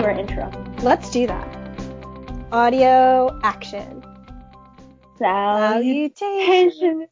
do 0.00 0.06
our 0.06 0.12
intro. 0.12 0.50
Let's 0.82 1.10
do 1.10 1.26
that. 1.26 1.46
Audio 2.52 3.38
action. 3.42 4.02
Salutations. 5.18 7.08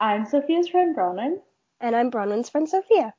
I'm 0.00 0.24
Sophia's 0.24 0.68
friend 0.68 0.96
Bronwyn. 0.96 1.38
And 1.80 1.94
I'm 1.94 2.10
Bronwyn's 2.10 2.48
friend 2.48 2.66
Sophia. 2.68 3.12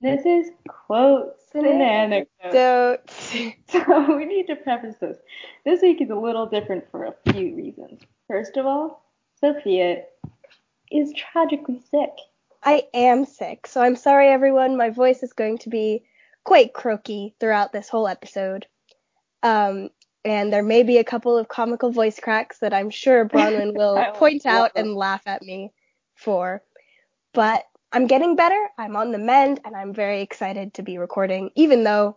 This 0.00 0.26
is 0.26 0.50
quotes 0.66 1.44
and 1.54 1.66
anecdotes. 1.66 3.36
So 3.68 4.16
we 4.16 4.24
need 4.24 4.48
to 4.48 4.56
preface 4.56 4.96
this. 5.00 5.18
This 5.64 5.80
week 5.80 6.00
is 6.00 6.10
a 6.10 6.16
little 6.16 6.46
different 6.46 6.90
for 6.90 7.04
a 7.04 7.14
few 7.30 7.54
reasons. 7.54 8.00
First 8.26 8.56
of 8.56 8.66
all, 8.66 9.04
Sophia 9.40 10.02
is 10.90 11.12
tragically 11.14 11.80
sick. 11.90 12.10
I 12.64 12.88
am 12.92 13.24
sick, 13.24 13.68
so 13.68 13.80
I'm 13.80 13.96
sorry 13.96 14.28
everyone. 14.28 14.76
My 14.76 14.90
voice 14.90 15.22
is 15.22 15.32
going 15.32 15.58
to 15.58 15.68
be 15.68 16.04
quite 16.44 16.72
croaky 16.72 17.34
throughout 17.40 17.72
this 17.72 17.88
whole 17.88 18.08
episode. 18.08 18.66
Um, 19.42 19.90
and 20.24 20.52
there 20.52 20.62
may 20.62 20.82
be 20.82 20.98
a 20.98 21.04
couple 21.04 21.36
of 21.36 21.48
comical 21.48 21.90
voice 21.90 22.20
cracks 22.20 22.58
that 22.58 22.72
I'm 22.72 22.90
sure 22.90 23.28
Bronwyn 23.28 23.74
will 23.74 24.04
point 24.14 24.46
out 24.46 24.74
them. 24.74 24.86
and 24.86 24.94
laugh 24.94 25.22
at 25.26 25.42
me 25.42 25.72
for. 26.14 26.62
But 27.34 27.64
I'm 27.92 28.06
getting 28.06 28.36
better. 28.36 28.68
I'm 28.78 28.96
on 28.96 29.12
the 29.12 29.18
mend, 29.18 29.60
and 29.64 29.76
I'm 29.76 29.92
very 29.92 30.22
excited 30.22 30.74
to 30.74 30.82
be 30.82 30.98
recording, 30.98 31.50
even 31.56 31.84
though 31.84 32.16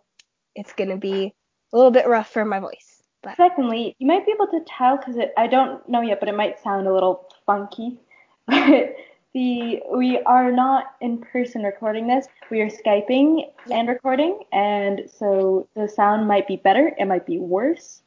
it's 0.54 0.72
going 0.72 0.90
to 0.90 0.96
be 0.96 1.34
a 1.72 1.76
little 1.76 1.90
bit 1.90 2.06
rough 2.06 2.30
for 2.30 2.44
my 2.44 2.60
voice. 2.60 3.02
But 3.22 3.36
Secondly, 3.36 3.96
you 3.98 4.06
might 4.06 4.24
be 4.24 4.32
able 4.32 4.46
to 4.48 4.60
tell 4.66 4.96
because 4.96 5.16
I 5.36 5.46
don't 5.48 5.86
know 5.88 6.00
yet, 6.00 6.20
but 6.20 6.28
it 6.28 6.36
might 6.36 6.62
sound 6.62 6.86
a 6.86 6.92
little 6.92 7.28
funky. 7.44 7.98
But 8.48 8.94
the 9.36 9.82
we 9.94 10.18
are 10.20 10.50
not 10.50 10.94
in 11.02 11.18
person 11.18 11.62
recording 11.62 12.06
this. 12.08 12.26
We 12.50 12.62
are 12.62 12.70
skyping 12.70 13.42
and 13.70 13.86
recording, 13.86 14.40
and 14.50 15.02
so 15.18 15.68
the 15.76 15.88
sound 15.88 16.26
might 16.26 16.48
be 16.48 16.56
better. 16.56 16.92
It 16.98 17.04
might 17.04 17.26
be 17.26 17.38
worse. 17.38 18.00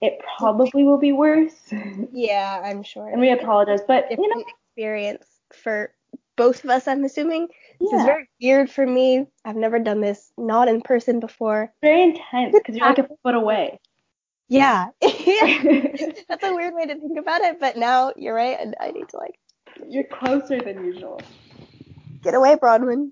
It 0.00 0.20
probably 0.38 0.84
will 0.84 0.96
be 0.96 1.10
worse, 1.10 1.56
yeah, 2.12 2.62
I'm 2.64 2.84
sure. 2.84 3.08
And 3.08 3.20
we 3.20 3.32
apologize. 3.32 3.80
But 3.86 4.04
you 4.12 4.16
different 4.16 4.36
know, 4.36 4.44
experience 4.68 5.26
for 5.52 5.92
both 6.36 6.62
of 6.62 6.70
us, 6.70 6.86
I'm 6.86 7.02
assuming. 7.04 7.48
This 7.80 7.92
is 7.92 8.04
very 8.04 8.28
weird 8.40 8.70
for 8.70 8.86
me. 8.86 9.26
I've 9.44 9.56
never 9.56 9.80
done 9.80 10.00
this 10.00 10.32
not 10.38 10.68
in 10.68 10.82
person 10.82 11.18
before. 11.18 11.72
very 11.82 12.02
intense 12.02 12.54
because 12.54 12.76
you're 12.76 12.86
like 12.86 12.98
a 12.98 13.08
foot 13.24 13.34
away. 13.34 13.80
Yeah. 14.48 14.86
That's 15.02 16.44
a 16.44 16.54
weird 16.54 16.74
way 16.74 16.86
to 16.86 16.94
think 16.94 17.18
about 17.18 17.40
it, 17.40 17.58
but 17.58 17.76
now 17.76 18.12
you're 18.16 18.34
right, 18.34 18.56
and 18.60 18.76
I 18.80 18.92
need 18.92 19.08
to 19.08 19.16
like 19.16 19.34
you're 19.88 20.04
closer 20.04 20.60
than 20.60 20.84
usual. 20.84 21.20
get 22.22 22.34
away, 22.34 22.56
Bronwyn. 22.56 23.10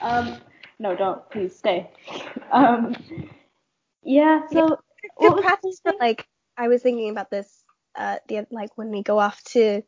Um, 0.00 0.36
no, 0.78 0.94
don't. 0.96 1.28
Please 1.30 1.56
stay. 1.56 1.90
Um, 2.52 2.94
yeah. 4.02 4.42
So 4.52 4.66
what 4.66 4.80
Good 5.18 5.32
was 5.32 5.42
practice 5.42 5.80
for 5.82 5.94
like 5.98 6.26
I 6.58 6.68
was 6.68 6.82
thinking 6.82 7.08
about 7.08 7.30
this 7.30 7.64
uh 7.94 8.18
the 8.28 8.46
like 8.50 8.76
when 8.76 8.90
we 8.90 9.02
go 9.02 9.18
off 9.18 9.42
to 9.52 9.82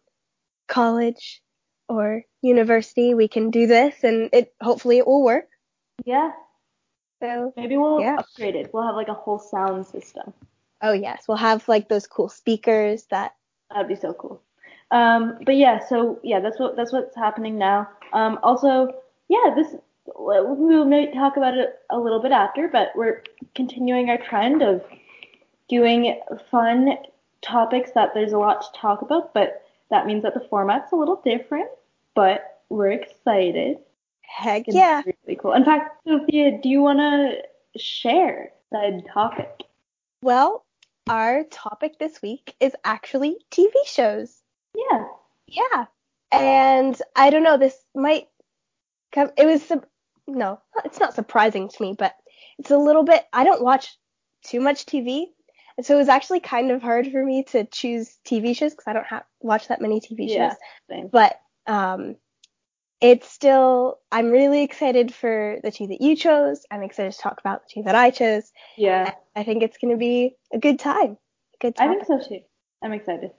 college 0.66 1.42
or 1.90 2.22
university, 2.40 3.12
we 3.12 3.28
can 3.28 3.50
do 3.50 3.66
this 3.66 4.02
and 4.02 4.30
it 4.32 4.54
hopefully 4.62 4.96
it 4.98 5.06
will 5.06 5.22
work. 5.22 5.44
Yeah. 6.06 6.30
So 7.22 7.52
Maybe 7.56 7.76
we'll 7.76 8.00
Yeah. 8.00 8.16
upgrade 8.18 8.56
it. 8.56 8.70
We'll 8.72 8.86
have 8.86 8.96
like 8.96 9.08
a 9.08 9.14
whole 9.14 9.38
sound 9.38 9.86
system. 9.86 10.32
oh 10.80 10.92
yes, 10.92 11.24
we'll 11.28 11.36
have 11.36 11.68
like 11.68 11.88
those 11.90 12.06
cool 12.06 12.30
speakers 12.30 13.04
that 13.10 13.34
That'd 13.70 13.88
be 13.88 13.96
so 13.96 14.14
cool. 14.14 14.40
Um, 14.90 15.38
but 15.44 15.56
yeah, 15.56 15.84
so 15.86 16.20
yeah, 16.22 16.40
that's 16.40 16.58
what 16.58 16.76
that's 16.76 16.92
what's 16.92 17.16
happening 17.16 17.58
now. 17.58 17.88
Um, 18.12 18.38
also, 18.42 18.94
yeah, 19.28 19.54
this 19.54 19.74
we 20.18 20.84
may 20.84 21.12
talk 21.12 21.36
about 21.36 21.56
it 21.56 21.78
a 21.90 21.98
little 21.98 22.20
bit 22.20 22.32
after, 22.32 22.68
but 22.68 22.88
we're 22.94 23.22
continuing 23.54 24.10
our 24.10 24.18
trend 24.18 24.62
of 24.62 24.82
doing 25.68 26.20
fun 26.50 26.96
topics 27.42 27.92
that 27.94 28.10
there's 28.14 28.32
a 28.32 28.38
lot 28.38 28.60
to 28.62 28.80
talk 28.80 29.02
about, 29.02 29.32
but 29.32 29.62
that 29.90 30.06
means 30.06 30.22
that 30.22 30.34
the 30.34 30.46
format's 30.50 30.92
a 30.92 30.96
little 30.96 31.20
different. 31.24 31.68
But 32.14 32.62
we're 32.68 32.92
excited. 32.92 33.78
heck 34.22 34.68
It's 34.68 34.76
yeah. 34.76 35.02
really 35.04 35.36
cool. 35.36 35.52
In 35.52 35.64
fact, 35.64 35.96
Sophia, 36.06 36.58
do 36.62 36.68
you 36.68 36.80
want 36.80 36.98
to 36.98 37.42
share 37.78 38.50
that 38.70 39.02
topic? 39.12 39.62
Well, 40.22 40.64
our 41.08 41.44
topic 41.44 41.98
this 41.98 42.22
week 42.22 42.54
is 42.60 42.74
actually 42.84 43.36
TV 43.50 43.72
shows. 43.84 44.43
Yeah. 44.74 45.04
Yeah. 45.46 45.84
And 46.32 47.00
I 47.14 47.30
don't 47.30 47.42
know, 47.42 47.56
this 47.58 47.76
might 47.94 48.26
come, 49.12 49.30
it 49.36 49.46
was, 49.46 49.70
no, 50.26 50.60
it's 50.84 50.98
not 50.98 51.14
surprising 51.14 51.68
to 51.68 51.82
me, 51.82 51.94
but 51.96 52.14
it's 52.58 52.70
a 52.70 52.78
little 52.78 53.04
bit, 53.04 53.24
I 53.32 53.44
don't 53.44 53.62
watch 53.62 53.96
too 54.44 54.60
much 54.60 54.86
TV. 54.86 55.26
And 55.76 55.84
so 55.86 55.94
it 55.94 55.98
was 55.98 56.08
actually 56.08 56.40
kind 56.40 56.70
of 56.70 56.82
hard 56.82 57.10
for 57.10 57.24
me 57.24 57.44
to 57.50 57.64
choose 57.64 58.18
TV 58.26 58.56
shows 58.56 58.72
because 58.72 58.86
I 58.86 58.92
don't 58.92 59.06
have, 59.06 59.24
watch 59.40 59.68
that 59.68 59.80
many 59.80 60.00
TV 60.00 60.28
Yeah. 60.28 60.50
shows. 60.50 60.58
Same. 60.90 61.08
But, 61.08 61.40
um, 61.66 62.16
it's 63.00 63.28
still, 63.30 63.98
I'm 64.10 64.30
really 64.30 64.62
excited 64.62 65.12
for 65.12 65.58
the 65.62 65.70
two 65.70 65.88
that 65.88 66.00
you 66.00 66.16
chose. 66.16 66.64
I'm 66.70 66.82
excited 66.82 67.12
to 67.12 67.18
talk 67.18 67.38
about 67.38 67.62
the 67.64 67.68
two 67.74 67.82
that 67.84 67.94
I 67.94 68.10
chose. 68.10 68.50
Yeah. 68.76 69.12
I 69.36 69.44
think 69.44 69.62
it's 69.62 69.78
going 69.78 69.92
to 69.92 69.98
be 69.98 70.36
a 70.52 70.58
good 70.58 70.78
time. 70.78 71.18
Good 71.60 71.74
I 71.78 71.88
think 71.88 72.06
so 72.06 72.18
too. 72.18 72.40
I'm 72.82 72.92
excited. 72.92 73.32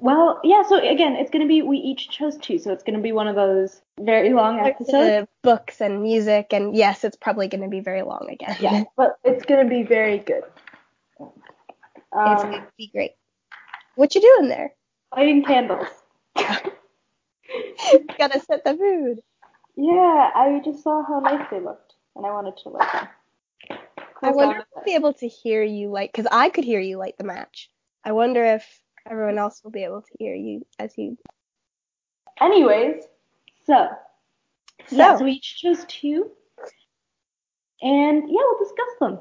Well, 0.00 0.40
yeah, 0.44 0.62
so 0.62 0.78
again, 0.78 1.16
it's 1.16 1.30
going 1.30 1.42
to 1.42 1.48
be, 1.48 1.62
we 1.62 1.78
each 1.78 2.08
chose 2.08 2.36
two, 2.36 2.58
so 2.58 2.72
it's 2.72 2.84
going 2.84 2.96
to 2.96 3.02
be 3.02 3.10
one 3.10 3.26
of 3.26 3.34
those 3.34 3.80
very 3.98 4.32
long 4.32 4.60
episodes. 4.60 5.28
books 5.42 5.80
and 5.80 6.02
music, 6.02 6.52
and 6.52 6.76
yes, 6.76 7.02
it's 7.02 7.16
probably 7.16 7.48
going 7.48 7.62
to 7.62 7.68
be 7.68 7.80
very 7.80 8.02
long 8.02 8.28
again. 8.30 8.56
Yeah, 8.60 8.84
but 8.96 9.18
it's 9.24 9.44
going 9.44 9.64
to 9.64 9.68
be 9.68 9.82
very 9.82 10.18
good. 10.18 10.44
it's 11.18 11.28
Um, 12.12 12.36
going 12.36 12.52
to 12.62 12.66
be 12.76 12.90
great. 12.94 13.12
What 13.96 14.14
you 14.14 14.20
doing 14.20 14.48
there? 14.48 14.72
lighting 15.16 15.42
candles. 15.42 15.88
Gotta 16.36 16.70
set 18.40 18.62
the 18.64 18.76
mood. 18.76 19.20
Yeah, 19.76 20.30
I 20.34 20.60
just 20.64 20.82
saw 20.84 21.02
how 21.04 21.18
nice 21.20 21.46
they 21.50 21.60
looked, 21.60 21.94
and 22.14 22.24
I 22.26 22.30
wanted 22.30 22.56
to 22.58 22.68
light 22.68 22.92
them. 22.92 23.08
I 24.22 24.30
wonder 24.30 24.58
if 24.58 24.64
I'll 24.76 24.84
be 24.84 24.94
able 24.94 25.14
to 25.14 25.26
hear 25.28 25.62
you 25.62 25.90
light, 25.90 26.12
because 26.12 26.28
I 26.30 26.50
could 26.50 26.64
hear 26.64 26.78
you 26.80 26.98
light 26.98 27.16
the 27.18 27.24
match. 27.24 27.70
I 28.04 28.12
wonder 28.12 28.44
if 28.44 28.64
everyone 29.10 29.38
else 29.38 29.62
will 29.62 29.70
be 29.70 29.84
able 29.84 30.02
to 30.02 30.12
hear 30.18 30.34
you 30.34 30.64
as 30.78 30.96
you. 30.98 31.16
Anyways, 32.40 33.04
so, 33.64 33.88
So- 34.86 35.16
so 35.18 35.24
we 35.24 35.32
each 35.32 35.60
chose 35.60 35.84
two, 35.86 36.30
and 37.82 38.22
yeah, 38.28 38.40
we'll 38.42 38.58
discuss 38.58 38.98
them. 39.00 39.20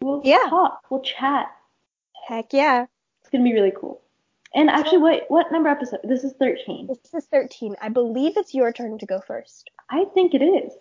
We'll 0.00 0.22
Yeah. 0.24 0.46
talk, 0.48 0.80
we'll 0.90 1.00
chat. 1.02 1.54
Heck 2.26 2.52
yeah. 2.52 2.86
It's 3.20 3.30
gonna 3.30 3.44
be 3.44 3.52
really 3.52 3.72
cool. 3.72 4.00
And 4.54 4.70
actually, 4.70 4.98
what 4.98 5.30
what 5.30 5.50
number 5.52 5.68
episode? 5.68 6.00
This 6.04 6.24
is 6.24 6.32
13. 6.34 6.86
This 6.86 7.12
is 7.12 7.26
13. 7.26 7.76
I 7.80 7.88
believe 7.88 8.36
it's 8.36 8.54
your 8.54 8.72
turn 8.72 8.98
to 8.98 9.06
go 9.06 9.20
first. 9.20 9.70
I 9.90 10.04
think 10.14 10.32
it 10.34 10.42
is. 10.42 10.72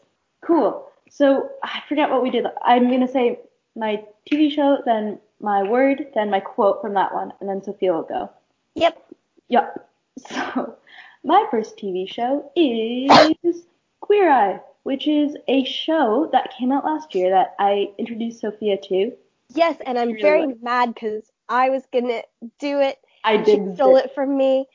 Cool. 0.41 0.89
So 1.09 1.49
I 1.63 1.81
forget 1.87 2.09
what 2.09 2.21
we 2.23 2.29
did. 2.29 2.45
I'm 2.61 2.89
gonna 2.89 3.07
say 3.07 3.39
my 3.75 4.03
TV 4.29 4.49
show, 4.51 4.77
then 4.85 5.19
my 5.39 5.63
word, 5.63 6.11
then 6.13 6.29
my 6.29 6.39
quote 6.39 6.81
from 6.81 6.93
that 6.93 7.13
one, 7.13 7.33
and 7.39 7.49
then 7.49 7.61
Sophia 7.63 7.93
will 7.93 8.03
go. 8.03 8.29
Yep. 8.75 9.13
Yup. 9.49 9.89
So 10.29 10.75
my 11.23 11.47
first 11.49 11.75
TV 11.77 12.07
show 12.07 12.51
is 12.55 13.63
Queer 14.01 14.29
Eye, 14.29 14.59
which 14.83 15.07
is 15.07 15.35
a 15.47 15.63
show 15.63 16.29
that 16.31 16.53
came 16.57 16.71
out 16.71 16.85
last 16.85 17.15
year 17.15 17.31
that 17.31 17.55
I 17.57 17.91
introduced 17.97 18.41
Sophia 18.41 18.77
to. 18.89 19.13
Yes, 19.55 19.77
and 19.85 19.97
I'm 19.97 20.09
Really 20.09 20.21
very 20.21 20.45
like- 20.47 20.61
mad 20.61 20.93
because 20.93 21.23
I 21.49 21.69
was 21.71 21.83
gonna 21.91 22.21
do 22.59 22.79
it. 22.79 22.99
I 23.23 23.33
and 23.33 23.45
she 23.45 23.53
stole 23.75 23.95
this. 23.95 24.05
it 24.05 24.15
from 24.15 24.37
me, 24.37 24.67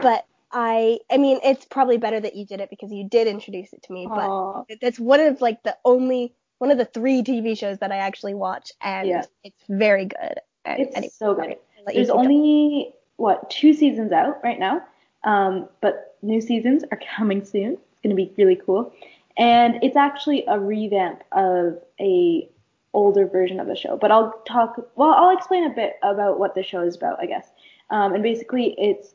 but 0.00 0.24
I, 0.52 1.00
I 1.10 1.18
mean, 1.18 1.40
it's 1.44 1.64
probably 1.66 1.98
better 1.98 2.18
that 2.20 2.34
you 2.34 2.46
did 2.46 2.60
it 2.60 2.70
because 2.70 2.90
you 2.90 3.04
did 3.06 3.26
introduce 3.26 3.72
it 3.74 3.82
to 3.84 3.92
me. 3.92 4.06
But 4.08 4.26
Aw. 4.26 4.64
that's 4.80 4.98
one 4.98 5.20
of 5.20 5.40
like 5.42 5.62
the 5.64 5.76
only 5.84 6.32
one 6.58 6.70
of 6.70 6.78
the 6.78 6.84
three 6.86 7.22
TV 7.22 7.58
shows 7.58 7.78
that 7.80 7.92
I 7.92 7.96
actually 7.98 8.34
watch, 8.34 8.72
and 8.80 9.06
Yeah. 9.08 9.24
it's 9.44 9.62
very 9.68 10.06
good. 10.06 10.38
And 10.64 10.80
It's 10.80 10.96
anyway, 10.96 11.10
so 11.14 11.34
good. 11.34 11.44
I'll 11.44 11.84
let 11.86 11.94
you 11.94 11.98
There's 12.04 12.10
only 12.10 12.94
what 13.18 13.50
two 13.50 13.74
seasons 13.74 14.10
out 14.10 14.40
right 14.42 14.58
now, 14.58 14.82
um, 15.24 15.68
but 15.82 16.16
new 16.22 16.40
seasons 16.40 16.82
are 16.90 17.00
coming 17.16 17.44
soon. 17.44 17.72
It's 17.74 18.00
gonna 18.02 18.14
be 18.14 18.32
really 18.38 18.56
cool, 18.56 18.92
and 19.36 19.78
it's 19.82 19.96
actually 19.96 20.44
a 20.48 20.58
revamp 20.58 21.22
of 21.32 21.78
a 22.00 22.48
older 22.94 23.26
version 23.26 23.60
of 23.60 23.66
the 23.66 23.76
show. 23.76 23.96
But 23.96 24.10
I'll 24.10 24.32
talk. 24.46 24.90
Well, 24.96 25.12
I'll 25.12 25.36
explain 25.36 25.64
a 25.64 25.74
bit 25.74 25.96
about 26.02 26.38
what 26.38 26.54
the 26.54 26.62
show 26.62 26.80
is 26.82 26.96
about, 26.96 27.20
I 27.20 27.26
guess. 27.26 27.50
Um, 27.90 28.14
and 28.14 28.22
basically, 28.22 28.74
it's 28.78 29.14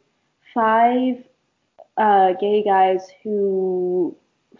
five 0.54 1.24
uh, 1.98 2.34
gay 2.34 2.64
guys 2.64 3.08
who 3.24 4.16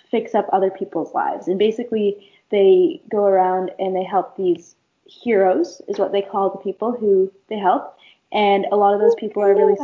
fix 0.10 0.36
up 0.36 0.48
other 0.52 0.72
people's 0.72 1.14
lives, 1.14 1.48
and 1.48 1.60
basically 1.60 2.32
they 2.50 3.02
go 3.10 3.26
around 3.26 3.72
and 3.80 3.96
they 3.96 4.04
help 4.04 4.38
these 4.38 4.76
heroes, 5.06 5.82
is 5.88 6.00
what 6.00 6.12
they 6.12 6.22
call 6.22 6.50
the 6.50 6.58
people 6.58 6.92
who 6.92 7.32
they 7.50 7.58
help, 7.58 7.98
and 8.34 8.66
a 8.72 8.76
lot 8.76 8.94
of 8.94 9.00
those 9.00 9.16
people 9.16 9.42
are 9.42 9.56
really, 9.56 9.78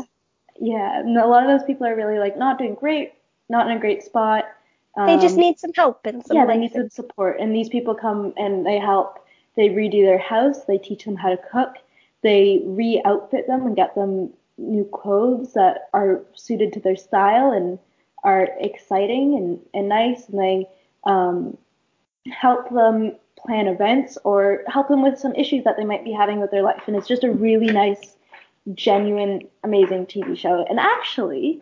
yeah, 0.60 1.04
a 1.04 1.28
lot 1.28 1.44
of 1.44 1.50
those 1.50 1.66
people 1.66 1.88
are 1.88 1.96
really 1.96 2.20
like 2.20 2.38
not 2.38 2.58
doing 2.58 2.76
great, 2.76 3.14
not 3.48 3.70
in 3.70 3.78
a 3.78 3.80
great 3.80 4.04
spot. 4.04 4.44
They 5.06 5.18
just 5.18 5.36
Um, 5.36 5.42
need 5.42 5.60
some 5.60 5.72
help 5.74 6.06
and 6.06 6.26
some 6.26 6.36
yeah, 6.36 6.46
they 6.46 6.58
need 6.58 6.74
some 6.74 6.90
support, 6.90 7.40
and 7.40 7.56
these 7.56 7.70
people 7.70 7.96
come 7.96 8.34
and 8.36 8.66
they 8.66 8.80
help 8.80 9.20
They 9.56 9.70
redo 9.70 10.06
their 10.06 10.18
house. 10.18 10.64
They 10.64 10.78
teach 10.78 11.04
them 11.04 11.18
how 11.18 11.30
to 11.30 11.38
cook. 11.52 11.76
They 12.22 12.62
re-outfit 12.66 13.48
them 13.48 13.66
and 13.66 13.76
get 13.76 13.94
them 13.94 14.32
new 14.58 14.86
clothes 14.86 15.54
that 15.54 15.90
are 15.94 16.22
suited 16.34 16.72
to 16.74 16.80
their 16.80 16.96
style 16.96 17.52
and 17.52 17.78
are 18.24 18.48
exciting 18.60 19.36
and, 19.36 19.60
and 19.74 19.90
nice. 19.90 20.30
And 20.30 20.40
they 20.40 20.68
um, 21.04 21.58
help 22.30 22.70
them 22.70 23.16
plan 23.38 23.68
events 23.68 24.18
or 24.24 24.64
help 24.68 24.88
them 24.88 25.02
with 25.02 25.18
some 25.20 25.34
issues 25.36 25.64
that 25.64 25.76
they 25.78 25.86
might 25.86 26.04
be 26.04 26.12
having 26.12 26.40
with 26.40 26.52
their 26.52 26.64
life. 26.64 26.84
And 26.88 26.96
it's 26.96 27.08
just 27.08 27.24
a 27.24 27.32
really 27.32 27.72
nice, 27.84 28.16
genuine, 28.74 29.48
amazing 29.64 30.06
TV 30.06 30.38
show. 30.38 30.66
And 30.70 30.80
actually, 30.80 31.62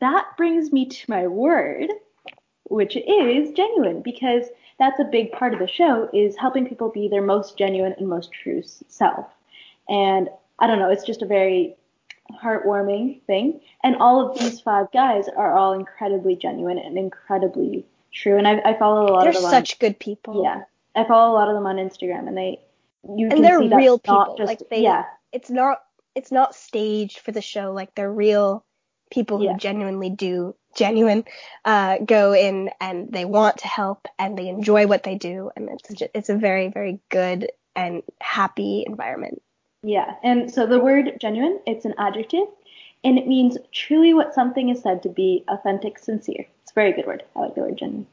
that 0.00 0.26
brings 0.36 0.72
me 0.72 0.86
to 0.86 1.10
my 1.10 1.26
word, 1.26 1.88
which 2.64 2.96
is 2.96 3.50
genuine, 3.52 4.02
because 4.02 4.46
that's 4.78 4.98
a 4.98 5.04
big 5.04 5.32
part 5.32 5.52
of 5.52 5.60
the 5.60 5.68
show 5.68 6.08
is 6.12 6.36
helping 6.36 6.66
people 6.66 6.90
be 6.90 7.08
their 7.08 7.22
most 7.22 7.56
genuine 7.56 7.94
and 7.98 8.08
most 8.08 8.32
true 8.32 8.62
self. 8.88 9.26
And 9.88 10.28
I 10.58 10.66
don't 10.66 10.78
know, 10.78 10.90
it's 10.90 11.04
just 11.04 11.22
a 11.22 11.26
very 11.26 11.76
heartwarming 12.42 13.22
thing. 13.26 13.60
And 13.82 13.96
all 13.96 14.28
of 14.28 14.38
these 14.38 14.60
five 14.60 14.90
guys 14.92 15.26
are 15.36 15.56
all 15.56 15.72
incredibly 15.72 16.36
genuine 16.36 16.78
and 16.78 16.96
incredibly 16.96 17.84
true. 18.12 18.38
And 18.38 18.48
I, 18.48 18.60
I 18.64 18.78
follow 18.78 19.06
a 19.06 19.12
lot 19.12 19.20
they're 19.22 19.30
of 19.30 19.34
them. 19.34 19.42
They're 19.42 19.50
such 19.50 19.74
on, 19.74 19.78
good 19.80 19.98
people. 19.98 20.42
Yeah, 20.42 20.62
I 20.94 21.04
follow 21.04 21.32
a 21.32 21.36
lot 21.36 21.48
of 21.48 21.54
them 21.54 21.66
on 21.66 21.76
Instagram, 21.76 22.26
and 22.28 22.36
they 22.36 22.60
you 23.04 23.28
and 23.30 23.44
they're 23.44 23.60
real 23.60 23.98
people. 23.98 24.34
Just, 24.38 24.48
like 24.48 24.60
they, 24.70 24.82
yeah, 24.82 25.04
it's 25.32 25.50
not 25.50 25.83
it's 26.14 26.32
not 26.32 26.54
staged 26.54 27.18
for 27.18 27.32
the 27.32 27.42
show. 27.42 27.72
Like 27.72 27.94
they're 27.94 28.12
real 28.12 28.64
people 29.10 29.38
who 29.38 29.44
yeah. 29.44 29.56
genuinely 29.56 30.10
do 30.10 30.54
genuine 30.76 31.24
uh, 31.64 31.98
go 31.98 32.32
in 32.32 32.70
and 32.80 33.12
they 33.12 33.24
want 33.24 33.58
to 33.58 33.68
help 33.68 34.08
and 34.18 34.36
they 34.36 34.48
enjoy 34.48 34.86
what 34.86 35.04
they 35.04 35.14
do, 35.14 35.50
and 35.56 35.68
it's 35.70 35.88
just, 35.88 36.10
it's 36.14 36.28
a 36.28 36.36
very 36.36 36.68
very 36.68 37.00
good 37.10 37.50
and 37.76 38.02
happy 38.20 38.84
environment. 38.86 39.42
Yeah, 39.82 40.14
and 40.22 40.50
so 40.52 40.66
the 40.66 40.80
word 40.80 41.16
genuine, 41.20 41.60
it's 41.66 41.84
an 41.84 41.94
adjective, 41.98 42.46
and 43.04 43.18
it 43.18 43.26
means 43.26 43.58
truly 43.72 44.14
what 44.14 44.34
something 44.34 44.68
is 44.70 44.80
said 44.80 45.02
to 45.02 45.08
be 45.08 45.44
authentic, 45.48 45.98
sincere. 45.98 46.46
It's 46.62 46.72
a 46.72 46.74
very 46.74 46.92
good 46.92 47.06
word. 47.06 47.22
I 47.36 47.40
like 47.40 47.54
the 47.54 47.60
word 47.60 47.76
genuine. 47.76 48.06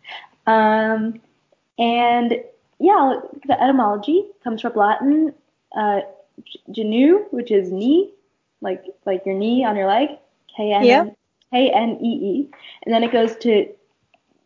Um, 0.46 1.22
and 1.80 2.44
yeah, 2.80 3.20
the 3.46 3.62
etymology 3.62 4.26
comes 4.44 4.62
from 4.62 4.74
Latin 4.76 5.34
uh, 5.76 6.02
genu, 6.72 7.26
which 7.32 7.52
is 7.52 7.72
knee, 7.72 8.14
like 8.62 8.84
like 9.06 9.26
your 9.26 9.36
knee 9.36 9.64
on 9.66 9.76
your 9.76 9.88
leg, 9.88 10.10
K 10.56 10.74
N. 10.74 11.16
K 11.52 11.70
N 11.70 11.98
E 12.02 12.08
E, 12.08 12.50
and 12.84 12.94
then 12.94 13.04
it 13.04 13.12
goes 13.12 13.36
to 13.38 13.68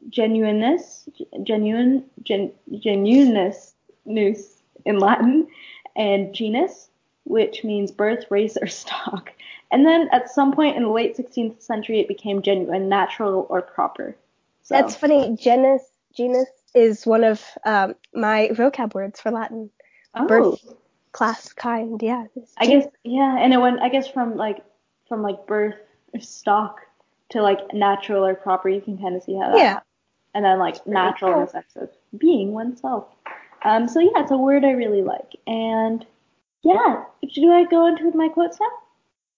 genuineness, 0.09 1.07
genuine, 1.43 2.03
gen, 2.23 2.51
genuineness, 2.79 3.73
noose 4.05 4.61
in 4.85 4.99
Latin, 4.99 5.47
and 5.95 6.33
genus, 6.33 6.89
which 7.23 7.63
means 7.63 7.91
birth, 7.91 8.25
race, 8.29 8.57
or 8.61 8.67
stock. 8.67 9.31
And 9.71 9.85
then 9.85 10.09
at 10.11 10.29
some 10.29 10.53
point 10.53 10.77
in 10.77 10.83
the 10.83 10.89
late 10.89 11.17
16th 11.17 11.61
century, 11.61 11.99
it 11.99 12.07
became 12.07 12.41
genuine, 12.41 12.87
natural, 12.87 13.47
or 13.49 13.61
proper. 13.61 14.15
So. 14.63 14.75
That's 14.75 14.95
funny. 14.95 15.35
Genus, 15.35 15.83
genus 16.15 16.49
is 16.73 17.05
one 17.05 17.23
of 17.23 17.43
um, 17.65 17.95
my 18.13 18.49
vocab 18.53 18.93
words 18.93 19.19
for 19.19 19.31
Latin. 19.31 19.69
Oh. 20.13 20.27
Birth, 20.27 20.75
class, 21.15 21.53
kind. 21.53 22.01
Yeah. 22.01 22.25
I 22.57 22.67
guess 22.67 22.87
yeah, 23.03 23.37
and 23.39 23.53
it 23.53 23.57
went. 23.57 23.79
I 23.79 23.89
guess 23.89 24.07
from 24.07 24.35
like 24.35 24.63
from 25.07 25.21
like 25.21 25.47
birth 25.47 25.75
or 26.13 26.19
stock 26.19 26.81
to 27.29 27.41
like 27.41 27.73
natural 27.73 28.25
or 28.25 28.35
proper, 28.35 28.69
you 28.69 28.81
can 28.81 28.97
kind 28.97 29.15
of 29.15 29.23
see 29.23 29.33
how 29.33 29.51
that. 29.51 29.57
Yeah. 29.57 29.79
And 30.33 30.43
then 30.43 30.59
like 30.59 30.85
natural 30.85 31.31
cool. 31.31 31.39
in 31.39 31.45
the 31.45 31.51
sense 31.51 31.75
of 31.77 31.89
being 32.19 32.51
oneself. 32.51 33.05
Um. 33.63 33.87
So 33.87 34.01
yeah, 34.01 34.21
it's 34.21 34.31
a 34.31 34.37
word 34.37 34.65
I 34.65 34.71
really 34.71 35.01
like, 35.01 35.35
and 35.47 36.05
yeah. 36.63 37.03
Do 37.33 37.51
I 37.51 37.63
go 37.63 37.87
into 37.87 38.11
my 38.11 38.27
quotes 38.27 38.59
now? 38.59 38.67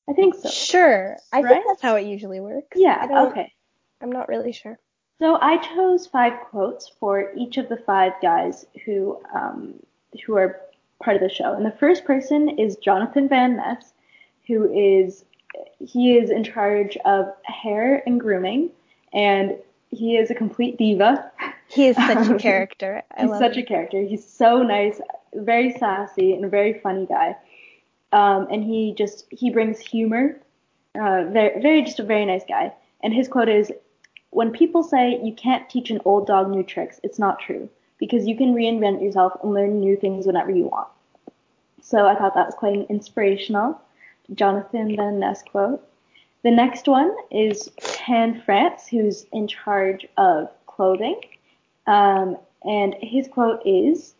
I 0.10 0.14
think 0.14 0.36
so. 0.36 0.50
Sure. 0.50 1.18
I 1.32 1.42
right? 1.42 1.54
think 1.54 1.66
that's 1.68 1.82
how 1.82 1.96
it 1.96 2.08
usually 2.08 2.40
works. 2.40 2.76
Yeah. 2.76 3.28
Okay. 3.28 3.54
I'm 4.02 4.12
not 4.12 4.30
really 4.30 4.52
sure. 4.52 4.80
So 5.20 5.38
I 5.42 5.58
chose 5.58 6.08
five 6.08 6.34
quotes 6.50 6.90
for 7.00 7.34
each 7.36 7.58
of 7.58 7.70
the 7.70 7.78
five 7.78 8.14
guys 8.22 8.66
who 8.86 9.20
um, 9.34 9.76
who 10.26 10.36
are 10.36 10.62
part 11.04 11.16
of 11.16 11.22
the 11.22 11.30
show. 11.30 11.54
And 11.54 11.66
the 11.66 11.72
first 11.72 12.06
person 12.06 12.50
is 12.58 12.76
Jonathan 12.78 13.28
Van 13.28 13.58
Ness, 13.58 13.94
who 14.48 14.72
is 14.74 15.26
he 15.80 16.18
is 16.18 16.30
in 16.30 16.44
charge 16.44 16.98
of 17.06 17.34
hair 17.44 18.04
and 18.06 18.20
grooming, 18.20 18.70
and 19.14 19.56
he 19.90 20.18
is 20.18 20.30
a 20.30 20.36
complete 20.36 20.78
diva. 20.78 21.32
He 21.68 21.88
is 21.88 21.96
such 21.96 22.28
a 22.28 22.36
character. 22.40 23.04
I 23.16 23.24
He's 23.24 23.32
such 23.38 23.58
him. 23.58 23.64
a 23.64 23.66
character. 23.66 24.02
He's 24.02 24.26
so 24.28 24.62
nice, 24.64 25.00
very 25.34 25.74
sassy, 25.74 26.34
and 26.34 26.46
a 26.46 26.50
very 26.50 26.80
funny 26.80 27.06
guy. 27.06 27.36
Um, 28.12 28.48
and 28.52 28.64
he 28.64 28.94
just 28.98 29.26
he 29.32 29.50
brings 29.50 29.80
humor. 29.80 30.40
Uh, 30.96 31.26
very, 31.26 31.62
very 31.62 31.82
just 31.84 32.00
a 32.00 32.04
very 32.04 32.26
nice 32.26 32.44
guy. 32.48 32.74
And 33.04 33.14
his 33.14 33.28
quote 33.28 33.50
is, 33.50 33.72
when 34.32 34.52
people 34.52 34.84
say 34.84 35.20
you 35.24 35.34
can't 35.34 35.70
teach 35.70 35.92
an 35.92 36.00
old 36.06 36.28
dog 36.28 36.50
new 36.50 36.64
tricks, 36.64 37.00
it's 37.04 37.20
not 37.20 37.40
true 37.40 37.70
because 37.98 38.28
you 38.28 38.36
can 38.36 38.54
reinvent 38.54 39.02
yourself 39.02 39.34
and 39.44 39.54
learn 39.54 39.80
new 39.80 39.96
things 39.96 40.26
whenever 40.26 40.52
you 40.52 40.66
want. 40.66 40.88
So 41.82 42.06
I 42.06 42.16
thought 42.16 42.36
that 42.36 42.46
was 42.46 42.56
quite 42.56 42.86
inspirational. 42.90 43.80
Jonathan 44.34 44.96
Van 44.96 45.20
Ness 45.20 45.42
quote. 45.44 45.84
The 46.44 46.52
next 46.52 46.88
one 46.88 47.16
is 47.32 47.70
Tan 47.82 48.42
France, 48.46 48.88
who's 48.88 49.26
in 49.32 49.48
charge 49.48 50.06
of 50.18 50.50
clothing. 50.66 51.20
Um, 51.88 52.38
and 52.64 52.96
his 53.02 53.28
quote 53.28 53.62
is, 53.66 54.14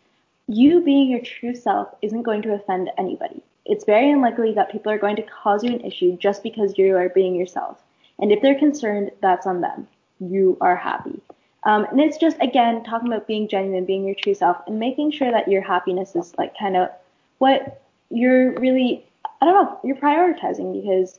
you 0.46 0.80
being 0.80 1.10
your 1.10 1.20
true 1.20 1.54
self 1.54 1.88
isn't 2.02 2.22
going 2.22 2.42
to 2.42 2.54
offend 2.54 2.90
anybody. 2.96 3.42
It's 3.66 3.84
very 3.84 4.10
unlikely 4.10 4.54
that 4.54 4.72
people 4.72 4.90
are 4.90 4.98
going 4.98 5.16
to 5.16 5.22
cause 5.22 5.62
you 5.62 5.74
an 5.74 5.82
issue 5.82 6.16
just 6.16 6.42
because 6.42 6.78
you 6.78 6.96
are 6.96 7.10
being 7.10 7.34
yourself. 7.34 7.82
And 8.18 8.32
if 8.32 8.40
they're 8.40 8.58
concerned, 8.58 9.10
that's 9.20 9.46
on 9.46 9.60
them 9.60 9.86
you 10.20 10.56
are 10.60 10.76
happy. 10.76 11.20
Um, 11.64 11.84
and 11.90 12.00
it's 12.00 12.18
just 12.18 12.36
again 12.40 12.84
talking 12.84 13.08
about 13.08 13.26
being 13.26 13.48
genuine, 13.48 13.84
being 13.84 14.04
your 14.04 14.14
true 14.14 14.34
self, 14.34 14.58
and 14.66 14.78
making 14.78 15.10
sure 15.10 15.30
that 15.30 15.48
your 15.48 15.62
happiness 15.62 16.14
is 16.14 16.32
like 16.38 16.56
kind 16.58 16.76
of 16.76 16.90
what 17.38 17.82
you're 18.10 18.52
really 18.58 19.04
I 19.40 19.46
don't 19.46 19.54
know 19.54 19.80
you're 19.84 19.96
prioritizing 19.96 20.80
because 20.80 21.18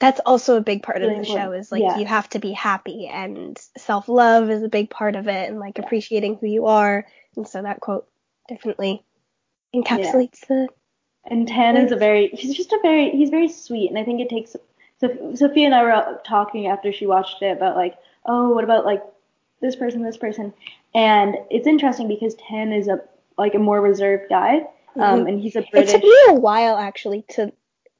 that's 0.00 0.20
also 0.26 0.56
a 0.56 0.60
big 0.60 0.82
part 0.82 1.00
really 1.00 1.18
of 1.18 1.24
the 1.24 1.32
important. 1.32 1.52
show 1.52 1.52
is 1.52 1.72
like 1.72 1.82
yeah. 1.82 1.98
you 1.98 2.06
have 2.06 2.28
to 2.30 2.38
be 2.38 2.52
happy 2.52 3.06
and 3.06 3.58
self 3.78 4.08
love 4.08 4.50
is 4.50 4.62
a 4.62 4.68
big 4.68 4.90
part 4.90 5.16
of 5.16 5.28
it 5.28 5.48
and 5.48 5.58
like 5.58 5.78
Yeah. 5.78 5.84
appreciating 5.84 6.36
who 6.36 6.46
you 6.46 6.66
are 6.66 7.06
and 7.36 7.48
so 7.48 7.62
that 7.62 7.80
quote 7.80 8.06
definitely 8.48 9.02
encapsulates 9.74 10.46
the 10.46 10.68
and 11.26 11.48
Tan 11.48 11.76
is 11.76 11.92
a 11.92 11.96
very 11.96 12.28
he's 12.28 12.54
just 12.54 12.72
a 12.72 12.78
very 12.82 13.10
he's 13.10 13.30
very 13.30 13.48
sweet, 13.48 13.88
and 13.88 13.98
I 13.98 14.04
think 14.04 14.20
it 14.20 14.28
takes. 14.28 14.56
So 15.00 15.34
Sophia 15.34 15.66
and 15.66 15.74
I 15.74 15.82
were 15.82 16.20
talking 16.24 16.66
after 16.66 16.92
she 16.92 17.06
watched 17.06 17.42
it 17.42 17.56
about 17.56 17.76
like 17.76 17.96
oh 18.26 18.50
what 18.54 18.64
about 18.64 18.84
like 18.84 19.02
this 19.60 19.76
person 19.76 20.02
this 20.02 20.16
person, 20.16 20.52
and 20.94 21.36
it's 21.50 21.66
interesting 21.66 22.08
because 22.08 22.34
Tan 22.34 22.72
is 22.72 22.88
a 22.88 23.00
like 23.38 23.54
a 23.54 23.58
more 23.58 23.80
reserved 23.80 24.28
guy, 24.28 24.58
um, 24.96 25.24
Mhm. 25.24 25.28
and 25.28 25.40
he's 25.40 25.56
a 25.56 25.62
British. 25.70 25.90
It 25.94 26.00
took 26.00 26.02
me 26.04 26.16
a 26.28 26.34
while 26.34 26.76
actually 26.76 27.22
to 27.30 27.52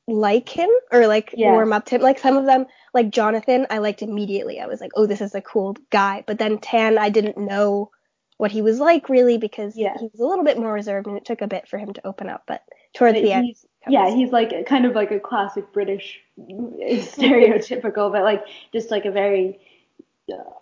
like 0.07 0.49
him 0.51 0.69
or 0.93 1.07
like 1.07 1.33
Yeah. 1.35 1.53
warm 1.53 1.73
up 1.73 1.87
to 1.87 1.95
him. 1.95 2.03
Like 2.03 2.19
some 2.19 2.37
of 2.37 2.45
them, 2.45 2.67
like 2.93 3.09
Jonathan, 3.11 3.67
I 3.71 3.79
liked 3.79 4.03
immediately. 4.03 4.61
I 4.61 4.67
was 4.67 4.81
like, 4.81 4.91
oh, 4.97 5.07
this 5.07 5.23
is 5.23 5.35
a 5.35 5.41
cool 5.41 5.77
guy. 5.91 6.23
But 6.27 6.39
then 6.39 6.59
Tan, 6.59 6.99
I 6.99 7.09
didn't 7.09 7.39
know 7.39 7.91
what 8.37 8.51
he 8.53 8.61
was 8.61 8.79
like 8.81 9.09
really 9.09 9.39
because 9.39 9.77
Yeah. 9.79 9.95
he 9.99 10.09
was 10.13 10.21
a 10.21 10.27
little 10.27 10.45
bit 10.45 10.59
more 10.59 10.73
reserved 10.75 11.07
and 11.07 11.17
it 11.17 11.25
took 11.25 11.41
a 11.41 11.47
bit 11.47 11.67
for 11.69 11.79
him 11.79 11.95
to 11.95 12.07
open 12.07 12.29
up. 12.29 12.43
But 12.47 12.63
towards 12.93 13.15
the 13.15 13.33
end, 13.33 13.47
he's, 13.47 13.65
yeah, 13.89 14.11
he's 14.15 14.31
like 14.31 14.53
a- 14.53 14.63
kind 14.65 14.85
of 14.85 14.95
like 14.95 15.11
a 15.11 15.19
classic 15.19 15.73
British 15.73 16.21
stereotypical, 16.39 18.13
but 18.13 18.23
like 18.23 18.45
just 18.73 18.91
like 18.91 19.05
a 19.07 19.11
very 19.11 19.59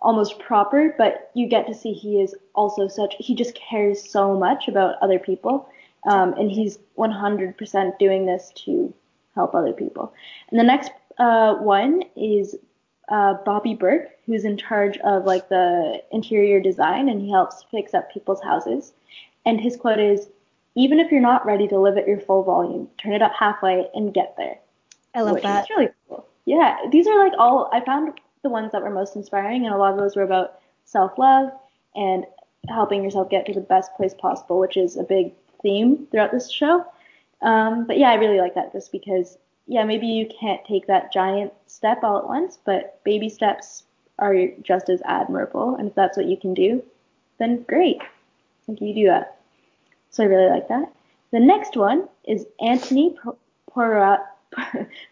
almost 0.01 0.39
proper. 0.39 0.93
But 0.97 1.31
you 1.33 1.47
get 1.47 1.67
to 1.67 1.73
see 1.73 1.93
he 1.93 2.21
is 2.21 2.35
also 2.53 2.87
such. 2.87 3.15
He 3.19 3.35
just 3.35 3.55
cares 3.55 4.09
so 4.09 4.37
much 4.37 4.67
about 4.67 4.95
other 5.01 5.19
people, 5.19 5.69
um, 6.05 6.33
and 6.33 6.51
he's 6.51 6.79
100% 6.97 7.99
doing 7.99 8.25
this 8.25 8.51
to 8.65 8.93
help 9.35 9.55
other 9.55 9.73
people. 9.73 10.13
And 10.49 10.59
the 10.59 10.63
next 10.63 10.91
uh, 11.17 11.55
one 11.55 12.03
is 12.15 12.55
uh, 13.09 13.35
Bobby 13.45 13.73
Berk, 13.73 14.09
who's 14.25 14.45
in 14.45 14.57
charge 14.57 14.97
of 14.99 15.25
like 15.25 15.49
the 15.49 16.01
interior 16.11 16.59
design, 16.59 17.09
and 17.09 17.21
he 17.21 17.31
helps 17.31 17.65
fix 17.71 17.93
up 17.93 18.11
people's 18.11 18.41
houses. 18.41 18.93
And 19.45 19.59
his 19.59 19.75
quote 19.75 19.99
is, 19.99 20.27
"Even 20.75 20.99
if 20.99 21.11
you're 21.11 21.21
not 21.21 21.45
ready 21.45 21.67
to 21.67 21.79
live 21.79 21.97
at 21.97 22.07
your 22.07 22.19
full 22.19 22.43
volume, 22.43 22.89
turn 22.97 23.13
it 23.13 23.21
up 23.21 23.33
halfway 23.37 23.87
and 23.93 24.13
get 24.13 24.35
there." 24.37 24.59
I 25.15 25.21
love 25.21 25.35
which 25.35 25.43
that. 25.43 25.65
is 25.65 25.69
really 25.69 25.89
cool. 26.07 26.25
Yeah, 26.45 26.77
these 26.91 27.07
are 27.07 27.17
like 27.17 27.33
all 27.37 27.69
I 27.71 27.81
found 27.81 28.19
the 28.43 28.49
ones 28.49 28.71
that 28.71 28.81
were 28.81 28.89
most 28.89 29.15
inspiring, 29.15 29.65
and 29.65 29.73
a 29.73 29.77
lot 29.77 29.93
of 29.93 29.99
those 29.99 30.15
were 30.15 30.23
about 30.23 30.59
self-love 30.85 31.49
and 31.95 32.25
helping 32.69 33.03
yourself 33.03 33.29
get 33.29 33.45
to 33.45 33.53
the 33.53 33.61
best 33.61 33.93
place 33.95 34.13
possible, 34.13 34.59
which 34.59 34.77
is 34.77 34.97
a 34.97 35.03
big 35.03 35.33
theme 35.61 36.07
throughout 36.11 36.31
this 36.31 36.51
show. 36.51 36.85
Um, 37.41 37.85
but 37.87 37.97
yeah, 37.97 38.09
I 38.11 38.15
really 38.15 38.39
like 38.39 38.55
that 38.55 38.71
just 38.71 38.91
because 38.91 39.37
yeah, 39.67 39.83
maybe 39.83 40.07
you 40.07 40.27
can't 40.39 40.63
take 40.65 40.87
that 40.87 41.11
giant 41.11 41.53
step 41.67 42.03
all 42.03 42.17
at 42.17 42.27
once, 42.27 42.57
but 42.65 43.01
baby 43.03 43.29
steps 43.29 43.83
are 44.19 44.35
just 44.61 44.89
as 44.89 45.01
admirable. 45.05 45.75
And 45.75 45.87
if 45.87 45.95
that's 45.95 46.17
what 46.17 46.25
you 46.25 46.37
can 46.37 46.53
do, 46.53 46.83
then 47.39 47.63
great. 47.63 47.97
I 48.01 48.65
think 48.65 48.81
you 48.81 48.93
do 48.93 49.07
that. 49.07 49.39
So 50.11 50.23
I 50.23 50.27
really 50.27 50.49
like 50.49 50.67
that. 50.67 50.91
The 51.31 51.39
next 51.39 51.75
one 51.75 52.07
is 52.27 52.45
Antoni 52.61 53.15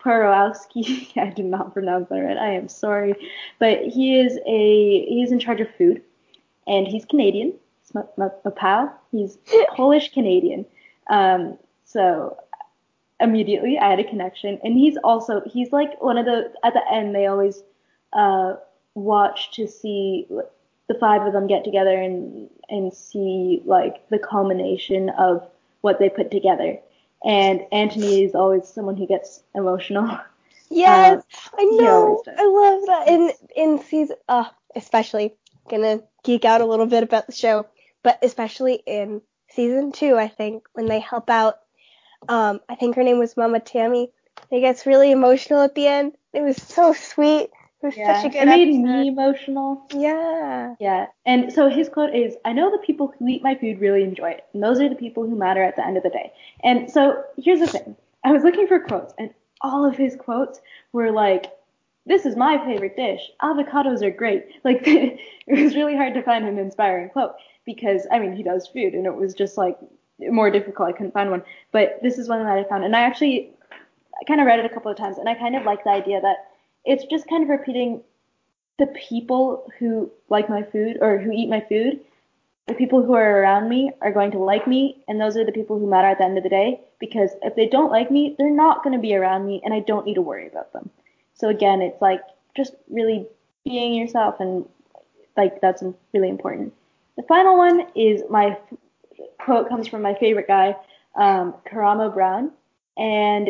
Porowski. 0.04 1.18
I 1.18 1.30
did 1.30 1.46
not 1.46 1.74
pronounce 1.74 2.10
that 2.10 2.20
right. 2.20 2.38
I 2.38 2.54
am 2.54 2.68
sorry, 2.68 3.16
but 3.60 3.80
he 3.82 4.20
is 4.20 4.38
a 4.46 5.06
he's 5.06 5.32
in 5.32 5.40
charge 5.40 5.62
of 5.62 5.68
food, 5.78 6.02
and 6.68 6.88
he's 6.88 7.06
Canadian. 7.06 7.54
It's 7.84 7.94
my, 7.94 8.04
my, 8.18 8.30
my 8.44 8.52
pal. 8.52 9.00
He's 9.12 9.38
Polish 9.76 10.14
Canadian. 10.14 10.66
Um, 11.10 11.58
so 11.86 12.38
immediately 13.20 13.78
I 13.78 13.90
had 13.90 14.00
a 14.00 14.04
connection, 14.04 14.60
and 14.64 14.78
he's 14.78 14.98
also 15.04 15.42
he's 15.46 15.72
like 15.72 16.02
one 16.02 16.18
of 16.18 16.26
the 16.26 16.54
at 16.64 16.74
the 16.74 16.84
end 16.92 17.16
they 17.16 17.28
always 17.28 17.64
uh, 18.14 18.56
watch 18.96 19.52
to 19.56 19.68
see 19.68 20.28
the 20.88 21.00
five 21.00 21.22
of 21.22 21.34
them 21.34 21.48
get 21.48 21.64
together 21.64 22.02
and 22.02 22.50
and 22.70 22.94
see 22.94 23.62
like 23.66 24.08
the 24.10 24.20
culmination 24.20 25.10
of 25.10 25.48
what 25.82 26.00
they 26.00 26.10
put 26.10 26.32
together. 26.32 26.80
And 27.24 27.62
Antoni 27.72 28.26
is 28.26 28.36
always 28.36 28.68
someone 28.68 28.98
who 28.98 29.08
gets 29.08 29.44
emotional. 29.54 30.20
Yes, 30.70 31.18
um, 31.18 31.24
I 31.58 31.64
know. 31.66 32.24
I 32.38 32.46
love 32.46 32.86
that. 32.88 33.08
In 33.08 33.32
in 33.56 33.84
season, 33.84 34.16
uh, 34.28 34.46
especially 34.76 35.36
gonna 35.70 36.02
geek 36.24 36.46
out 36.46 36.62
a 36.62 36.66
little 36.66 36.86
bit 36.86 37.04
about 37.04 37.28
the 37.28 37.34
show, 37.34 37.68
but 38.04 38.20
especially 38.24 38.82
in 38.86 39.22
season 39.50 39.92
two, 39.92 40.18
I 40.18 40.30
think 40.30 40.64
when 40.74 40.86
they 40.86 41.00
help 41.00 41.30
out, 41.30 41.56
um, 42.30 42.62
I 42.70 42.76
think 42.76 42.96
her 42.96 43.04
name 43.04 43.20
was 43.20 43.36
Mama 43.38 43.60
Tammy. 43.60 44.12
It 44.50 44.62
gets 44.62 44.86
really 44.86 45.12
emotional 45.12 45.62
at 45.62 45.76
the 45.76 45.88
end. 45.88 46.14
It 46.34 46.42
was 46.42 46.58
so 46.58 46.94
sweet. 46.94 47.50
It 47.84 47.98
yeah, 47.98 48.22
such 48.22 48.26
a 48.26 48.30
good 48.30 48.44
it 48.44 48.46
made 48.46 48.68
episode. 48.68 49.02
me 49.02 49.08
emotional. 49.08 49.86
Yeah. 49.94 50.76
Yeah. 50.80 51.08
And 51.26 51.52
so 51.52 51.70
his 51.70 51.90
quote 51.90 52.14
is, 52.16 52.36
I 52.46 52.54
know 52.54 52.72
the 52.72 52.78
people 52.78 53.14
who 53.18 53.28
eat 53.28 53.44
my 53.44 53.56
food 53.56 53.80
really 53.80 54.04
enjoy 54.04 54.32
it, 54.32 54.46
and 54.54 54.62
those 54.62 54.80
are 54.80 54.90
the 54.90 54.96
people 54.96 55.24
who 55.24 55.36
matter 55.36 55.64
at 55.64 55.76
the 55.76 55.86
end 55.86 55.98
of 55.98 56.04
the 56.04 56.10
day. 56.10 56.32
And 56.64 56.90
so 56.90 57.24
here's 57.38 57.60
the 57.60 57.68
thing. 57.68 57.96
I 58.24 58.32
was 58.32 58.44
looking 58.44 58.68
for 58.68 58.80
quotes, 58.80 59.14
and 59.18 59.34
all 59.62 59.86
of 59.86 59.98
his 59.98 60.16
quotes 60.16 60.62
were 60.92 61.12
like, 61.12 61.52
this 62.06 62.26
is 62.26 62.36
my 62.36 62.58
favorite 62.66 62.96
dish. 62.96 63.22
Avocados 63.42 64.02
are 64.02 64.12
great. 64.12 64.46
Like, 64.64 64.82
it 64.86 65.20
was 65.48 65.76
really 65.76 65.96
hard 65.96 66.14
to 66.14 66.24
find 66.24 66.46
an 66.46 66.60
inspiring 66.60 67.10
quote 67.10 67.34
because, 67.66 68.06
I 68.12 68.20
mean, 68.20 68.36
he 68.36 68.44
does 68.44 68.68
food, 68.68 68.94
and 68.94 69.06
it 69.06 69.16
was 69.16 69.34
just 69.34 69.58
like 69.58 69.78
more 70.20 70.52
difficult. 70.52 70.90
I 70.90 70.92
couldn't 70.92 71.14
find 71.14 71.32
one. 71.32 71.44
But 71.72 72.00
this 72.04 72.20
is 72.20 72.30
one 72.30 72.44
that 72.44 72.58
I 72.58 72.64
found. 72.66 72.84
And 72.84 72.96
I 72.96 73.02
actually 73.02 73.56
I 74.22 74.24
kind 74.26 74.40
of 74.40 74.46
read 74.46 74.60
it 74.60 74.66
a 74.66 74.70
couple 74.70 74.92
of 74.92 74.98
times, 74.98 75.18
and 75.18 75.28
I 75.28 75.34
kind 75.34 75.56
of 75.56 75.64
like 75.64 75.84
the 75.84 75.90
idea 75.90 76.22
that 76.22 76.51
it's 76.86 77.06
just 77.06 77.28
kind 77.28 77.44
of 77.44 77.50
repeating 77.50 78.02
the 78.80 78.88
people 78.88 79.70
who 79.78 80.12
like 80.30 80.50
my 80.50 80.64
food 80.64 80.98
or 81.02 81.20
who 81.20 81.32
eat 81.32 81.50
my 81.50 81.64
food, 81.70 82.00
the 82.68 82.74
people 82.74 83.04
who 83.04 83.14
are 83.14 83.42
around 83.42 83.70
me 83.70 83.92
are 84.02 84.12
going 84.12 84.32
to 84.32 84.40
like 84.40 84.68
me, 84.68 85.04
and 85.08 85.20
those 85.20 85.36
are 85.38 85.46
the 85.46 85.52
people 85.52 85.78
who 85.78 85.88
matter 85.88 86.08
at 86.08 86.18
the 86.18 86.24
end 86.24 86.38
of 86.38 86.44
the 86.44 86.50
day. 86.50 86.80
Because 87.00 87.32
if 87.42 87.56
they 87.56 87.68
don't 87.68 87.92
like 87.92 88.10
me, 88.10 88.36
they're 88.38 88.50
not 88.50 88.84
going 88.84 88.96
to 88.96 89.02
be 89.02 89.16
around 89.16 89.46
me, 89.46 89.62
and 89.64 89.74
I 89.74 89.82
don't 89.82 90.06
need 90.06 90.16
to 90.16 90.22
worry 90.22 90.48
about 90.48 90.72
them. 90.74 90.90
So 91.34 91.50
again, 91.50 91.82
it's 91.82 92.02
like 92.02 92.22
just 92.56 92.74
really 92.90 93.28
being 93.66 93.94
yourself, 93.94 94.40
and 94.40 94.66
like 95.38 95.62
that's 95.62 95.84
really 96.14 96.30
important. 96.30 96.74
The 97.18 97.24
final 97.24 97.58
one 97.58 97.88
is 97.96 98.24
my 98.30 98.58
quote 99.40 99.70
comes 99.70 99.88
from 99.88 100.02
my 100.02 100.14
favorite 100.16 100.48
guy, 100.48 100.76
um, 101.16 101.56
Karamo 101.70 102.14
Brown, 102.14 102.52
and 102.98 103.50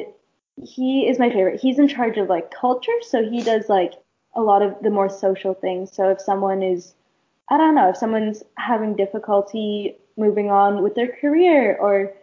he 0.63 1.08
is 1.08 1.20
my 1.20 1.29
favorite. 1.29 1.60
He's 1.60 1.79
in 1.79 1.88
charge 1.88 2.17
of 2.17 2.29
like 2.29 2.51
culture, 2.51 2.91
so 3.01 3.24
he 3.24 3.41
does 3.41 3.70
like 3.70 3.93
a 4.36 4.41
lot 4.41 4.62
of 4.62 4.75
the 4.81 4.89
more 4.89 5.10
social 5.10 5.53
things. 5.53 5.91
So 5.93 6.10
if 6.10 6.22
someone 6.22 6.63
is, 6.63 6.93
I 7.50 7.58
don't 7.58 7.75
know, 7.75 7.89
if 7.89 7.98
someone's 7.98 8.43
having 8.58 8.96
difficulty 8.96 9.98
moving 10.17 10.51
on 10.51 10.84
with 10.84 10.96
their 10.96 11.08
career 11.08 11.75
or 11.77 12.13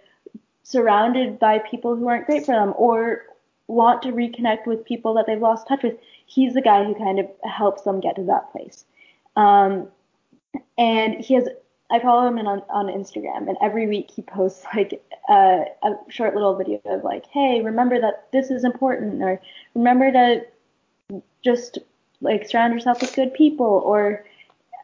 surrounded 0.63 1.39
by 1.39 1.59
people 1.59 1.97
who 1.97 2.09
aren't 2.09 2.27
great 2.27 2.45
for 2.45 2.55
them 2.55 2.75
or 2.77 3.25
want 3.67 4.03
to 4.03 4.13
reconnect 4.13 4.67
with 4.67 4.85
people 4.85 5.15
that 5.15 5.27
they've 5.27 5.41
lost 5.41 5.69
touch 5.69 5.83
with, 5.83 5.99
he's 6.27 6.55
the 6.55 6.63
guy 6.63 6.85
who 6.85 6.95
kind 6.95 7.19
of 7.19 7.27
helps 7.45 7.83
them 7.83 8.01
get 8.01 8.17
to 8.17 8.23
that 8.25 8.51
place. 8.53 8.85
Um, 9.37 9.89
and 10.77 11.15
he 11.15 11.35
has 11.35 11.49
I 11.91 12.01
follow 12.01 12.29
him 12.29 12.39
on, 12.39 12.63
on 12.69 12.87
Instagram, 12.87 13.49
and 13.49 13.57
every 13.63 13.87
week 13.87 14.11
he 14.11 14.23
posts 14.23 14.65
like 14.75 15.03
uh, 15.29 15.65
a 15.83 15.95
short 16.09 16.35
little 16.35 16.55
video 16.57 16.81
of 16.85 17.05
like, 17.05 17.27
hey, 17.27 17.63
remember 17.63 18.01
that 18.01 18.29
this 18.33 18.51
is 18.51 18.65
important, 18.65 19.23
or 19.23 19.41
remember 19.75 20.13
to 20.13 21.21
just 21.43 21.79
like 22.21 22.49
surround 22.49 22.75
yourself 22.75 23.01
with 23.01 23.15
good 23.15 23.33
people, 23.33 23.83
or 23.85 24.25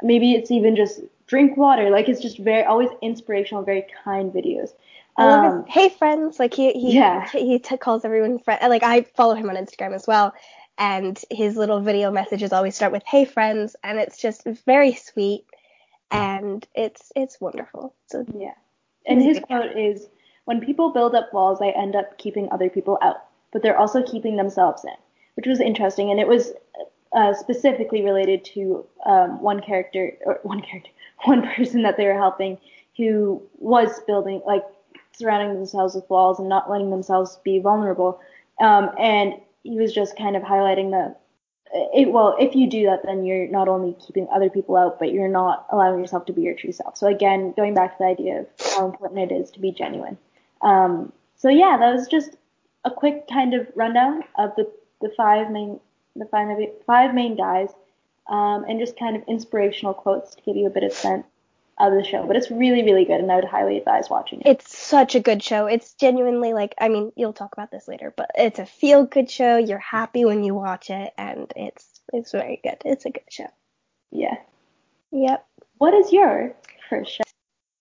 maybe 0.03 0.33
it's 0.33 0.51
even 0.51 0.77
just 0.77 1.01
drink 1.27 1.57
water. 1.57 1.91
Like 1.91 2.09
it's 2.09 2.21
just 2.21 2.39
very 2.39 2.65
always 2.65 2.91
inspirational, 3.03 3.63
very 3.65 3.87
kind 4.05 4.33
videos. 4.33 4.71
Um, 5.17 5.65
his, 5.65 5.65
hey 5.69 5.89
friends, 5.91 6.39
like 6.39 6.55
he 6.55 6.73
he 6.73 6.95
yeah. 6.95 7.29
he 7.29 7.59
t- 7.59 7.77
calls 7.77 8.05
everyone 8.05 8.39
friend. 8.39 8.61
Like 8.69 8.83
I 8.83 9.03
follow 9.03 9.35
him 9.35 9.51
on 9.51 9.57
Instagram 9.57 9.95
as 9.95 10.07
well, 10.07 10.35
and 10.79 11.23
his 11.31 11.57
little 11.57 11.81
video 11.81 12.11
messages 12.11 12.53
always 12.53 12.75
start 12.75 12.93
with 12.93 13.03
hey 13.07 13.25
friends, 13.25 13.77
and 13.85 13.99
it's 13.99 14.19
just 14.19 14.45
very 14.65 14.95
sweet 14.95 15.45
and 16.15 16.67
it's 16.75 17.13
it's 17.17 17.41
wonderful. 17.41 17.95
So 18.07 18.25
yeah. 18.39 18.55
And 19.07 19.23
his 19.23 19.41
quote 19.41 19.77
is, 19.77 20.09
"When 20.47 20.61
people 20.61 20.91
build 20.91 21.15
up 21.15 21.33
walls, 21.33 21.59
they 21.59 21.73
end 21.73 21.95
up 21.95 22.17
keeping 22.19 22.49
other 22.51 22.71
people 22.71 22.99
out, 23.03 23.25
but 23.53 23.63
they're 23.63 23.79
also 23.79 24.03
keeping 24.03 24.37
themselves 24.37 24.85
in," 24.85 24.97
which 25.35 25.47
was 25.47 25.61
interesting, 25.61 26.11
and 26.11 26.21
it 26.21 26.29
was 26.29 26.53
uh, 27.15 27.35
specifically 27.35 28.03
related 28.03 28.45
to 28.45 28.85
um, 29.07 29.41
one 29.41 29.61
character 29.61 30.13
or 30.25 30.41
one 30.43 30.61
character, 30.61 30.91
one 31.25 31.43
person 31.55 31.83
that 31.83 31.97
they 31.97 32.07
were 32.07 32.19
helping 32.19 32.59
who 32.97 33.43
was 33.59 34.01
building 34.07 34.41
like 34.47 34.65
surrounding 35.13 35.55
themselves 35.55 35.95
with 35.95 36.09
walls 36.11 36.39
and 36.39 36.49
not 36.49 36.71
letting 36.71 36.91
themselves 36.91 37.39
be 37.45 37.59
vulnerable. 37.59 38.21
Um, 38.61 38.91
and 38.99 39.35
he 39.63 39.79
was 39.79 39.93
just 39.93 40.17
kind 40.17 40.37
of 40.37 40.43
highlighting 40.43 40.91
the 40.91 41.15
it, 41.73 42.11
well, 42.11 42.37
if 42.39 42.55
you 42.55 42.69
do 42.69 42.87
that, 42.87 43.05
then 43.05 43.25
you're 43.25 43.49
not 43.49 43.69
only 43.69 43.97
keeping 44.05 44.29
other 44.33 44.51
people 44.51 44.77
out, 44.77 44.99
but 44.99 45.13
you're 45.13 45.29
not 45.29 45.67
allowing 45.73 46.01
yourself 46.01 46.27
to 46.27 46.33
be 46.33 46.43
your 46.43 46.55
true 46.55 46.73
self. 46.73 46.97
So 46.97 47.07
again, 47.07 47.53
going 47.57 47.75
back 47.75 47.97
to 47.97 48.05
the 48.05 48.09
idea 48.09 48.41
of 48.41 48.47
how 48.77 48.87
important 48.87 49.31
it 49.31 49.35
is 49.35 49.51
to 49.53 49.61
be 49.61 49.73
genuine. 49.73 50.19
Um, 50.63 51.13
so 51.37 51.49
yeah, 51.49 51.77
that 51.79 51.95
was 51.95 52.07
just 52.07 52.37
a 52.85 52.91
quick 52.91 53.29
kind 53.29 53.55
of 53.55 53.67
rundown 53.75 54.23
of 54.39 54.55
the, 54.57 54.71
the 55.01 55.11
five 55.17 55.51
main 55.51 55.81
the 56.17 56.27
five, 56.27 56.47
five 56.87 57.13
main 57.13 57.37
guys, 57.37 57.71
um, 58.29 58.65
and 58.69 58.79
just 58.79 58.97
kind 58.97 59.17
of 59.17 59.23
inspirational 59.27 59.95
quotes 59.95 60.37
to 60.37 60.43
give 60.43 60.55
you 60.57 60.67
a 60.67 60.71
bit 60.71 60.85
of 60.85 60.93
sense 60.93 61.27
of 61.79 61.93
the 61.93 62.05
show. 62.05 62.27
But 62.27 62.37
it's 62.37 62.51
really, 62.51 62.83
really 62.83 63.05
good, 63.05 63.21
and 63.21 63.31
I 63.31 63.37
would 63.37 63.45
highly 63.45 63.79
advise 63.79 64.09
watching 64.09 64.41
it. 64.41 64.47
It's 64.47 64.77
such 64.77 65.15
a 65.15 65.21
good 65.21 65.43
show. 65.43 65.67
It's 65.67 65.95
genuinely 65.95 66.53
like, 66.53 66.75
I 66.79 66.89
mean, 66.89 67.13
you'll 67.17 67.33
talk 67.33 67.53
about 67.53 67.71
this 67.71 67.89
later, 67.89 68.13
but 68.17 68.31
it's 68.37 68.59
a 68.59 68.67
feel 68.67 69.05
good 69.05 69.31
show. 69.31 69.57
You're 69.57 69.79
happy 69.79 70.25
when 70.25 70.45
you 70.45 70.55
watch 70.55 70.91
it, 70.91 71.13
and 71.19 71.53
it's 71.57 72.01
it's 72.13 72.33
very 72.33 72.61
good. 72.63 72.77
It's 72.85 73.07
a 73.07 73.11
good 73.11 73.31
show. 73.31 73.49
Yeah. 74.11 74.37
Yep. 75.11 75.47
What 75.79 75.95
is 75.95 76.13
your 76.13 76.55
first 76.89 77.13
show? 77.13 77.25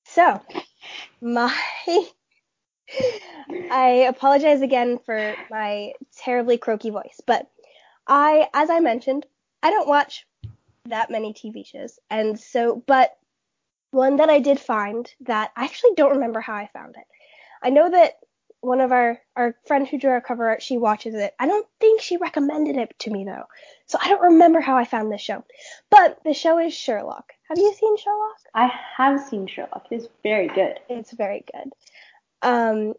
So, 0.05 0.41
my 1.21 1.55
I 3.71 4.05
apologize 4.09 4.61
again 4.61 4.99
for 5.05 5.35
my 5.49 5.93
terribly 6.17 6.57
croaky 6.57 6.89
voice, 6.89 7.21
but 7.25 7.49
I, 8.07 8.49
as 8.53 8.69
I 8.69 8.79
mentioned, 8.79 9.25
I 9.61 9.69
don't 9.71 9.87
watch 9.87 10.25
that 10.85 11.09
many 11.09 11.33
TV 11.33 11.65
shows, 11.65 11.99
and 12.09 12.39
so, 12.39 12.83
but 12.85 13.17
one 13.93 14.17
that 14.17 14.29
I 14.29 14.39
did 14.39 14.59
find 14.59 15.09
that 15.21 15.51
I 15.55 15.65
actually 15.65 15.95
don't 15.95 16.13
remember 16.13 16.41
how 16.41 16.55
I 16.55 16.69
found 16.73 16.95
it. 16.95 17.05
I 17.61 17.69
know 17.69 17.89
that 17.89 18.13
one 18.61 18.79
of 18.79 18.91
our 18.93 19.19
our 19.35 19.55
friend 19.67 19.87
who 19.87 19.99
drew 19.99 20.09
our 20.09 20.21
cover 20.21 20.47
art, 20.47 20.63
she 20.63 20.77
watches 20.77 21.15
it. 21.15 21.33
I 21.39 21.47
don't 21.47 21.67
think 21.79 22.01
she 22.01 22.17
recommended 22.17 22.77
it 22.77 22.93
to 22.99 23.11
me 23.11 23.25
though, 23.25 23.43
so 23.85 23.97
I 24.01 24.07
don't 24.07 24.21
remember 24.21 24.61
how 24.61 24.77
I 24.77 24.85
found 24.85 25.11
this 25.11 25.21
show. 25.21 25.43
But 25.89 26.19
the 26.23 26.33
show 26.33 26.59
is 26.59 26.73
Sherlock. 26.73 27.33
Have 27.49 27.57
you 27.57 27.73
seen 27.73 27.97
Sherlock? 27.97 28.37
I 28.53 28.71
have 28.97 29.27
seen 29.27 29.47
Sherlock. 29.47 29.87
It's 29.91 30.07
very 30.23 30.47
good. 30.47 30.79
It's 30.89 31.11
very 31.11 31.43
good. 31.51 31.73
Um, 32.41 32.93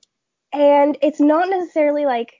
and 0.52 0.98
it's 1.02 1.20
not 1.20 1.48
necessarily 1.48 2.04
like 2.04 2.34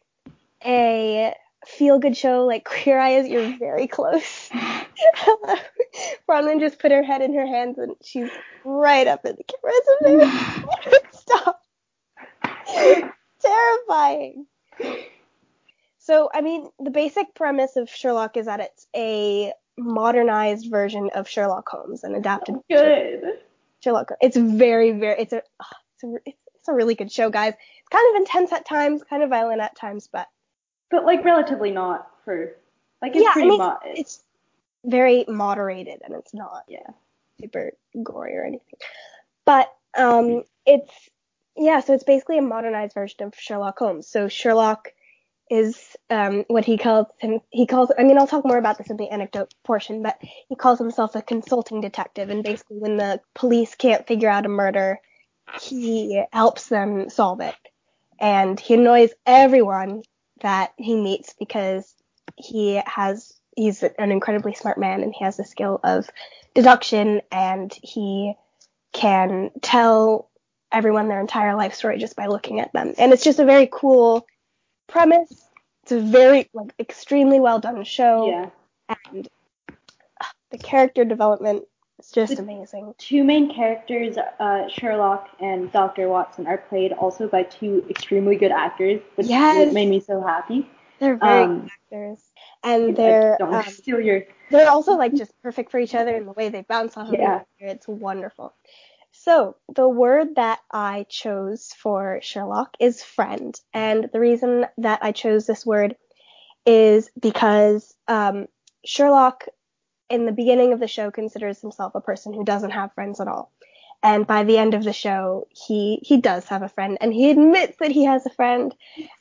a 0.65 1.35
feel 1.67 1.99
good 1.99 2.17
show 2.17 2.45
like 2.45 2.65
Queer 2.65 2.99
Eye 2.99 3.17
is. 3.17 3.29
You're 3.29 3.57
very 3.59 3.87
close. 3.87 4.51
Bronwyn 6.29 6.61
just 6.61 6.79
put 6.79 6.93
her 6.93 7.03
head 7.03 7.23
in 7.23 7.35
her 7.35 7.47
hands 7.47 7.79
and 7.79 7.95
she's 8.03 8.31
right 8.65 9.07
up 9.07 9.25
in 9.25 9.37
the 9.37 9.45
camera. 9.45 10.31
Stop. 11.13 11.63
Terrifying. 13.41 14.47
So, 15.99 16.29
I 16.35 16.43
mean, 16.43 16.69
the 16.79 16.91
basic 16.91 17.35
premise 17.35 17.77
of 17.77 17.89
Sherlock 17.89 18.37
is 18.37 18.47
that 18.47 18.61
it's 18.61 18.87
a 18.95 19.53
modernized 19.79 20.71
version 20.71 21.11
of 21.15 21.29
Sherlock 21.29 21.69
Holmes, 21.69 22.05
an 22.05 22.15
adapted. 22.15 22.57
Oh, 22.57 22.65
good. 22.69 23.39
Sherlock. 23.81 24.11
It's 24.21 24.37
very, 24.37 24.93
very. 24.93 25.21
It's 25.21 25.33
a. 25.33 25.43
It's 26.03 26.05
a. 26.05 26.17
It's 26.27 26.69
a 26.69 26.75
really 26.75 26.95
good 26.95 27.13
show, 27.13 27.31
guys. 27.31 27.53
It's 27.53 27.89
kind 27.91 28.17
of 28.17 28.21
intense 28.21 28.53
at 28.53 28.67
times, 28.67 29.03
kind 29.03 29.23
of 29.23 29.31
violent 29.31 29.61
at 29.61 29.77
times, 29.77 30.09
but. 30.11 30.27
But 30.95 31.05
like 31.05 31.25
relatively 31.25 31.73
not 31.73 32.09
for. 32.25 32.55
Like 33.03 33.17
it's 33.17 33.25
yeah, 33.25 33.33
pretty. 33.33 33.59
Mo- 33.59 33.79
it's 33.85 34.23
very 34.85 35.25
moderated, 35.27 36.03
and 36.05 36.15
it's 36.15 36.33
not. 36.33 36.63
Yeah. 36.69 36.87
Super 37.41 37.73
gory 38.01 38.37
or 38.37 38.45
anything, 38.45 38.79
but 39.45 39.73
um, 39.99 40.45
it's 40.65 41.11
yeah, 41.57 41.81
so 41.81 41.93
it's 41.93 42.05
basically 42.05 42.39
a 42.39 42.43
modernized 42.43 42.95
version 42.95 43.25
of 43.25 43.35
Sherlock 43.37 43.77
Holmes. 43.77 44.07
So 44.07 44.29
Sherlock 44.29 44.93
is 45.51 45.97
um, 46.11 46.45
what 46.47 46.65
he 46.65 46.79
calls 46.79 47.09
him. 47.19 47.41
He 47.51 47.67
calls. 47.67 47.91
I 47.99 48.05
mean, 48.05 48.19
I'll 48.19 48.29
talk 48.29 48.45
more 48.45 48.57
about 48.57 48.79
this 48.79 48.89
in 48.89 48.97
the 48.97 49.09
anecdote 49.09 49.53
portion, 49.65 50.01
but 50.01 50.17
he 50.49 50.55
calls 50.55 50.79
himself 50.79 51.17
a 51.17 51.23
consulting 51.23 51.81
detective. 51.81 52.31
And 52.31 52.45
basically, 52.45 52.79
when 52.79 52.97
the 52.97 53.21
police 53.35 53.75
can't 53.75 54.07
figure 54.07 54.31
out 54.31 54.47
a 54.47 54.49
murder, 54.49 55.01
he 55.61 56.23
helps 56.33 56.69
them 56.69 57.11
solve 57.11 57.41
it. 57.41 57.57
And 58.21 58.61
he 58.61 58.75
annoys 58.75 59.11
everyone 59.27 60.05
that 60.45 60.75
he 60.77 60.95
meets 60.95 61.35
because 61.39 61.95
he 62.37 62.81
has 62.87 63.33
he's 63.57 63.83
an 63.83 64.13
incredibly 64.13 64.53
smart 64.53 64.79
man 64.79 65.03
and 65.03 65.15
he 65.15 65.25
has 65.25 65.39
the 65.39 65.45
skill 65.45 65.81
of 65.83 66.09
deduction 66.55 67.23
and 67.33 67.73
he 67.83 68.35
can 68.93 69.51
tell 69.63 70.29
everyone 70.71 71.09
their 71.09 71.21
entire 71.21 71.57
life 71.57 71.73
story 71.73 71.99
just 71.99 72.15
by 72.15 72.27
looking 72.27 72.61
at 72.61 72.73
them. 72.75 72.93
And 72.99 73.13
it's 73.13 73.25
just 73.25 73.39
a 73.39 73.45
very 73.45 73.69
cool 73.73 74.27
premise. 74.87 75.33
It's 75.83 75.93
a 75.93 76.01
very 76.01 76.51
like 76.53 76.75
extremely 76.79 77.41
well 77.41 77.59
done 77.59 77.83
show. 77.85 78.29
Yeah. 78.29 78.51
And 79.13 79.29
uh, 80.21 80.25
the 80.51 80.59
character 80.59 81.07
development 81.07 81.65
is 82.05 82.11
just 82.13 82.37
The- 82.37 82.43
amazing. 82.43 82.95
Two 82.99 83.25
main 83.25 83.53
characters, 83.55 84.17
uh, 84.19 84.69
Sherlock 84.69 85.29
and 85.41 85.71
Dr. 85.73 86.09
Watson, 86.09 86.47
are 86.47 86.59
played 86.59 86.93
also 86.93 87.29
by 87.29 87.43
two 87.45 87.85
extremely 87.89 88.37
good 88.37 88.53
actors, 88.53 89.01
which 89.17 89.29
Yes. 89.29 89.73
made 89.73 89.89
me 89.89 90.01
so 90.01 90.21
happy. 90.21 90.69
They're 90.99 91.17
very 91.17 91.45
Um, 91.45 91.61
good 91.61 91.71
actors. 91.93 92.31
And 92.63 92.97
they're 92.97 93.37
don't 93.39 93.55
um, 93.55 93.63
steal 93.65 94.01
your. 94.01 94.25
they're 94.51 94.69
also 94.71 94.95
like 94.97 95.15
just 95.15 95.33
perfect 95.43 95.71
for 95.71 95.79
each 95.79 95.95
other 95.95 96.15
in 96.17 96.27
the 96.27 96.33
way 96.33 96.49
they 96.49 96.63
bounce 96.63 96.97
off 96.97 97.09
of 97.09 97.15
each 97.15 97.21
other. 97.21 97.45
It's 97.59 97.89
wonderful. 97.89 98.55
So 99.13 99.57
the 99.75 99.89
word 99.89 100.35
that 100.37 100.59
I 100.73 101.07
chose 101.09 101.73
for 101.79 102.19
Sherlock 102.23 102.77
is 102.81 103.03
friend, 103.03 103.59
and 103.73 104.11
the 104.13 104.21
reason 104.21 104.67
that 104.79 105.01
I 105.03 105.13
chose 105.13 105.47
this 105.47 105.65
word 105.65 105.97
is 106.67 107.11
because 107.21 107.95
um, 108.09 108.47
Sherlock, 108.85 109.47
in 110.11 110.27
the 110.27 110.33
beginning 110.33 110.73
of 110.73 110.81
the 110.81 110.89
show, 110.89 111.11
considers 111.11 111.61
himself 111.61 111.95
a 111.95 112.01
person 112.01 112.33
who 112.33 112.45
doesn't 112.45 112.71
have 112.71 112.93
friends 112.95 113.21
at 113.21 113.29
all. 113.29 113.51
And 114.03 114.27
by 114.27 114.45
the 114.45 114.59
end 114.59 114.75
of 114.75 114.85
the 114.85 114.93
show, 114.93 115.49
he 115.51 115.99
he 116.03 116.19
does 116.19 116.47
have 116.49 116.63
a 116.63 116.69
friend, 116.69 116.99
and 117.01 117.13
he 117.13 117.31
admits 117.31 117.79
that 117.79 117.91
he 117.91 118.05
has 118.05 118.27
a 118.27 118.31
friend, 118.31 118.75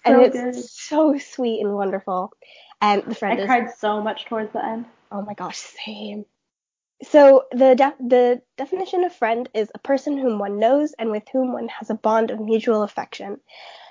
and 0.04 0.22
it's 0.22 0.36
good. 0.36 0.56
so 0.56 1.18
sweet 1.18 1.62
and 1.62 1.74
wonderful. 1.74 2.34
And 2.82 3.04
the 3.04 3.16
friend 3.16 3.40
I 3.40 3.44
is 3.44 3.48
cried 3.48 3.74
so 3.78 4.02
much 4.02 4.25
towards 4.25 4.52
the 4.52 4.63
end. 4.63 4.86
Oh 5.10 5.22
my 5.22 5.36
gosh, 5.36 5.58
same. 5.58 6.25
So 7.04 7.46
the 7.52 7.75
de- 7.75 8.06
the 8.06 8.42
definition 8.58 9.06
of 9.06 9.13
friend 9.13 9.48
is 9.54 9.72
a 9.74 9.80
person 9.80 10.18
whom 10.18 10.38
one 10.38 10.60
knows 10.60 10.94
and 11.00 11.12
with 11.12 11.24
whom 11.32 11.54
one 11.54 11.70
has 11.70 11.90
a 11.90 11.96
bond 11.96 12.32
of 12.32 12.40
mutual 12.40 12.84
affection. 12.84 13.40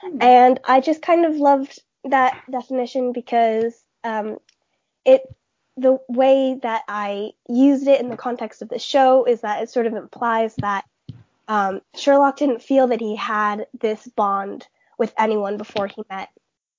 Hmm. 0.02 0.18
And 0.20 0.60
I 0.64 0.80
just 0.80 1.00
kind 1.00 1.24
of 1.24 1.36
loved 1.36 1.80
that 2.04 2.42
definition 2.50 3.12
because 3.12 3.74
um, 4.04 4.38
it 5.04 5.22
the 5.82 5.98
way 6.08 6.58
that 6.62 6.82
I 6.88 7.32
used 7.48 7.86
it 7.86 8.00
in 8.00 8.08
the 8.08 8.16
context 8.16 8.62
of 8.62 8.68
the 8.68 8.78
show 8.78 9.24
is 9.24 9.42
that 9.42 9.62
it 9.62 9.70
sort 9.70 9.86
of 9.86 9.94
implies 9.94 10.54
that 10.56 10.84
um, 11.48 11.82
Sherlock 11.94 12.36
didn't 12.36 12.62
feel 12.62 12.86
that 12.88 13.00
he 13.00 13.16
had 13.16 13.66
this 13.78 14.06
bond 14.06 14.66
with 14.98 15.12
anyone 15.18 15.56
before 15.56 15.88
he 15.88 16.02
met 16.08 16.28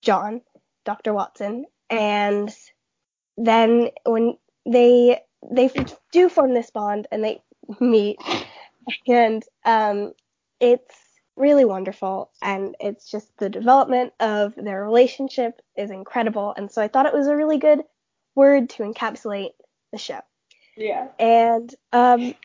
John, 0.02 0.42
Dr. 0.86 1.14
Watson, 1.14 1.66
and 1.90 2.56
then 3.38 3.90
when 4.06 4.38
they 4.66 5.22
they 5.52 5.70
do 6.12 6.30
form 6.30 6.54
this 6.54 6.72
bond 6.72 7.08
and 7.12 7.24
they 7.24 7.42
meet 7.80 8.18
and 9.08 9.44
um 9.66 10.14
it's 10.60 10.96
really 11.36 11.66
wonderful 11.66 12.30
and 12.42 12.76
it's 12.80 13.10
just 13.10 13.36
the 13.38 13.50
development 13.50 14.14
of 14.20 14.54
their 14.56 14.84
relationship 14.84 15.62
is 15.76 15.90
incredible 15.90 16.54
and 16.56 16.72
so 16.72 16.82
I 16.82 16.88
thought 16.88 17.08
it 17.08 17.14
was 17.14 17.28
a 17.28 17.36
really 17.36 17.58
good 17.58 17.82
word 18.36 18.70
to 18.72 18.84
encapsulate 18.84 19.54
the 19.92 19.98
show. 19.98 20.22
Yeah. 20.76 21.08
And 21.20 21.74
um 21.92 22.36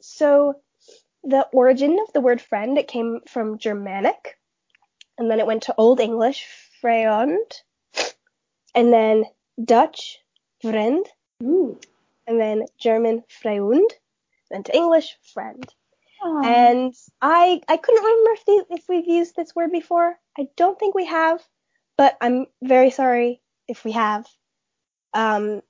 so 0.00 0.56
the 1.22 1.46
origin 1.52 1.98
of 2.06 2.12
the 2.12 2.20
word 2.20 2.40
friend 2.40 2.78
it 2.78 2.88
came 2.88 3.20
from 3.28 3.58
Germanic 3.58 4.38
and 5.18 5.30
then 5.30 5.38
it 5.38 5.46
went 5.46 5.64
to 5.64 5.74
Old 5.76 6.00
English 6.00 6.46
Freund 6.80 7.52
and 8.74 8.92
then 8.92 9.24
Dutch 9.62 10.18
Vriend 10.62 11.06
Ooh. 11.42 11.78
and 12.26 12.40
then 12.40 12.64
German 12.78 13.24
Freund, 13.28 13.90
then 14.50 14.62
to 14.64 14.76
English 14.76 15.16
friend. 15.34 15.64
Aw. 16.22 16.42
And 16.44 16.94
I 17.20 17.60
I 17.68 17.76
couldn't 17.76 18.04
remember 18.04 18.30
if 18.32 18.80
if 18.80 18.88
we've 18.88 19.06
used 19.06 19.36
this 19.36 19.54
word 19.54 19.72
before. 19.72 20.18
I 20.38 20.48
don't 20.56 20.78
think 20.78 20.94
we 20.94 21.06
have, 21.06 21.42
but 21.96 22.16
I'm 22.20 22.46
very 22.62 22.90
sorry 22.90 23.40
if 23.68 23.84
we 23.84 23.92
have. 23.92 24.26
Um, 25.14 25.62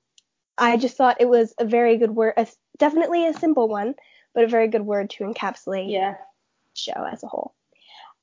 I 0.57 0.77
just 0.77 0.97
thought 0.97 1.21
it 1.21 1.29
was 1.29 1.53
a 1.57 1.65
very 1.65 1.97
good 1.97 2.11
word, 2.11 2.33
a, 2.37 2.47
definitely 2.77 3.25
a 3.25 3.33
simple 3.33 3.67
one, 3.67 3.95
but 4.33 4.43
a 4.43 4.47
very 4.47 4.67
good 4.67 4.85
word 4.85 5.09
to 5.11 5.23
encapsulate 5.23 5.91
yeah. 5.91 6.11
the 6.13 6.17
show 6.73 7.05
as 7.11 7.23
a 7.23 7.27
whole. 7.27 7.53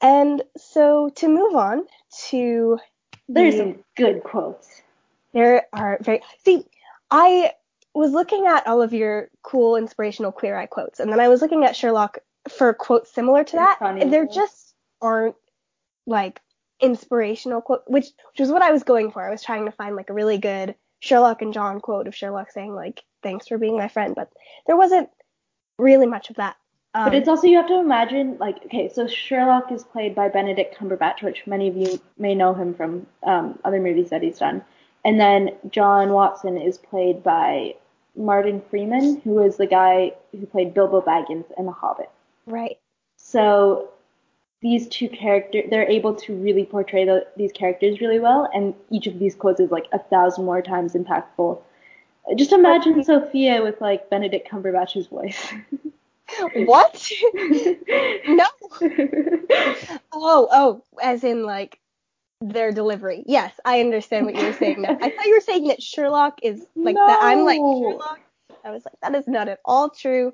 And 0.01 0.43
so 0.57 1.11
to 1.17 1.29
move 1.29 1.57
on 1.57 1.87
to 2.29 2.79
There's 3.29 3.55
the- 3.55 3.61
some 3.61 3.85
good 3.97 4.23
quotes. 4.23 4.83
There 5.33 5.67
are 5.73 5.99
very 6.01 6.23
see. 6.45 6.65
I 7.11 7.53
was 7.95 8.13
looking 8.13 8.47
at 8.47 8.67
all 8.67 8.81
of 8.81 8.95
your 8.95 9.29
cool 9.43 9.77
inspirational 9.77 10.33
Queer 10.33 10.57
Eye 10.57 10.67
quotes, 10.67 11.01
and 11.01 11.13
then 11.13 11.21
I 11.21 11.29
was 11.29 11.43
looking 11.43 11.65
at 11.65 11.77
Sherlock 11.77 12.19
for 12.49 12.73
quotes 12.73 13.13
similar 13.13 13.45
to 13.45 13.57
that. 13.57 13.79
and 13.81 14.13
There 14.13 14.27
just 14.27 14.75
aren't 15.03 15.37
like 16.07 16.41
inspirational 16.81 17.61
quote, 17.61 17.83
which 17.87 18.07
which 18.31 18.41
was 18.41 18.51
what 18.51 18.63
I 18.63 18.71
was 18.71 18.85
going 18.85 19.11
for. 19.11 19.23
I 19.23 19.31
was 19.31 19.43
trying 19.43 19.67
to 19.67 19.73
find 19.73 19.97
like 19.97 20.09
a 20.09 20.15
really 20.15 20.39
good 20.39 20.75
Sherlock 21.01 21.43
and 21.43 21.53
John 21.53 21.81
quote 21.81 22.07
of 22.09 22.15
Sherlock 22.15 22.51
saying 22.51 22.75
like 22.75 23.03
"Thanks 23.23 23.49
for 23.49 23.59
being 23.59 23.77
my 23.77 23.89
friend," 23.89 24.15
but 24.15 24.31
there 24.67 24.77
wasn't 24.77 25.09
really 25.79 26.07
much 26.07 26.31
of 26.31 26.37
that. 26.37 26.57
Um, 26.95 27.05
But 27.05 27.15
it's 27.15 27.29
also 27.29 27.47
you 27.47 27.57
have 27.57 27.69
to 27.69 27.79
imagine 27.79 28.37
like 28.39 28.65
okay, 28.67 28.89
so 28.89 29.07
Sherlock 29.07 29.71
is 29.71 29.85
played 29.85 30.15
by 30.15 30.29
Benedict 30.29 30.77
Cumberbatch, 30.77 31.23
which 31.23 31.47
many 31.47 31.69
of 31.69 31.77
you 31.77 32.01
may 32.17 32.35
know 32.35 32.55
him 32.55 32.75
from 32.75 33.07
um, 33.23 33.59
other 33.65 33.81
movies 33.81 34.11
that 34.11 34.23
he's 34.23 34.39
done, 34.39 34.65
and 35.05 35.21
then 35.21 35.55
John 35.71 36.11
Watson 36.13 36.59
is 36.59 36.79
played 36.79 37.23
by 37.23 37.75
Martin 38.17 38.61
Freeman, 38.71 39.21
who 39.21 39.41
is 39.41 39.57
the 39.57 39.67
guy 39.67 40.13
who 40.33 40.47
played 40.47 40.75
Bilbo 40.75 41.01
Baggins 41.03 41.45
in 41.57 41.67
The 41.67 41.73
Hobbit. 41.73 42.11
right. 42.47 42.79
So 43.17 43.91
these 44.61 44.89
two 44.89 45.09
characters, 45.09 45.65
they're 45.71 45.89
able 45.89 46.15
to 46.15 46.35
really 46.35 46.65
portray 46.65 47.05
the, 47.05 47.27
these 47.37 47.53
characters 47.53 48.01
really 48.01 48.19
well, 48.19 48.49
and 48.53 48.75
each 48.91 49.07
of 49.07 49.19
these 49.19 49.35
quotes 49.35 49.61
is 49.61 49.71
like 49.71 49.87
a 49.93 49.99
thousand 49.99 50.45
more 50.45 50.63
times 50.63 50.95
impactful. 50.95 51.61
Just 52.37 52.53
imagine 52.53 53.03
Sophia 53.05 53.63
with 53.63 53.81
like 53.81 54.11
Benedict 54.11 54.51
Cumberbatch's 54.51 55.07
voice. 55.07 55.53
What? 56.55 57.11
no. 58.27 58.45
Oh, 60.13 60.49
oh, 60.53 60.85
as 61.03 61.25
in 61.25 61.45
like 61.45 61.79
their 62.41 62.71
delivery. 62.71 63.25
Yes, 63.27 63.53
I 63.65 63.81
understand 63.81 64.27
what 64.27 64.37
you 64.37 64.45
were 64.45 64.53
saying 64.53 64.83
now. 64.83 64.91
I 65.01 65.11
thought 65.11 65.25
you 65.25 65.35
were 65.35 65.41
saying 65.41 65.69
that 65.69 65.83
Sherlock 65.83 66.41
is 66.43 66.67
like 66.77 66.97
that 66.97 67.19
I'm 67.23 67.45
like 67.45 67.59
Sherlock. 67.59 68.21
I 68.65 68.71
was 68.71 68.85
like, 68.85 68.95
that 69.03 69.15
is 69.15 69.27
not 69.27 69.49
at 69.49 69.61
all 69.65 69.91
true. 69.91 70.33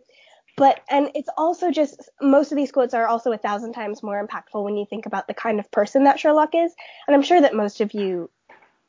But 0.57 0.81
and 0.89 1.11
it's 1.15 1.29
also 1.37 1.71
just 1.71 2.09
most 2.23 2.53
of 2.53 2.57
these 2.57 2.71
quotes 2.71 2.95
are 2.95 3.09
also 3.09 3.33
a 3.33 3.39
thousand 3.39 3.73
times 3.73 4.03
more 4.03 4.25
impactful 4.25 4.63
when 4.63 4.77
you 4.77 4.87
think 4.89 5.07
about 5.07 5.27
the 5.27 5.35
kind 5.35 5.59
of 5.59 5.71
person 5.71 6.05
that 6.05 6.21
Sherlock 6.21 6.55
is. 6.55 6.73
And 7.07 7.15
I'm 7.15 7.23
sure 7.23 7.41
that 7.41 7.55
most 7.55 7.81
of 7.81 7.93
you 7.93 8.31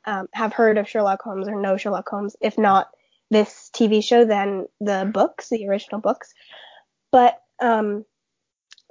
um, 0.04 0.28
have 0.32 0.52
heard 0.52 0.78
of 0.78 0.88
Sherlock 0.88 1.22
Holmes 1.22 1.48
or 1.48 1.60
know 1.60 1.76
Sherlock 1.76 2.08
Holmes. 2.08 2.36
If 2.40 2.56
not 2.56 2.90
this 3.30 3.70
TV 3.74 4.02
show, 4.02 4.24
then 4.24 4.66
the 4.80 5.10
books, 5.12 5.48
the 5.48 5.66
original 5.66 6.00
books. 6.00 6.32
But 7.10 7.40
um, 7.60 8.04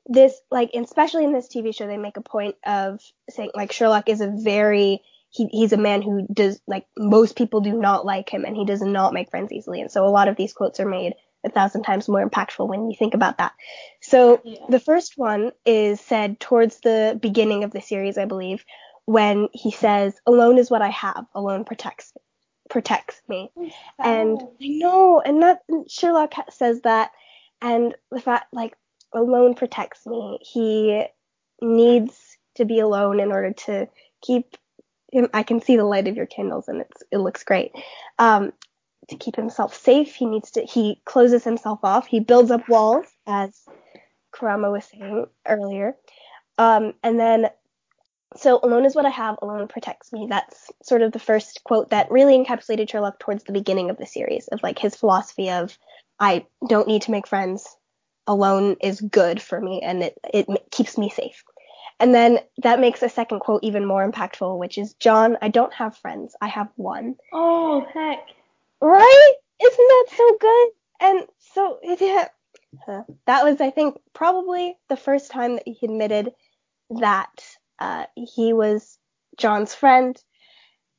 this 0.08 0.40
like 0.52 0.72
especially 0.74 1.24
in 1.24 1.34
this 1.34 1.48
TV 1.48 1.74
show 1.74 1.88
they 1.88 1.98
make 1.98 2.18
a 2.18 2.22
point 2.22 2.56
of 2.66 3.00
saying 3.30 3.52
like 3.56 3.72
Sherlock 3.72 4.10
is 4.10 4.22
a 4.22 4.32
very 4.36 5.02
he, 5.30 5.48
he's 5.52 5.74
a 5.74 5.78
man 5.78 6.02
who 6.02 6.28
does 6.32 6.62
like 6.68 6.86
most 6.98 7.36
people 7.36 7.62
do 7.62 7.74
not 7.74 8.06
like 8.06 8.30
him 8.30 8.46
and 8.46 8.56
he 8.56 8.66
does 8.66 8.82
not 8.82 9.14
make 9.14 9.32
friends 9.32 9.52
easily 9.52 9.82
and 9.82 9.92
so 9.92 10.06
a 10.06 10.10
lot 10.10 10.28
of 10.28 10.36
these 10.36 10.54
quotes 10.54 10.80
are 10.80 10.88
made 10.88 11.14
a 11.46 11.50
thousand 11.50 11.84
times 11.84 12.10
more 12.10 12.28
impactful 12.28 12.68
when 12.68 12.90
you 12.90 12.96
think 12.98 13.14
about 13.14 13.38
that. 13.38 13.54
So 14.02 14.42
Yeah. 14.44 14.66
the 14.70 14.80
first 14.80 15.18
one 15.18 15.52
is 15.66 16.02
said 16.02 16.40
towards 16.40 16.80
the 16.82 17.18
beginning 17.22 17.64
of 17.64 17.72
the 17.72 17.82
series 17.82 18.18
I 18.18 18.26
believe 18.26 18.66
when 19.06 19.50
he 19.54 19.72
says 19.72 20.16
alone 20.26 20.58
is 20.58 20.72
what 20.72 20.82
I 20.82 20.90
have 20.90 21.26
alone 21.36 21.64
protects 21.64 22.12
protects 22.70 23.22
me 23.28 23.52
and 24.00 24.42
I 24.62 24.68
know, 24.68 25.22
and 25.22 25.42
that 25.44 25.62
Sherlock 25.88 26.34
says 26.50 26.82
that, 26.82 27.12
and 27.62 27.96
the 28.12 28.22
fact 28.22 28.54
like 28.54 28.76
alone 29.14 29.56
protects 29.56 30.06
me. 30.06 30.40
He 30.42 31.06
needs 31.62 32.38
to 32.56 32.66
be 32.66 32.80
alone 32.80 33.20
in 33.20 33.32
order 33.32 33.54
to 33.54 33.88
keep 34.22 34.58
him. 35.12 35.30
I 35.34 35.44
can 35.44 35.62
see 35.62 35.78
the 35.78 35.86
light 35.86 36.08
of 36.08 36.18
your 36.18 36.26
candles, 36.26 36.68
and 36.68 36.82
it's 36.82 37.04
it 37.12 37.18
looks 37.18 37.44
great. 37.44 37.72
Um, 38.20 38.54
to 39.10 39.18
keep 39.18 39.36
himself 39.36 39.76
safe, 39.76 40.16
he 40.16 40.26
needs 40.26 40.52
to. 40.52 40.62
He 40.62 41.02
closes 41.06 41.44
himself 41.44 41.80
off. 41.84 42.08
He 42.08 42.20
builds 42.20 42.52
up 42.52 42.68
walls, 42.70 43.06
as 43.28 43.66
Karamo 44.34 44.72
was 44.72 44.86
saying 44.86 45.26
earlier. 45.48 45.96
Um, 46.58 46.94
and 47.04 47.20
then, 47.20 47.50
so 48.36 48.60
alone 48.62 48.86
is 48.86 48.96
what 48.96 49.06
I 49.06 49.10
have, 49.10 49.38
alone 49.42 49.68
protects 49.68 50.12
me. 50.12 50.28
That's 50.30 50.72
sort 50.84 51.02
of 51.02 51.12
the 51.12 51.20
first 51.20 51.64
quote 51.64 51.90
that 51.90 52.12
really 52.12 52.38
encapsulated 52.38 52.90
Sherlock 52.90 53.20
towards 53.20 53.44
the 53.44 53.54
beginning 53.54 53.90
of 53.90 53.98
the 53.98 54.06
series 54.06 54.48
of 54.48 54.64
like 54.64 54.80
his 54.80 54.96
philosophy 54.96 55.50
of 55.50 55.78
I 56.20 56.46
don't 56.68 56.88
need 56.88 57.04
to 57.04 57.12
make 57.12 57.28
friends. 57.28 57.68
Alone 58.28 58.78
is 58.82 59.02
good 59.02 59.42
for 59.42 59.60
me 59.62 59.82
and 59.84 60.04
it, 60.04 60.18
it 60.34 60.48
keeps 60.72 60.98
me 60.98 61.10
safe. 61.10 61.44
And 62.00 62.14
then 62.14 62.40
that 62.64 62.80
makes 62.80 63.04
a 63.04 63.10
second 63.10 63.40
quote 63.40 63.64
even 63.64 63.86
more 63.86 64.10
impactful, 64.10 64.58
which 64.58 64.78
is 64.78 64.94
John, 64.96 65.38
I 65.42 65.50
don't 65.50 65.74
have 65.74 65.98
friends. 65.98 66.36
I 66.42 66.48
have 66.48 66.70
one. 66.76 67.16
Oh, 67.32 67.86
heck. 67.94 68.28
Right? 68.82 69.34
Isn't 69.62 69.78
that 69.78 70.06
so 70.16 70.38
good? 70.40 70.68
And 71.02 71.28
so, 71.54 71.80
yeah, 71.84 72.28
that 73.26 73.44
was, 73.44 73.62
I 73.62 73.70
think, 73.70 73.98
probably 74.14 74.78
the 74.90 74.98
first 74.98 75.32
time 75.32 75.56
that 75.56 75.68
he 75.68 75.86
admitted 75.86 76.32
that 76.90 77.44
uh, 77.80 78.06
he 78.16 78.54
was 78.54 78.98
John's 79.38 79.74
friend. 79.74 80.18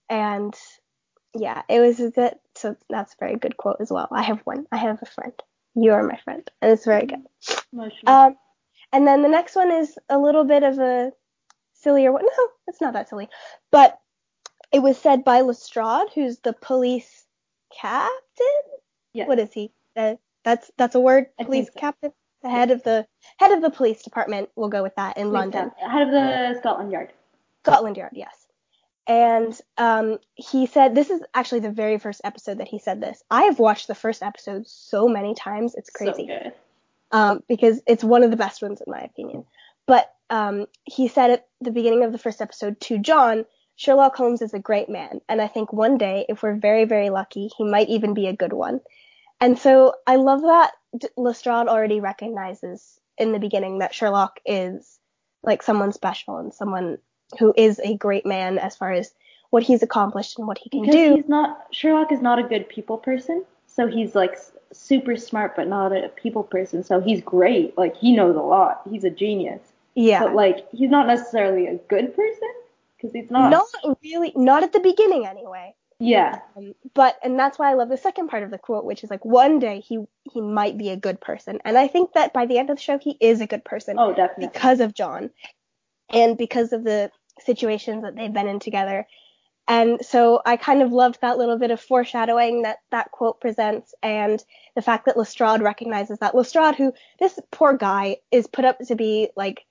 And 0.09 0.55
yeah, 1.35 1.63
it 1.69 1.81
was 1.81 2.01
a 2.01 2.11
bit, 2.11 2.39
so 2.57 2.77
that's 2.89 3.13
a 3.13 3.17
very 3.21 3.37
good 3.37 3.57
quote 3.57 3.77
as 3.81 3.91
well. 3.91 4.09
I 4.11 4.23
have 4.23 4.41
one. 4.45 4.67
I 4.73 4.77
have 4.79 5.03
a 5.03 5.07
friend. 5.07 5.33
You 5.75 5.93
are 5.93 6.03
my 6.03 6.19
friend. 6.25 6.49
And 6.63 6.73
it's 6.73 6.87
very 6.87 7.07
good. 7.07 7.25
Um, 8.07 8.37
and 8.93 9.07
then 9.07 9.23
the 9.23 9.29
next 9.29 9.55
one 9.55 9.71
is 9.71 9.99
a 10.09 10.19
little 10.19 10.45
bit 10.45 10.63
of 10.63 10.79
a 10.79 11.13
sillier 11.75 12.13
one. 12.13 12.25
No, 12.25 12.49
it's 12.67 12.81
not 12.81 12.95
that 12.95 13.09
silly. 13.11 13.29
But 13.71 13.99
it 14.73 14.79
was 14.81 14.97
said 14.97 15.25
by 15.25 15.43
Lestrade, 15.43 16.09
who's 16.15 16.39
the 16.39 16.55
police 16.55 17.26
captain. 17.71 18.63
Yes. 19.13 19.29
What 19.29 19.39
is 19.39 19.53
he? 19.53 19.73
Uh, 19.97 20.17
that's 20.45 20.71
that's 20.77 20.95
a 20.95 21.01
word. 21.01 21.27
I 21.39 21.45
Police 21.45 21.69
so. 21.73 21.81
captain. 21.81 22.13
The 22.43 22.51
head 22.51 22.71
of 22.71 22.83
the 22.83 23.07
head 23.39 23.53
of 23.53 23.63
the 23.63 23.71
police 23.71 24.03
department. 24.03 24.51
We'll 24.57 24.69
go 24.69 24.83
with 24.83 24.95
that 24.97 25.17
in 25.17 25.33
London. 25.33 25.73
Head 25.79 26.03
of 26.03 26.11
the 26.11 26.57
Scotland 26.61 26.93
Yard. 26.93 27.13
Scotland 27.65 27.97
Yard, 27.97 28.13
yes. 28.15 28.47
And 29.09 29.59
um, 29.79 30.19
he 30.35 30.67
said 30.67 30.95
this 30.95 31.11
is 31.11 31.23
actually 31.35 31.61
the 31.61 31.71
very 31.71 31.99
first 31.99 32.21
episode 32.25 32.59
that 32.59 32.69
he 32.69 32.79
said 32.79 33.01
this. 33.01 33.23
I 33.31 33.45
have 33.45 33.59
watched 33.59 33.87
the 33.87 33.95
first 33.95 34.23
episode 34.23 34.67
so 34.67 35.09
many 35.09 35.35
times, 35.35 35.75
it's 35.75 35.91
crazy. 35.91 36.27
So 36.29 36.39
good. 36.39 36.53
um, 37.13 37.43
because 37.49 37.81
it's 37.87 38.05
one 38.05 38.23
of 38.23 38.31
the 38.31 38.37
best 38.37 38.63
ones 38.63 38.81
in 38.85 38.91
my 38.93 39.01
opinion. 39.01 39.45
But 39.87 40.13
um, 40.31 40.67
he 40.85 41.09
said 41.09 41.31
at 41.31 41.47
the 41.61 41.71
beginning 41.71 42.03
of 42.05 42.13
the 42.13 42.19
first 42.19 42.41
episode 42.43 42.81
to 42.83 42.99
John, 42.99 43.47
Sherlock 43.77 44.17
Holmes 44.17 44.41
is 44.43 44.55
a 44.55 44.59
great 44.59 44.89
man, 44.89 45.21
and 45.29 45.41
I 45.41 45.49
think 45.49 45.73
one 45.73 45.99
day, 45.99 46.25
if 46.29 46.43
we're 46.43 46.55
very, 46.55 46.85
very 46.87 47.11
lucky, 47.11 47.51
he 47.57 47.65
might 47.65 47.89
even 47.89 48.15
be 48.15 48.27
a 48.27 48.33
good 48.33 48.55
one. 48.55 48.81
And 49.41 49.59
so 49.59 49.95
I 50.07 50.17
love 50.17 50.41
that 50.43 50.73
Lestrade 51.17 51.69
already 51.69 52.01
recognizes 52.01 52.99
in 53.19 53.33
the 53.33 53.39
beginning 53.39 53.79
that 53.79 53.95
Sherlock 53.95 54.41
is 54.47 54.99
like 55.43 55.63
someone 55.63 55.93
special 55.93 56.39
and 56.39 56.53
someone 56.55 56.99
who 57.39 57.53
is 57.57 57.79
a 57.85 57.97
great 57.97 58.25
man 58.25 58.59
as 58.59 58.77
far 58.77 58.93
as 58.93 59.13
what 59.51 59.63
he's 59.63 59.83
accomplished 59.83 60.39
and 60.39 60.49
what 60.49 60.59
he 60.59 60.71
can 60.71 60.81
Because 60.83 60.95
do. 60.95 61.15
he's 61.17 61.29
not 61.29 61.67
Sherlock 61.71 62.13
is 62.13 62.21
not 62.21 62.39
a 62.39 62.43
good 62.43 62.69
people 62.69 62.97
person, 62.97 63.45
so 63.67 63.87
he's 63.87 64.15
like 64.15 64.39
super 64.73 65.17
smart 65.17 65.55
but 65.55 65.69
not 65.69 65.93
a 65.93 66.09
people 66.09 66.43
person. 66.43 66.83
So 66.83 67.01
he's 67.01 67.23
great. 67.23 67.77
Like 67.77 67.97
he 67.97 68.13
knows 68.13 68.37
a 68.37 68.41
lot. 68.41 68.81
He's 68.91 69.05
a 69.05 69.11
genius. 69.11 69.61
Yeah. 69.95 70.25
But 70.25 70.35
like 70.35 70.67
he's 70.73 70.91
not 70.91 71.07
necessarily 71.07 71.67
a 71.67 71.75
good 71.75 72.15
person 72.17 72.49
because 73.07 73.23
he's 73.23 73.31
not. 73.31 73.51
not 73.51 73.97
really, 74.03 74.33
not 74.37 74.63
at 74.63 74.73
the 74.73 74.81
beginning 74.81 75.27
anyway. 75.27 75.75
Yeah. 75.99 76.41
Um, 76.57 76.75
but 76.95 77.19
and 77.23 77.39
that's 77.39 77.59
why 77.59 77.71
I 77.71 77.75
love 77.75 77.89
the 77.89 77.97
second 77.97 78.29
part 78.29 78.43
of 78.43 78.51
the 78.51 78.59
quote, 78.59 78.85
which 78.85 79.03
is 79.03 79.11
like 79.11 79.25
one 79.25 79.59
day 79.59 79.81
he 79.81 80.05
he 80.25 80.41
might 80.41 80.77
be 80.77 80.91
a 80.91 80.97
good 80.97 81.21
person, 81.21 81.59
and 81.65 81.79
I 81.79 81.89
think 81.89 82.13
that 82.13 82.33
by 82.35 82.47
the 82.47 82.59
end 82.59 82.71
of 82.71 82.77
the 82.77 82.83
show 82.83 82.99
he 82.99 83.17
is 83.21 83.41
a 83.41 83.47
good 83.47 83.65
person 83.65 83.97
Oh, 83.99 84.13
definitely. 84.15 84.49
because 84.53 84.81
of 84.81 84.95
John, 84.95 85.31
and 86.11 86.37
because 86.37 86.73
of 86.73 86.85
the 86.85 87.11
situations 87.41 88.03
that 88.03 88.15
they've 88.17 88.33
been 88.33 88.49
in 88.49 88.61
together. 88.61 89.07
And 89.69 89.99
so 90.05 90.41
I 90.47 90.57
kind 90.57 90.81
of 90.81 90.93
loved 90.93 91.19
that 91.23 91.39
little 91.39 91.59
bit 91.59 91.73
of 91.73 91.81
foreshadowing 91.81 92.63
that 92.63 92.79
that 92.93 93.11
quote 93.11 93.41
presents, 93.41 93.95
and 94.03 94.43
the 94.77 94.83
fact 94.83 95.07
that 95.07 95.17
Lestrade 95.17 95.61
recognizes 95.63 96.19
that 96.19 96.35
Lestrade, 96.37 96.77
who 96.77 96.93
this 97.19 97.39
poor 97.51 97.77
guy 97.77 98.19
is 98.31 98.47
put 98.47 98.65
up 98.65 98.79
to 98.79 98.95
be 98.95 99.31
like 99.35 99.66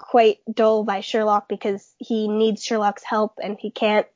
quite 0.00 0.38
dull 0.52 0.82
by 0.82 1.00
Sherlock 1.00 1.48
because 1.48 1.94
he 1.98 2.26
needs 2.26 2.64
Sherlock's 2.64 3.04
help 3.04 3.34
and 3.42 3.58
he 3.60 3.70
can't 3.70 4.06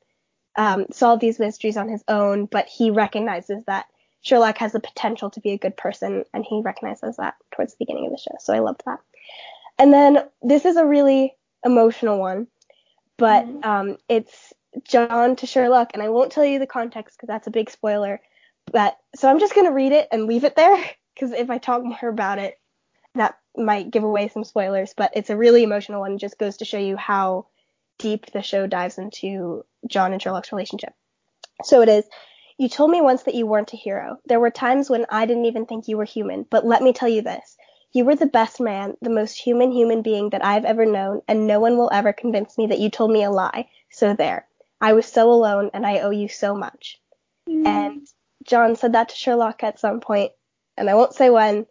um, 0.57 0.87
solve 0.91 1.19
these 1.19 1.39
mysteries 1.39 1.77
on 1.77 1.87
his 1.87 2.03
own, 2.07 2.45
but 2.45 2.67
he 2.67 2.91
recognizes 2.91 3.63
that 3.65 3.85
Sherlock 4.21 4.57
has 4.57 4.71
the 4.71 4.79
potential 4.79 5.29
to 5.29 5.39
be 5.39 5.51
a 5.51 5.57
good 5.57 5.77
person, 5.77 6.23
and 6.33 6.43
he 6.43 6.61
recognizes 6.63 7.17
that 7.17 7.35
towards 7.53 7.73
the 7.73 7.77
beginning 7.79 8.07
of 8.07 8.11
the 8.11 8.17
show. 8.17 8.35
So 8.39 8.53
I 8.53 8.59
loved 8.59 8.81
that. 8.85 8.99
And 9.77 9.93
then 9.93 10.27
this 10.41 10.65
is 10.65 10.77
a 10.77 10.85
really 10.85 11.35
emotional 11.63 12.19
one, 12.19 12.47
but 13.17 13.45
Mhm. 13.45 13.65
um, 13.65 13.97
it's 14.09 14.53
John 14.83 15.35
to 15.37 15.45
Sherlock, 15.45 15.91
and 15.93 16.01
I 16.01 16.09
won't 16.09 16.31
tell 16.31 16.45
you 16.45 16.57
the 16.57 16.67
context 16.67 17.17
because 17.17 17.27
that's 17.27 17.47
a 17.47 17.51
big 17.51 17.69
spoiler. 17.69 18.19
But 18.71 18.97
so 19.15 19.29
I'm 19.29 19.39
just 19.39 19.53
gonna 19.53 19.71
read 19.71 19.91
it 19.91 20.07
and 20.11 20.25
leave 20.25 20.43
it 20.43 20.55
there 20.55 20.75
because 21.13 21.31
if 21.31 21.49
I 21.49 21.59
talk 21.59 21.83
more 21.83 22.09
about 22.09 22.39
it, 22.39 22.59
that 23.15 23.37
might 23.57 23.91
give 23.91 24.03
away 24.03 24.27
some 24.27 24.43
spoilers. 24.43 24.93
But 24.95 25.11
it's 25.15 25.29
a 25.29 25.37
really 25.37 25.63
emotional 25.63 26.01
one. 26.01 26.17
Just 26.17 26.37
goes 26.37 26.57
to 26.57 26.65
show 26.65 26.77
you 26.77 26.97
how 26.97 27.47
deep 27.97 28.31
the 28.31 28.41
show 28.41 28.67
dives 28.67 28.97
into 28.97 29.65
John 29.87 30.13
and 30.13 30.21
Sherlock's 30.21 30.51
relationship. 30.51 30.93
So 31.63 31.81
it 31.81 31.89
is. 31.89 32.05
You 32.57 32.69
told 32.69 32.91
me 32.91 33.01
once 33.01 33.23
that 33.23 33.35
you 33.35 33.45
weren't 33.45 33.73
a 33.73 33.77
hero. 33.77 34.17
There 34.25 34.39
were 34.39 34.49
times 34.49 34.89
when 34.89 35.05
I 35.09 35.25
didn't 35.25 35.45
even 35.45 35.65
think 35.65 35.87
you 35.87 35.97
were 35.97 36.05
human, 36.05 36.45
but 36.49 36.65
let 36.65 36.81
me 36.81 36.93
tell 36.93 37.09
you 37.09 37.21
this. 37.21 37.57
You 37.91 38.05
were 38.05 38.15
the 38.15 38.25
best 38.25 38.59
man, 38.59 38.95
the 39.01 39.09
most 39.09 39.37
human 39.37 39.71
human 39.71 40.01
being 40.01 40.29
that 40.29 40.43
I've 40.43 40.65
ever 40.65 40.85
known, 40.85 41.21
and 41.27 41.47
no 41.47 41.59
one 41.59 41.77
will 41.77 41.89
ever 41.93 42.13
convince 42.13 42.57
me 42.57 42.67
that 42.67 42.79
you 42.79 42.89
told 42.89 43.11
me 43.11 43.23
a 43.23 43.31
lie. 43.31 43.69
So 43.89 44.13
there. 44.13 44.47
I 44.81 44.93
was 44.93 45.05
so 45.05 45.31
alone, 45.31 45.69
and 45.73 45.85
I 45.85 45.99
owe 45.99 46.11
you 46.11 46.27
so 46.27 46.55
much. 46.55 46.99
Mm. 47.49 47.65
And 47.65 48.07
John 48.43 48.75
said 48.75 48.93
that 48.93 49.09
to 49.09 49.15
Sherlock 49.15 49.63
at 49.63 49.79
some 49.79 49.99
point, 49.99 50.31
and 50.77 50.89
I 50.89 50.95
won't 50.95 51.13
say 51.13 51.29
when, 51.29 51.65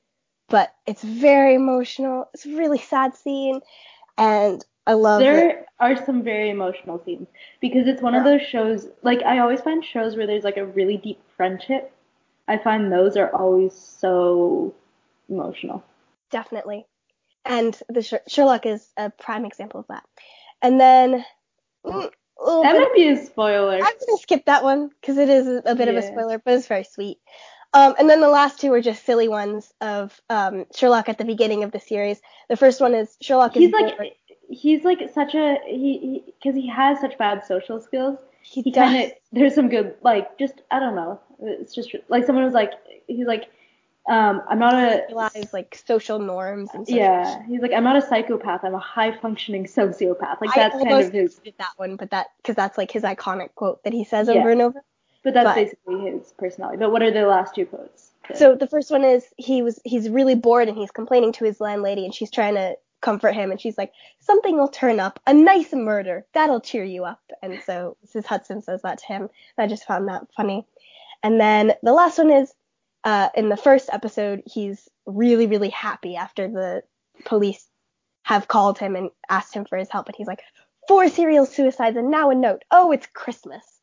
but 0.48 0.74
it's 0.87 1.02
very 1.02 1.54
emotional. 1.54 2.28
It's 2.35 2.46
a 2.46 2.57
really 2.57 2.78
sad 2.78 3.14
scene, 3.14 3.61
and 4.18 4.64
I 4.87 4.94
love 4.94 5.20
it. 5.20 5.24
there 5.24 5.66
are 5.80 6.04
some 6.04 6.22
very 6.22 6.50
emotional 6.50 7.02
scenes 7.04 7.26
because 7.61 7.87
it's 7.87 8.02
one 8.02 8.14
of 8.14 8.24
those 8.24 8.42
shows 8.42 8.87
like 9.02 9.22
I 9.22 9.38
always 9.38 9.61
find 9.61 9.85
shows 9.85 10.16
where 10.16 10.26
there's 10.26 10.44
like 10.44 10.57
a 10.57 10.66
really 10.66 10.96
deep 10.96 11.20
friendship. 11.37 11.92
I 12.46 12.59
find 12.59 12.92
those 12.92 13.16
are 13.16 13.30
always 13.35 13.74
so 13.74 14.74
emotional. 15.28 15.83
Definitely. 16.30 16.87
And 17.44 17.78
the 17.88 18.02
Sher- 18.02 18.22
Sherlock 18.28 18.66
is 18.66 18.87
a 18.96 19.11
prime 19.11 19.44
example 19.44 19.80
of 19.80 19.87
that. 19.88 20.04
And 20.62 20.80
then 20.80 21.24
mm, 21.87 22.11
That 22.62 22.76
might 22.76 22.92
be 22.94 23.09
a 23.09 23.24
spoiler. 23.24 23.76
I'm 23.76 23.80
gonna 23.83 24.18
skip 24.18 24.44
that 24.46 24.62
one 24.64 24.88
because 24.88 25.18
it 25.18 25.28
is 25.28 25.46
a 25.64 25.74
bit 25.74 25.88
of 25.88 25.96
a 25.96 26.02
spoiler, 26.02 26.38
but 26.38 26.54
it's 26.54 26.66
very 26.66 26.85
sweet. 26.85 27.18
Um, 27.74 27.94
and 27.98 28.08
then 28.08 28.20
the 28.20 28.28
last 28.28 28.60
two 28.60 28.72
are 28.72 28.80
just 28.80 29.04
silly 29.04 29.26
ones 29.26 29.72
of 29.80 30.18
um, 30.30 30.64
Sherlock 30.74 31.08
at 31.08 31.18
the 31.18 31.24
beginning 31.24 31.64
of 31.64 31.72
the 31.72 31.80
series. 31.80 32.20
The 32.48 32.56
first 32.56 32.80
one 32.80 32.94
is 32.94 33.16
Sherlock 33.20 33.54
He's 33.54 33.66
is 33.66 33.72
bored. 33.72 33.94
like 33.98 34.16
he's 34.48 34.84
like 34.84 35.10
such 35.12 35.34
a 35.34 35.58
he 35.66 36.22
because 36.26 36.54
he, 36.54 36.68
has 36.68 37.00
such 37.00 37.18
bad 37.18 37.44
social 37.44 37.80
skills. 37.80 38.18
he, 38.42 38.62
He 38.62 38.70
kind 38.70 39.02
of 39.04 39.12
there's 39.32 39.56
some 39.56 39.68
good 39.68 39.96
like 40.02 40.38
just 40.38 40.62
I 40.70 40.78
don't 40.78 40.94
know. 40.94 41.20
It's 41.40 41.74
just 41.74 41.94
like 42.08 42.24
someone 42.26 42.44
was 42.44 42.54
like 42.54 42.72
he's 43.08 43.26
like 43.26 43.50
um 44.08 44.42
I'm 44.48 44.58
not 44.60 44.74
a 44.74 45.02
realize 45.08 45.52
like 45.52 45.82
social 45.87 46.18
norms 46.20 46.68
and 46.74 46.87
social 46.87 47.02
yeah 47.02 47.42
he's 47.46 47.60
like 47.60 47.72
I'm 47.72 47.82
not 47.84 47.96
a 47.96 48.02
psychopath. 48.02 48.60
I'm 48.62 48.74
a 48.74 48.78
high 48.78 49.16
functioning 49.18 49.64
sociopath. 49.64 50.40
Like 50.40 50.56
I 50.56 50.68
that's 50.68 50.76
kind 50.84 50.92
of 50.92 51.12
his. 51.12 51.34
did 51.37 51.54
that 51.58 51.72
one, 51.76 51.96
but 51.96 52.10
that 52.10 52.28
because 52.37 52.54
that's 52.54 52.78
like 52.78 52.92
his 52.92 53.02
iconic 53.02 53.54
quote 53.56 53.82
that 53.82 53.92
he 53.92 54.04
says 54.04 54.28
Yeah. 54.28 54.34
over 54.34 54.50
and 54.50 54.62
over. 54.62 54.84
But 55.24 55.34
that's 55.34 55.46
but- 55.46 55.54
basically 55.54 56.10
his 56.10 56.32
personality. 56.38 56.78
But 56.78 56.92
what 56.92 57.02
are 57.02 57.10
the 57.10 57.26
last 57.26 57.54
two 57.54 57.66
quotes? 57.66 58.12
So 58.34 58.54
the 58.54 58.66
first 58.66 58.90
one 58.90 59.04
is 59.04 59.26
he 59.37 59.62
was 59.62 59.80
he's 59.84 60.08
really 60.08 60.34
bored 60.34 60.68
and 60.68 60.78
he's 60.78 60.90
complaining 60.90 61.32
to 61.32 61.44
his 61.44 61.60
landlady 61.60 62.04
and 62.04 62.14
she's 62.14 62.30
trying 62.30 62.54
to 62.54 62.76
comfort 63.02 63.34
him 63.34 63.50
and 63.50 63.60
she's 63.60 63.76
like 63.76 63.92
something 64.20 64.56
will 64.56 64.68
turn 64.68 64.98
up. 64.98 65.20
A 65.26 65.34
nice 65.34 65.72
murder. 65.72 66.24
That'll 66.32 66.60
cheer 66.60 66.84
you 66.84 67.04
up. 67.04 67.20
And 67.42 67.60
so 67.66 67.96
Mrs. 68.06 68.24
Hudson 68.24 68.62
says 68.62 68.80
that 68.82 68.98
to 68.98 69.06
him. 69.06 69.22
And 69.22 69.30
I 69.58 69.66
just 69.66 69.84
found 69.84 70.08
that 70.08 70.26
funny. 70.34 70.66
And 71.22 71.38
then 71.38 71.74
the 71.82 71.92
last 71.92 72.16
one 72.16 72.30
is 72.30 72.54
uh, 73.04 73.28
in 73.34 73.50
the 73.50 73.58
first 73.58 73.90
episode 73.92 74.42
he's 74.46 74.88
really 75.04 75.46
really 75.46 75.70
happy 75.70 76.16
after 76.16 76.48
the 76.48 76.82
police 77.26 77.66
have 78.22 78.48
called 78.48 78.78
him 78.78 78.96
and 78.96 79.10
asked 79.28 79.52
him 79.52 79.66
for 79.66 79.76
his 79.76 79.90
help. 79.90 80.06
And 80.06 80.16
he's 80.16 80.26
like 80.26 80.40
four 80.88 81.08
serial 81.08 81.44
suicides 81.44 81.98
and 81.98 82.10
now 82.10 82.30
a 82.30 82.34
note. 82.34 82.64
Oh 82.70 82.90
it's 82.90 83.06
Christmas 83.12 83.73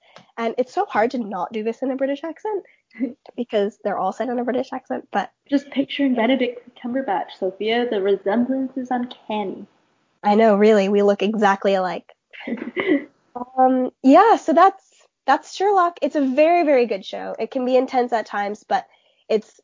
and 0.42 0.56
it's 0.58 0.74
so 0.74 0.86
hard 0.86 1.12
to 1.12 1.20
not 1.20 1.54
do 1.54 1.64
this 1.64 1.84
in 1.84 1.92
a 1.92 1.96
British 1.96 2.24
accent 2.24 2.66
because 3.36 3.78
they're 3.84 3.98
all 3.98 4.12
said 4.12 4.28
in 4.28 4.40
a 4.40 4.44
British 4.44 4.74
accent. 4.74 5.08
But 5.12 5.32
just 5.48 5.70
picturing 5.70 6.16
Benedict 6.16 6.68
Cumberbatch, 6.84 7.38
Sophia. 7.40 7.88
The 7.88 8.02
resemblance 8.02 8.76
is 8.76 8.90
uncanny. 8.90 9.68
I 10.24 10.34
know, 10.36 10.56
really, 10.56 10.90
we 10.90 11.04
look 11.04 11.22
exactly 11.22 11.76
alike. 11.76 12.12
Um, 13.58 13.92
yeah, 14.04 14.36
so 14.36 14.52
that's 14.52 14.84
that's 15.26 15.56
Sherlock. 15.56 16.00
It's 16.02 16.18
a 16.18 16.22
very 16.22 16.66
very 16.66 16.86
good 16.86 17.06
show. 17.06 17.34
It 17.40 17.50
can 17.50 17.66
be 17.66 17.78
intense 17.78 18.12
at 18.12 18.26
times, 18.26 18.66
but 18.68 18.86
it's 19.30 19.62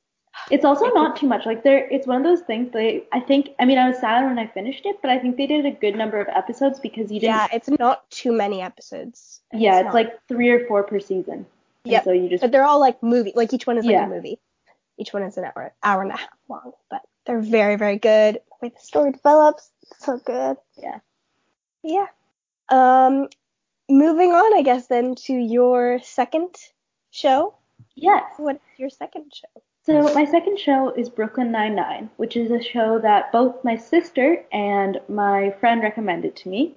It's 0.50 0.64
also 0.64 0.86
not 0.88 1.18
too 1.18 1.28
much. 1.28 1.46
Like 1.46 1.64
there, 1.64 1.88
it's 1.90 2.08
one 2.08 2.18
of 2.18 2.24
those 2.24 2.42
things. 2.42 2.72
They, 2.72 3.04
I 3.12 3.20
think. 3.20 3.50
I 3.60 3.66
mean, 3.66 3.78
I 3.78 3.90
was 3.90 4.00
sad 4.00 4.26
when 4.26 4.40
I 4.40 4.48
finished 4.48 4.86
it, 4.86 4.98
but 5.02 5.12
I 5.12 5.20
think 5.20 5.38
they 5.38 5.48
did 5.48 5.66
a 5.66 5.72
good 5.72 5.96
number 5.96 6.20
of 6.22 6.28
episodes 6.30 6.80
because 6.80 7.12
you 7.12 7.20
didn't. 7.20 7.36
Yeah, 7.36 7.48
it's 7.52 7.70
not 7.70 8.10
too 8.10 8.32
many 8.32 8.62
episodes. 8.62 9.42
Yeah, 9.52 9.80
it's, 9.80 9.88
it's 9.88 9.94
like 9.94 10.20
three 10.28 10.50
or 10.50 10.66
four 10.68 10.84
per 10.84 11.00
season. 11.00 11.46
Yeah. 11.84 12.04
So 12.04 12.12
you 12.12 12.30
just. 12.30 12.42
But 12.42 12.52
they're 12.52 12.66
all 12.66 12.80
like 12.80 13.02
movie. 13.04 13.34
Like 13.36 13.54
each 13.54 13.68
one 13.68 13.78
is 13.78 13.86
like 13.86 13.94
yeah. 13.94 14.06
a 14.06 14.10
movie. 14.10 14.40
Each 14.98 15.14
one 15.14 15.24
is 15.24 15.38
an 15.38 15.46
hour, 15.46 15.74
hour 15.84 16.02
and 16.02 16.12
a 16.12 16.18
half 16.18 16.30
long. 16.50 16.72
But 16.90 17.02
they're 17.26 17.42
very, 17.42 17.76
very 17.76 17.98
good. 17.98 18.36
The 18.36 18.68
way 18.68 18.70
the 18.70 18.80
story 18.80 19.12
develops, 19.12 19.70
so 20.00 20.18
good. 20.18 20.58
Yeah. 20.76 21.00
Yeah. 21.84 22.08
Um, 22.70 23.28
moving 23.90 24.32
on, 24.32 24.58
I 24.58 24.62
guess 24.64 24.88
then 24.88 25.16
to 25.26 25.34
your 25.34 26.00
second 26.04 26.56
show. 27.12 27.54
Yes. 27.96 28.24
What's 28.38 28.64
your 28.78 28.90
second 28.90 29.32
show? 29.34 29.62
So 29.88 30.14
my 30.14 30.26
second 30.26 30.60
show 30.60 30.90
is 30.98 31.08
Brooklyn 31.08 31.50
Nine-Nine, 31.50 32.10
which 32.18 32.36
is 32.36 32.52
a 32.52 32.62
show 32.62 33.00
that 33.00 33.32
both 33.32 33.64
my 33.64 33.78
sister 33.78 34.44
and 34.52 35.00
my 35.08 35.52
friend 35.62 35.82
recommended 35.82 36.36
to 36.36 36.50
me. 36.50 36.76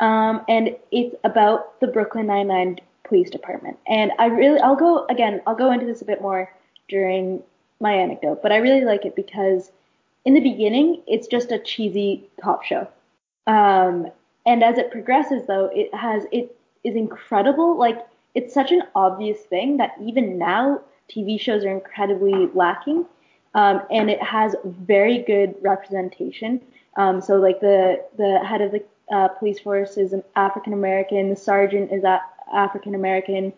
Um, 0.00 0.40
and 0.48 0.74
it's 0.90 1.14
about 1.22 1.78
the 1.80 1.86
Brooklyn 1.86 2.28
Nine-Nine 2.28 2.78
police 3.04 3.28
department. 3.28 3.76
And 3.86 4.10
I 4.18 4.28
really, 4.28 4.58
I'll 4.58 4.74
go, 4.74 5.04
again, 5.10 5.42
I'll 5.46 5.54
go 5.54 5.70
into 5.70 5.84
this 5.84 6.00
a 6.00 6.06
bit 6.06 6.22
more 6.22 6.50
during 6.88 7.42
my 7.78 7.92
anecdote, 7.92 8.40
but 8.42 8.52
I 8.52 8.56
really 8.56 8.86
like 8.86 9.04
it 9.04 9.14
because 9.14 9.70
in 10.24 10.32
the 10.32 10.40
beginning, 10.40 11.02
it's 11.06 11.26
just 11.26 11.52
a 11.52 11.58
cheesy 11.58 12.24
cop 12.42 12.64
show. 12.64 12.88
Um, 13.46 14.10
and 14.46 14.64
as 14.64 14.78
it 14.78 14.90
progresses, 14.90 15.42
though, 15.46 15.68
it 15.74 15.94
has, 15.94 16.24
it 16.32 16.56
is 16.84 16.96
incredible. 16.96 17.76
Like, 17.76 18.06
it's 18.34 18.54
such 18.54 18.72
an 18.72 18.84
obvious 18.94 19.40
thing 19.40 19.76
that 19.76 19.92
even 20.02 20.38
now, 20.38 20.80
TV 21.10 21.40
shows 21.40 21.64
are 21.64 21.70
incredibly 21.70 22.48
lacking. 22.54 23.06
Um, 23.54 23.82
and 23.90 24.10
it 24.10 24.22
has 24.22 24.54
very 24.64 25.18
good 25.18 25.54
representation. 25.62 26.60
Um, 26.96 27.20
so 27.20 27.36
like 27.36 27.60
the 27.60 28.04
the 28.16 28.38
head 28.44 28.60
of 28.60 28.72
the 28.72 28.84
uh, 29.10 29.28
police 29.28 29.58
force 29.60 29.96
is 29.96 30.12
an 30.12 30.22
African 30.34 30.72
American, 30.72 31.30
the 31.30 31.36
sergeant 31.36 31.92
is 31.92 32.04
African 32.52 32.94
American. 32.94 33.52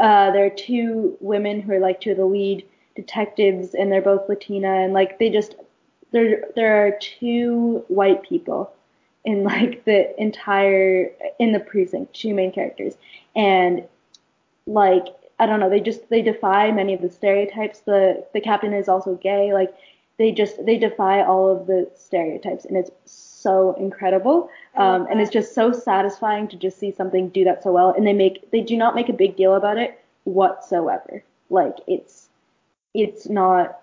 Uh, 0.00 0.30
there 0.30 0.46
are 0.46 0.50
two 0.50 1.16
women 1.20 1.60
who 1.60 1.72
are 1.72 1.78
like 1.78 2.00
two 2.00 2.12
of 2.12 2.16
the 2.16 2.24
lead 2.24 2.64
detectives, 2.94 3.74
and 3.74 3.90
they're 3.90 4.00
both 4.02 4.28
Latina, 4.28 4.68
and 4.68 4.92
like 4.92 5.18
they 5.18 5.30
just 5.30 5.56
there 6.12 6.44
there 6.54 6.86
are 6.86 6.92
two 6.92 7.84
white 7.88 8.22
people 8.22 8.72
in 9.24 9.44
like 9.44 9.84
the 9.84 10.18
entire 10.20 11.10
in 11.38 11.52
the 11.52 11.60
precinct, 11.60 12.14
two 12.14 12.34
main 12.34 12.52
characters, 12.52 12.94
and 13.34 13.86
like 14.66 15.06
I 15.42 15.46
don't 15.46 15.58
know, 15.58 15.68
they 15.68 15.80
just 15.80 16.08
they 16.08 16.22
defy 16.22 16.70
many 16.70 16.94
of 16.94 17.02
the 17.02 17.10
stereotypes. 17.10 17.80
The 17.80 18.24
the 18.32 18.40
captain 18.40 18.72
is 18.72 18.88
also 18.88 19.16
gay. 19.16 19.52
Like 19.52 19.74
they 20.16 20.30
just 20.30 20.64
they 20.64 20.78
defy 20.78 21.24
all 21.24 21.50
of 21.50 21.66
the 21.66 21.90
stereotypes, 21.96 22.64
and 22.64 22.76
it's 22.76 22.92
so 23.04 23.74
incredible. 23.74 24.50
Um, 24.76 25.08
and 25.10 25.20
it's 25.20 25.32
just 25.32 25.52
so 25.52 25.72
satisfying 25.72 26.46
to 26.46 26.56
just 26.56 26.78
see 26.78 26.92
something 26.92 27.28
do 27.30 27.42
that 27.42 27.64
so 27.64 27.72
well. 27.72 27.92
And 27.96 28.06
they 28.06 28.12
make 28.12 28.52
they 28.52 28.60
do 28.60 28.76
not 28.76 28.94
make 28.94 29.08
a 29.08 29.12
big 29.12 29.36
deal 29.36 29.56
about 29.56 29.78
it 29.78 30.00
whatsoever. 30.22 31.24
Like 31.50 31.78
it's 31.88 32.28
it's 32.94 33.28
not 33.28 33.80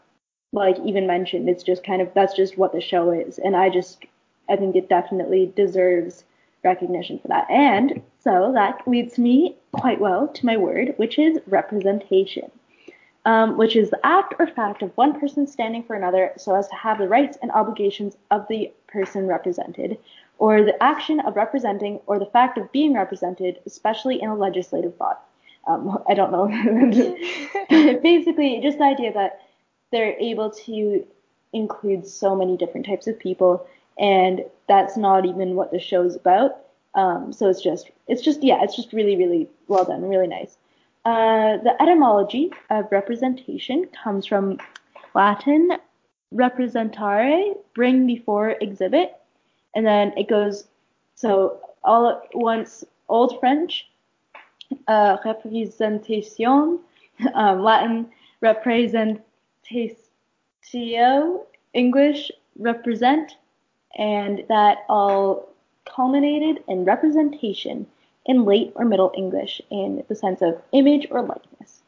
like 0.54 0.78
even 0.86 1.08
mentioned. 1.08 1.50
It's 1.50 1.64
just 1.64 1.84
kind 1.84 2.02
of 2.02 2.10
that's 2.14 2.38
just 2.38 2.58
what 2.58 2.72
the 2.72 2.80
show 2.80 3.12
is. 3.12 3.38
And 3.38 3.58
I 3.58 3.70
just 3.70 4.06
I 4.50 4.56
think 4.56 4.78
it 4.78 4.88
definitely 4.88 5.52
deserves 5.58 6.24
recognition 6.64 7.20
for 7.20 7.28
that. 7.28 7.52
And 7.52 8.02
so 8.22 8.52
that 8.54 8.86
leads 8.86 9.18
me 9.18 9.56
quite 9.72 10.00
well 10.00 10.28
to 10.28 10.46
my 10.46 10.58
word, 10.58 10.94
which 10.98 11.18
is 11.18 11.40
representation, 11.48 12.52
um, 13.26 13.58
which 13.58 13.76
is 13.76 13.90
the 13.90 14.06
act 14.06 14.34
or 14.40 14.48
fact 14.48 14.82
of 14.82 14.96
one 14.98 15.20
person 15.20 15.48
standing 15.48 15.84
for 15.84 15.96
another 15.96 16.34
so 16.38 16.56
as 16.56 16.68
to 16.68 16.76
have 16.76 16.98
the 16.98 17.08
rights 17.08 17.38
and 17.42 17.52
obligations 17.52 18.18
of 18.30 18.46
the 18.50 18.72
person 18.88 19.26
represented, 19.26 19.98
or 20.38 20.64
the 20.64 20.82
action 20.84 21.20
of 21.22 21.36
representing 21.36 22.00
or 22.08 22.20
the 22.20 22.26
fact 22.26 22.58
of 22.58 22.72
being 22.72 22.94
represented, 22.94 23.60
especially 23.66 24.22
in 24.22 24.30
a 24.30 24.36
legislative 24.36 24.98
body. 24.98 25.20
Um, 25.68 26.04
I 26.08 26.14
don't 26.14 26.32
know. 26.32 26.48
Basically, 28.02 28.60
just 28.62 28.80
the 28.80 28.86
idea 28.86 29.14
that 29.14 29.42
they're 29.92 30.18
able 30.20 30.50
to 30.52 31.06
include 31.54 32.08
so 32.08 32.36
many 32.36 32.58
different 32.58 32.86
types 32.86 33.08
of 33.08 33.20
people, 33.20 33.68
and 33.98 34.44
that's 34.68 34.98
not 34.98 35.26
even 35.26 35.56
what 35.56 35.72
the 35.72 35.80
show's 35.80 36.16
about. 36.16 36.66
Um, 37.00 37.32
so 37.32 37.50
it's 37.50 37.62
just, 37.62 37.90
it's 38.08 38.22
just, 38.22 38.44
yeah, 38.44 38.62
it's 38.64 38.76
just 38.76 38.92
really, 38.92 39.16
really 39.16 39.48
well 39.68 39.86
done, 39.86 40.02
really 40.02 40.28
nice. 40.28 40.58
Uh, 41.06 41.58
the 41.64 41.74
etymology 41.82 42.52
of 42.70 42.92
representation 42.92 43.88
comes 44.04 44.26
from 44.26 44.58
Latin 45.16 45.78
representare, 46.34 47.56
bring 47.74 48.06
before, 48.06 48.56
exhibit, 48.60 49.16
and 49.76 49.86
then 49.86 50.12
it 50.18 50.28
goes, 50.28 50.66
so 51.16 51.60
all 51.84 52.10
at 52.10 52.22
once, 52.34 52.84
Old 53.08 53.40
French, 53.40 53.88
uh, 54.88 55.18
representation, 55.24 56.80
um, 57.34 57.64
Latin 57.64 58.10
representatio, 58.44 59.22
English 61.74 62.32
represent, 62.58 63.38
and 63.98 64.44
that 64.50 64.80
all 64.90 65.50
culminated 65.94 66.64
in 66.68 66.86
representation 66.86 67.86
in 68.26 68.46
late 68.46 68.72
or 68.76 68.86
middle 68.86 69.12
English 69.16 69.62
in 69.70 70.04
the 70.08 70.16
sense 70.16 70.42
of 70.42 70.62
image 70.72 71.08
or 71.10 71.22
likeness. 71.22 71.82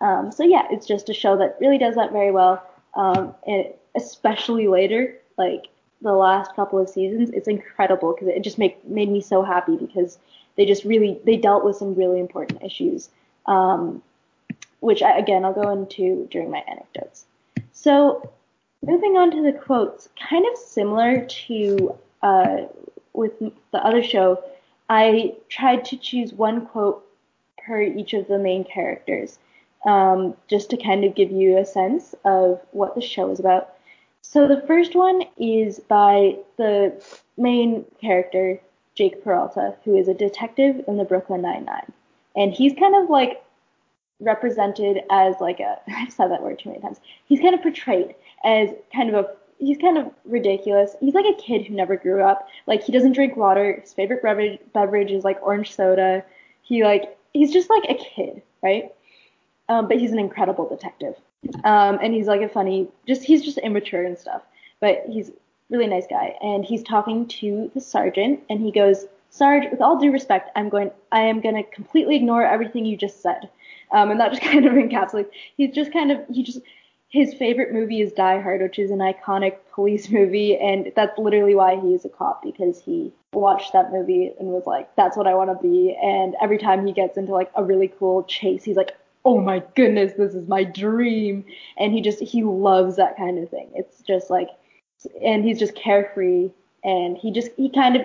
Um, 0.00 0.30
so 0.30 0.44
yeah, 0.44 0.66
it's 0.70 0.86
just 0.86 1.08
a 1.08 1.14
show 1.14 1.36
that 1.36 1.56
really 1.60 1.78
does 1.78 1.96
that 1.96 2.12
very 2.12 2.30
well, 2.30 2.62
um, 2.94 3.34
and 3.46 3.66
especially 3.96 4.68
later, 4.68 5.16
like 5.36 5.66
the 6.02 6.12
last 6.12 6.54
couple 6.54 6.78
of 6.78 6.88
seasons, 6.88 7.30
it's 7.30 7.48
incredible 7.48 8.12
because 8.12 8.28
it 8.28 8.42
just 8.42 8.58
make, 8.58 8.84
made 8.86 9.10
me 9.10 9.20
so 9.20 9.42
happy 9.42 9.76
because 9.76 10.18
they 10.56 10.64
just 10.64 10.84
really 10.84 11.18
they 11.24 11.36
dealt 11.36 11.64
with 11.64 11.76
some 11.76 11.94
really 11.94 12.20
important 12.20 12.62
issues, 12.62 13.10
um, 13.46 14.02
which 14.80 15.02
I, 15.02 15.18
again 15.18 15.44
I'll 15.44 15.52
go 15.52 15.70
into 15.70 16.28
during 16.30 16.50
my 16.50 16.62
anecdotes. 16.68 17.26
So 17.72 18.32
moving 18.84 19.16
on 19.16 19.30
to 19.32 19.42
the 19.42 19.52
quotes, 19.52 20.08
kind 20.28 20.44
of 20.50 20.58
similar 20.58 21.24
to 21.26 21.98
uh, 22.22 22.56
with 23.12 23.32
the 23.38 23.78
other 23.84 24.02
show, 24.02 24.42
I 24.88 25.34
tried 25.48 25.84
to 25.86 25.96
choose 25.96 26.32
one 26.32 26.66
quote 26.66 27.04
per 27.58 27.82
each 27.82 28.14
of 28.14 28.28
the 28.28 28.38
main 28.38 28.64
characters, 28.64 29.38
um, 29.84 30.34
just 30.48 30.70
to 30.70 30.76
kind 30.76 31.04
of 31.04 31.14
give 31.14 31.30
you 31.30 31.58
a 31.58 31.64
sense 31.64 32.14
of 32.24 32.60
what 32.72 32.94
the 32.94 33.00
show 33.00 33.30
is 33.30 33.40
about. 33.40 33.74
So 34.22 34.46
the 34.48 34.62
first 34.66 34.94
one 34.94 35.22
is 35.36 35.78
by 35.78 36.36
the 36.56 36.92
main 37.36 37.84
character, 38.00 38.60
Jake 38.94 39.22
Peralta, 39.22 39.76
who 39.84 39.96
is 39.96 40.08
a 40.08 40.14
detective 40.14 40.84
in 40.88 40.96
the 40.96 41.04
Brooklyn 41.04 41.42
Nine-Nine. 41.42 41.92
And 42.36 42.52
he's 42.52 42.72
kind 42.74 42.94
of 42.94 43.10
like 43.10 43.42
represented 44.20 45.02
as 45.10 45.36
like 45.40 45.60
a, 45.60 45.78
I've 45.88 46.12
said 46.12 46.30
that 46.30 46.42
word 46.42 46.58
too 46.58 46.70
many 46.70 46.80
times. 46.80 46.98
He's 47.26 47.40
kind 47.40 47.54
of 47.54 47.62
portrayed 47.62 48.14
as 48.44 48.70
kind 48.92 49.08
of 49.08 49.24
a 49.24 49.28
he's 49.58 49.78
kind 49.78 49.98
of 49.98 50.10
ridiculous. 50.24 50.94
He's 51.00 51.14
like 51.14 51.26
a 51.26 51.40
kid 51.40 51.66
who 51.66 51.74
never 51.74 51.96
grew 51.96 52.22
up. 52.22 52.48
Like 52.66 52.82
he 52.82 52.92
doesn't 52.92 53.12
drink 53.12 53.36
water. 53.36 53.80
His 53.80 53.92
favorite 53.92 54.22
beverage, 54.22 54.60
beverage 54.72 55.10
is 55.10 55.24
like 55.24 55.38
orange 55.42 55.74
soda. 55.74 56.24
He 56.62 56.84
like 56.84 57.16
he's 57.32 57.52
just 57.52 57.70
like 57.70 57.84
a 57.88 57.94
kid, 57.94 58.42
right? 58.62 58.92
Um, 59.68 59.88
but 59.88 59.98
he's 59.98 60.12
an 60.12 60.18
incredible 60.18 60.68
detective. 60.68 61.14
Um, 61.64 61.98
and 62.02 62.14
he's 62.14 62.26
like 62.26 62.40
a 62.40 62.48
funny, 62.48 62.88
just 63.06 63.22
he's 63.22 63.44
just 63.44 63.58
immature 63.58 64.04
and 64.04 64.18
stuff. 64.18 64.42
But 64.80 65.04
he's 65.08 65.30
really 65.70 65.86
nice 65.86 66.06
guy. 66.08 66.36
And 66.40 66.64
he's 66.64 66.82
talking 66.82 67.26
to 67.28 67.70
the 67.74 67.80
sergeant, 67.80 68.40
and 68.48 68.60
he 68.60 68.72
goes, 68.72 69.06
Sarge, 69.30 69.70
with 69.70 69.80
all 69.80 69.98
due 69.98 70.10
respect, 70.10 70.50
I'm 70.56 70.68
going, 70.68 70.90
I 71.12 71.20
am 71.20 71.40
going 71.40 71.54
to 71.54 71.62
completely 71.62 72.16
ignore 72.16 72.44
everything 72.44 72.86
you 72.86 72.96
just 72.96 73.20
said. 73.20 73.48
Um, 73.92 74.10
and 74.10 74.20
that 74.20 74.30
just 74.30 74.42
kind 74.50 74.66
of 74.66 74.72
encapsulates. 74.72 75.30
He's 75.56 75.74
just 75.74 75.92
kind 75.92 76.10
of, 76.10 76.20
he 76.30 76.42
just 76.42 76.60
his 77.08 77.32
favorite 77.34 77.72
movie 77.72 78.02
is 78.02 78.12
Die 78.12 78.40
Hard, 78.40 78.60
which 78.60 78.78
is 78.78 78.90
an 78.90 78.98
iconic 78.98 79.56
police 79.72 80.10
movie, 80.10 80.56
and 80.56 80.92
that's 80.94 81.18
literally 81.18 81.54
why 81.54 81.80
he 81.80 81.94
is 81.94 82.04
a 82.04 82.08
cop 82.08 82.42
because 82.42 82.80
he 82.80 83.12
watched 83.32 83.72
that 83.72 83.92
movie 83.92 84.32
and 84.38 84.48
was 84.48 84.66
like, 84.66 84.94
"That's 84.96 85.16
what 85.16 85.26
I 85.26 85.34
want 85.34 85.50
to 85.50 85.68
be." 85.68 85.96
And 86.02 86.36
every 86.40 86.58
time 86.58 86.86
he 86.86 86.92
gets 86.92 87.16
into 87.16 87.32
like 87.32 87.50
a 87.54 87.64
really 87.64 87.88
cool 87.98 88.24
chase, 88.24 88.64
he's 88.64 88.76
like, 88.76 88.96
"Oh 89.24 89.40
my 89.40 89.62
goodness, 89.74 90.12
this 90.14 90.34
is 90.34 90.48
my 90.48 90.64
dream!" 90.64 91.44
And 91.78 91.92
he 91.92 92.00
just 92.02 92.20
he 92.20 92.42
loves 92.42 92.96
that 92.96 93.16
kind 93.16 93.38
of 93.38 93.48
thing. 93.48 93.70
It's 93.74 94.02
just 94.02 94.30
like, 94.30 94.48
and 95.22 95.44
he's 95.44 95.58
just 95.58 95.74
carefree, 95.74 96.50
and 96.84 97.16
he 97.16 97.30
just 97.30 97.50
he 97.56 97.70
kind 97.70 97.96
of 97.96 98.02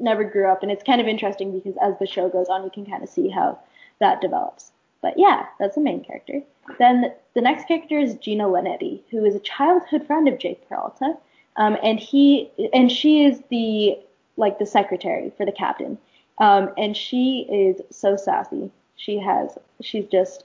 never 0.00 0.24
grew 0.24 0.48
up, 0.48 0.62
and 0.62 0.72
it's 0.72 0.82
kind 0.82 1.00
of 1.00 1.06
interesting 1.06 1.52
because 1.56 1.76
as 1.82 1.98
the 2.00 2.06
show 2.06 2.28
goes 2.28 2.48
on, 2.48 2.64
you 2.64 2.70
can 2.70 2.86
kind 2.86 3.02
of 3.02 3.08
see 3.08 3.28
how 3.28 3.58
that 4.00 4.20
develops. 4.20 4.72
But 5.02 5.14
yeah, 5.18 5.46
that's 5.58 5.76
the 5.76 5.80
main 5.80 6.04
character. 6.04 6.42
Then 6.78 7.12
the 7.34 7.40
next 7.40 7.66
character 7.66 7.98
is 7.98 8.14
Gina 8.16 8.44
Linetti, 8.44 9.00
who 9.10 9.24
is 9.24 9.34
a 9.34 9.40
childhood 9.40 10.06
friend 10.06 10.28
of 10.28 10.38
Jake 10.38 10.68
Peralta, 10.68 11.14
um, 11.56 11.76
and 11.82 11.98
he 11.98 12.50
and 12.72 12.90
she 12.92 13.24
is 13.24 13.42
the 13.50 13.98
like 14.36 14.58
the 14.58 14.66
secretary 14.66 15.32
for 15.36 15.44
the 15.46 15.52
captain, 15.52 15.98
um, 16.38 16.70
and 16.76 16.96
she 16.96 17.46
is 17.50 17.80
so 17.90 18.16
sassy. 18.16 18.70
She 18.96 19.18
has 19.18 19.58
she's 19.80 20.06
just 20.06 20.44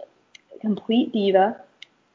a 0.55 0.59
complete 0.59 1.11
diva. 1.11 1.59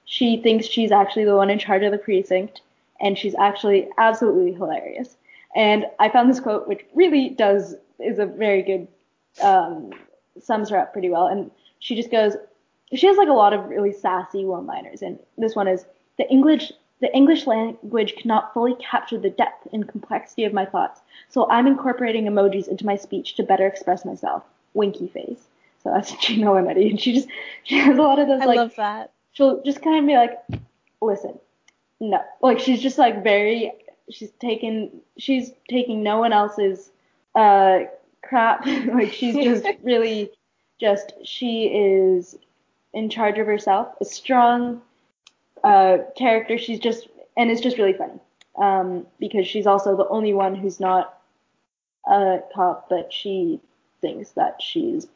she 0.06 0.38
thinks 0.38 0.66
she's 0.66 0.90
actually 0.90 1.24
the 1.24 1.36
one 1.36 1.50
in 1.50 1.58
charge 1.58 1.82
of 1.82 1.92
the 1.92 1.98
precinct, 1.98 2.62
and 3.00 3.16
she's 3.16 3.34
actually 3.36 3.88
absolutely 3.98 4.52
hilarious. 4.52 5.16
And 5.54 5.86
I 5.98 6.08
found 6.08 6.30
this 6.30 6.40
quote, 6.40 6.66
which 6.68 6.84
really 6.94 7.28
does 7.28 7.76
is 7.98 8.18
a 8.18 8.26
very 8.26 8.62
good 8.62 8.88
um, 9.42 9.92
sums 10.40 10.70
her 10.70 10.78
up 10.78 10.92
pretty 10.92 11.10
well. 11.10 11.26
And 11.26 11.50
she 11.80 11.96
just 11.96 12.10
goes, 12.10 12.36
she 12.94 13.06
has 13.06 13.16
like 13.16 13.28
a 13.28 13.32
lot 13.32 13.52
of 13.52 13.68
really 13.68 13.92
sassy 13.92 14.44
one-liners, 14.44 15.02
and 15.02 15.18
this 15.36 15.54
one 15.54 15.68
is 15.68 15.84
the 16.18 16.30
English 16.30 16.72
the 17.00 17.14
English 17.16 17.46
language 17.46 18.14
cannot 18.16 18.52
fully 18.52 18.74
capture 18.74 19.18
the 19.18 19.30
depth 19.30 19.66
and 19.72 19.88
complexity 19.88 20.44
of 20.44 20.52
my 20.52 20.66
thoughts, 20.66 21.00
so 21.28 21.48
I'm 21.50 21.66
incorporating 21.66 22.26
emojis 22.26 22.68
into 22.68 22.84
my 22.84 22.96
speech 22.96 23.36
to 23.36 23.42
better 23.42 23.66
express 23.66 24.04
myself. 24.04 24.44
Winky 24.74 25.08
face. 25.08 25.48
So 25.82 25.90
that's 25.92 26.14
Gina 26.20 26.46
Linetti, 26.46 26.90
and 26.90 27.00
she 27.00 27.14
just 27.14 27.28
she 27.64 27.76
has 27.76 27.98
a 27.98 28.02
lot 28.02 28.18
of 28.18 28.28
those 28.28 28.42
I 28.42 28.44
like. 28.44 28.56
love 28.56 28.74
that. 28.76 29.12
She'll 29.32 29.62
just 29.62 29.82
kind 29.82 29.98
of 29.98 30.06
be 30.06 30.14
like, 30.14 30.60
listen, 31.00 31.38
no, 32.00 32.22
like 32.42 32.58
she's 32.58 32.80
just 32.80 32.98
like 32.98 33.22
very. 33.22 33.72
She's 34.10 34.30
taking 34.40 34.90
she's 35.18 35.52
taking 35.68 36.02
no 36.02 36.18
one 36.18 36.32
else's 36.32 36.90
uh 37.34 37.80
crap. 38.22 38.66
like 38.92 39.12
she's 39.12 39.36
just 39.36 39.66
really 39.82 40.30
just 40.80 41.12
she 41.22 41.66
is 41.66 42.36
in 42.92 43.10
charge 43.10 43.38
of 43.38 43.46
herself, 43.46 43.94
a 44.00 44.04
strong 44.04 44.80
uh, 45.62 45.98
character. 46.16 46.58
She's 46.58 46.80
just 46.80 47.08
and 47.36 47.50
it's 47.50 47.60
just 47.60 47.78
really 47.78 47.92
funny 47.92 48.18
um, 48.60 49.06
because 49.18 49.46
she's 49.46 49.66
also 49.66 49.96
the 49.96 50.08
only 50.08 50.34
one 50.34 50.54
who's 50.54 50.80
not 50.80 51.20
a 52.06 52.40
cop, 52.54 52.88
but 52.88 53.12
she 53.12 53.60
thinks 54.00 54.30
that 54.30 54.60
she's 54.60 55.06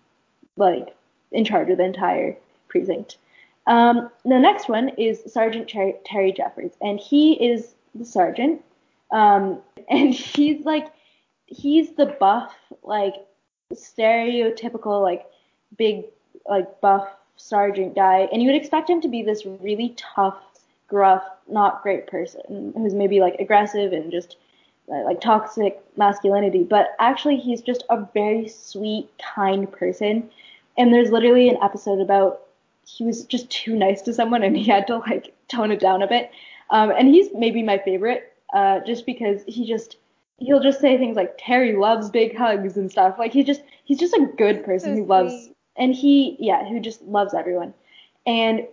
like 0.57 0.95
in 1.33 1.45
charge 1.45 1.71
of 1.71 1.79
the 1.79 1.85
entire 1.85 2.37
precinct. 2.69 3.17
Um, 3.67 4.11
the 4.25 4.39
next 4.39 4.69
one 4.69 4.91
is 4.91 5.23
Sergeant 5.27 5.69
Terry, 5.69 5.95
Terry 6.05 6.33
Jeffords, 6.33 6.77
and 6.83 7.01
he 7.01 7.33
is 7.33 7.75
the 7.95 8.05
sergeant, 8.05 8.63
um, 9.11 9.61
and 9.89 10.13
he's 10.13 10.65
like 10.65 10.89
he's 11.47 11.93
the 11.93 12.07
buff, 12.07 12.55
like 12.83 13.15
stereotypical, 13.73 15.03
like 15.03 15.27
big, 15.77 16.05
like 16.49 16.81
buff 16.81 17.09
sergeant 17.37 17.95
guy, 17.95 18.29
and 18.33 18.43
you 18.43 18.49
would 18.49 18.57
expect 18.57 18.89
him 18.89 19.01
to 19.01 19.09
be 19.09 19.23
this 19.23 19.45
really 19.47 19.95
tough, 19.97 20.39
gruff, 20.89 21.23
not 21.49 21.83
great 21.83 22.07
person 22.07 22.73
who's 22.77 22.95
maybe 22.95 23.21
like 23.21 23.37
aggressive 23.39 23.93
and 23.93 24.11
just 24.11 24.37
uh, 24.91 25.03
like 25.05 25.21
toxic 25.21 25.81
masculinity, 25.97 26.63
but 26.63 26.95
actually 26.99 27.37
he's 27.37 27.63
just 27.63 27.85
a 27.91 28.07
very 28.13 28.49
sweet, 28.49 29.09
kind 29.19 29.71
person. 29.73 30.29
And 30.77 30.93
there's 30.93 31.11
literally 31.11 31.49
an 31.49 31.59
episode 31.63 32.01
about 32.01 32.43
he 32.87 33.05
was 33.05 33.25
just 33.25 33.49
too 33.51 33.75
nice 33.75 34.03
to 34.03 34.13
someone 34.13 34.43
and 34.43 34.57
he 34.57 34.65
had 34.65 34.87
to 34.89 34.99
like 34.99 35.35
tone 35.49 35.71
it 35.71 35.81
down 35.81 36.03
a 36.03 36.07
bit. 36.07 36.31
Um, 36.71 36.91
and 36.91 37.09
he's 37.09 37.29
maybe 37.35 37.63
my 37.63 37.79
favorite, 37.79 38.33
uh, 38.53 38.81
just 38.81 39.07
because 39.07 39.43
he 39.47 39.67
just 39.67 39.97
he'll 40.39 40.63
just 40.63 40.81
say 40.81 40.99
things 40.99 41.17
like 41.17 41.35
Terry 41.39 41.75
loves 41.77 42.11
big 42.11 42.37
hugs 42.37 42.77
and 42.77 42.91
stuff. 42.91 43.19
Like 43.19 43.33
he 43.33 43.43
just 43.43 43.63
he's 43.85 43.99
just 43.99 44.15
a 44.15 44.29
good 44.37 44.65
person 44.65 44.97
So 44.97 45.03
who 45.03 45.07
loves. 45.07 45.49
And 45.77 45.95
he 45.95 46.37
yeah 46.39 46.69
who 46.69 46.81
just 46.81 47.03
loves 47.03 47.35
everyone. 47.35 47.75
And 48.27 48.67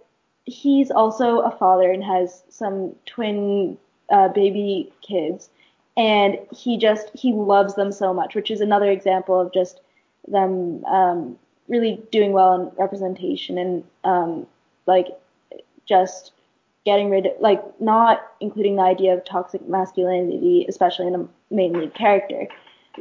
he's 0.45 0.91
also 0.91 1.39
a 1.39 1.51
father 1.51 1.91
and 1.91 2.03
has 2.03 2.43
some 2.49 2.95
twin 3.05 3.77
uh, 4.09 4.29
baby 4.29 4.91
kids. 5.01 5.49
And 5.97 6.39
he 6.51 6.77
just 6.77 7.11
he 7.13 7.33
loves 7.33 7.75
them 7.75 7.91
so 7.91 8.13
much 8.13 8.35
which 8.35 8.51
is 8.51 8.61
another 8.61 8.89
example 8.89 9.39
of 9.39 9.53
just 9.53 9.81
them 10.27 10.83
um, 10.85 11.37
really 11.67 12.01
doing 12.11 12.31
well 12.31 12.53
in 12.53 12.71
representation 12.77 13.57
and 13.57 13.83
um, 14.03 14.47
like 14.85 15.07
just 15.85 16.31
getting 16.85 17.09
rid 17.09 17.25
of 17.25 17.33
like 17.39 17.61
not 17.81 18.31
including 18.39 18.77
the 18.77 18.81
idea 18.81 19.13
of 19.13 19.23
toxic 19.25 19.67
masculinity 19.67 20.65
especially 20.69 21.07
in 21.07 21.15
a 21.15 21.27
main 21.51 21.73
lead 21.73 21.93
character. 21.93 22.47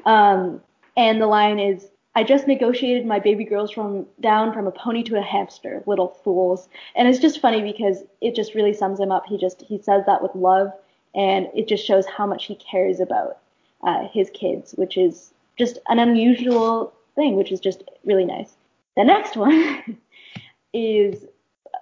Um, 0.04 0.60
and 0.96 1.20
the 1.20 1.26
line 1.26 1.58
is, 1.58 1.86
I 2.14 2.24
just 2.24 2.48
negotiated 2.48 3.06
my 3.06 3.20
baby 3.20 3.44
girls 3.44 3.70
from 3.70 4.06
down 4.20 4.52
from 4.52 4.66
a 4.66 4.72
pony 4.72 5.02
to 5.04 5.16
a 5.16 5.22
hamster, 5.22 5.82
little 5.86 6.08
fools. 6.08 6.68
And 6.96 7.06
it's 7.08 7.20
just 7.20 7.40
funny 7.40 7.62
because 7.62 8.02
it 8.20 8.34
just 8.34 8.54
really 8.54 8.72
sums 8.72 8.98
him 8.98 9.12
up. 9.12 9.26
He 9.26 9.38
just 9.38 9.62
he 9.62 9.78
says 9.80 10.04
that 10.06 10.22
with 10.22 10.34
love, 10.34 10.72
and 11.14 11.48
it 11.54 11.68
just 11.68 11.84
shows 11.84 12.06
how 12.06 12.26
much 12.26 12.46
he 12.46 12.56
cares 12.56 12.98
about 12.98 13.38
uh, 13.82 14.08
his 14.08 14.30
kids, 14.30 14.72
which 14.72 14.96
is 14.96 15.32
just 15.56 15.78
an 15.88 15.98
unusual 15.98 16.92
thing, 17.14 17.36
which 17.36 17.52
is 17.52 17.60
just 17.60 17.84
really 18.04 18.24
nice. 18.24 18.54
The 18.96 19.04
next 19.04 19.36
one 19.36 19.98
is 20.74 21.24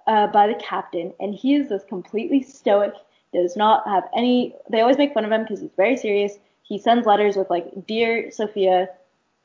uh, 0.05 0.27
by 0.27 0.47
the 0.47 0.55
captain, 0.55 1.11
and 1.19 1.33
he 1.33 1.55
is 1.55 1.69
this 1.69 1.83
completely 1.89 2.43
stoic, 2.43 2.93
does 3.33 3.55
not 3.55 3.87
have 3.87 4.03
any. 4.15 4.55
They 4.69 4.81
always 4.81 4.97
make 4.97 5.13
fun 5.15 5.25
of 5.25 5.31
him 5.31 5.41
because 5.41 5.61
he's 5.61 5.73
very 5.75 5.97
serious. 5.97 6.37
He 6.61 6.77
sends 6.77 7.07
letters 7.07 7.35
with 7.35 7.49
like, 7.49 7.87
"Dear 7.87 8.29
Sophia, 8.29 8.89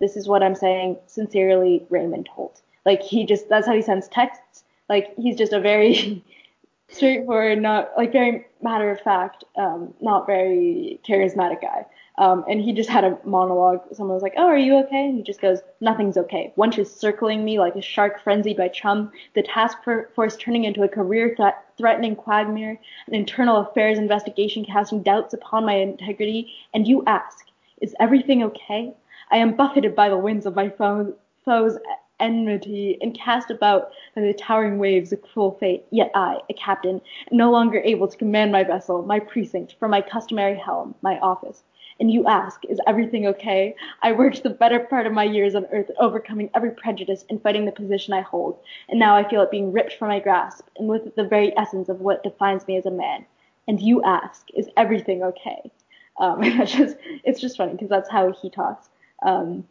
this 0.00 0.16
is 0.16 0.28
what 0.28 0.42
I'm 0.42 0.54
saying. 0.54 0.98
Sincerely, 1.06 1.86
Raymond 1.90 2.28
Holt." 2.28 2.62
Like 2.84 3.02
he 3.02 3.24
just 3.24 3.48
that's 3.48 3.66
how 3.66 3.74
he 3.74 3.82
sends 3.82 4.08
texts. 4.08 4.64
Like 4.88 5.14
he's 5.16 5.36
just 5.36 5.52
a 5.52 5.60
very 5.60 6.22
straightforward, 6.88 7.60
not 7.60 7.90
like 7.96 8.12
very 8.12 8.46
matter 8.62 8.90
of 8.90 9.00
fact, 9.00 9.44
um, 9.56 9.94
not 10.00 10.26
very 10.26 11.00
charismatic 11.06 11.60
guy. 11.60 11.86
Um, 12.16 12.44
and 12.48 12.60
he 12.60 12.72
just 12.72 12.88
had 12.88 13.02
a 13.02 13.18
monologue. 13.24 13.80
Someone 13.92 14.14
was 14.14 14.22
like, 14.22 14.34
"Oh, 14.36 14.46
are 14.46 14.58
you 14.58 14.76
okay?" 14.84 15.06
And 15.06 15.16
he 15.16 15.22
just 15.22 15.40
goes, 15.40 15.60
"Nothing's 15.80 16.16
okay. 16.16 16.52
Wuntch 16.56 16.78
is 16.78 16.94
circling 16.94 17.44
me 17.44 17.58
like 17.58 17.74
a 17.74 17.82
shark 17.82 18.20
frenzied 18.22 18.56
by 18.56 18.68
chum. 18.68 19.10
The 19.34 19.42
task 19.42 19.82
for- 19.82 20.10
force 20.14 20.36
turning 20.36 20.62
into 20.62 20.84
a 20.84 20.88
career 20.88 21.34
threat- 21.36 21.64
threatening 21.76 22.14
quagmire. 22.14 22.78
An 23.08 23.14
internal 23.14 23.56
affairs 23.56 23.98
investigation 23.98 24.64
casting 24.64 25.02
doubts 25.02 25.34
upon 25.34 25.66
my 25.66 25.74
integrity. 25.74 26.52
And 26.72 26.86
you 26.86 27.02
ask, 27.06 27.48
is 27.80 27.96
everything 27.98 28.44
okay? 28.44 28.94
I 29.34 29.38
am 29.38 29.56
buffeted 29.56 29.94
by 29.94 30.08
the 30.08 30.16
winds 30.16 30.46
of 30.46 30.54
my 30.54 30.70
foes." 30.70 31.78
Enmity 32.20 32.96
and 33.02 33.12
cast 33.18 33.50
about 33.50 33.90
by 34.14 34.22
the 34.22 34.32
towering 34.32 34.78
waves 34.78 35.12
of 35.12 35.20
cruel 35.20 35.50
fate. 35.58 35.84
Yet 35.90 36.12
I, 36.14 36.38
a 36.48 36.54
captain, 36.54 37.00
no 37.32 37.50
longer 37.50 37.82
able 37.84 38.06
to 38.06 38.16
command 38.16 38.52
my 38.52 38.62
vessel, 38.62 39.02
my 39.02 39.18
precinct, 39.18 39.74
from 39.80 39.90
my 39.90 40.00
customary 40.00 40.56
helm, 40.56 40.94
my 41.02 41.18
office 41.18 41.64
and 42.00 42.10
you 42.10 42.26
ask, 42.26 42.64
is 42.68 42.80
everything 42.86 43.26
okay? 43.26 43.74
I 44.02 44.12
worked 44.12 44.42
the 44.42 44.50
better 44.50 44.80
part 44.80 45.06
of 45.06 45.12
my 45.12 45.24
years 45.24 45.54
on 45.54 45.66
earth 45.66 45.90
overcoming 45.98 46.50
every 46.54 46.72
prejudice 46.72 47.24
and 47.30 47.42
fighting 47.42 47.64
the 47.64 47.72
position 47.72 48.14
I 48.14 48.20
hold, 48.20 48.58
and 48.88 48.98
now 48.98 49.16
I 49.16 49.28
feel 49.28 49.42
it 49.42 49.50
being 49.50 49.72
ripped 49.72 49.94
from 49.94 50.08
my 50.08 50.20
grasp, 50.20 50.66
and 50.76 50.88
with 50.88 51.06
it 51.06 51.16
the 51.16 51.24
very 51.24 51.56
essence 51.56 51.88
of 51.88 52.00
what 52.00 52.22
defines 52.22 52.66
me 52.66 52.76
as 52.76 52.86
a 52.86 52.90
man. 52.90 53.24
And 53.68 53.80
you 53.80 54.02
ask, 54.02 54.46
is 54.54 54.68
everything 54.76 55.22
okay? 55.22 55.70
Um, 56.18 56.40
that's 56.58 56.72
just, 56.72 56.96
it's 57.24 57.40
just 57.40 57.56
funny 57.56 57.72
because 57.72 57.88
that's 57.88 58.10
how 58.10 58.32
he 58.32 58.50
talks. 58.50 58.88
Um, 59.24 59.64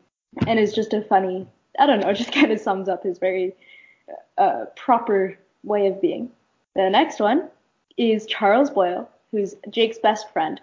and 0.48 0.60
it's 0.60 0.74
just 0.74 0.94
a 0.94 1.02
funny, 1.02 1.48
I 1.80 1.86
don't 1.86 2.00
know, 2.00 2.10
it 2.10 2.16
just 2.16 2.34
kind 2.34 2.52
of 2.52 2.60
sums 2.60 2.90
up 2.90 3.04
his 3.04 3.20
very 3.20 3.56
uh, 4.38 4.66
proper 4.76 5.38
way 5.64 5.88
of 5.88 6.02
being. 6.02 6.30
The 6.76 6.90
next 6.90 7.20
one 7.20 7.50
is 7.98 8.26
Charles 8.26 8.70
Boyle, 8.70 9.10
who's 9.32 9.56
Jake's 9.70 10.00
best 10.00 10.32
friend, 10.34 10.60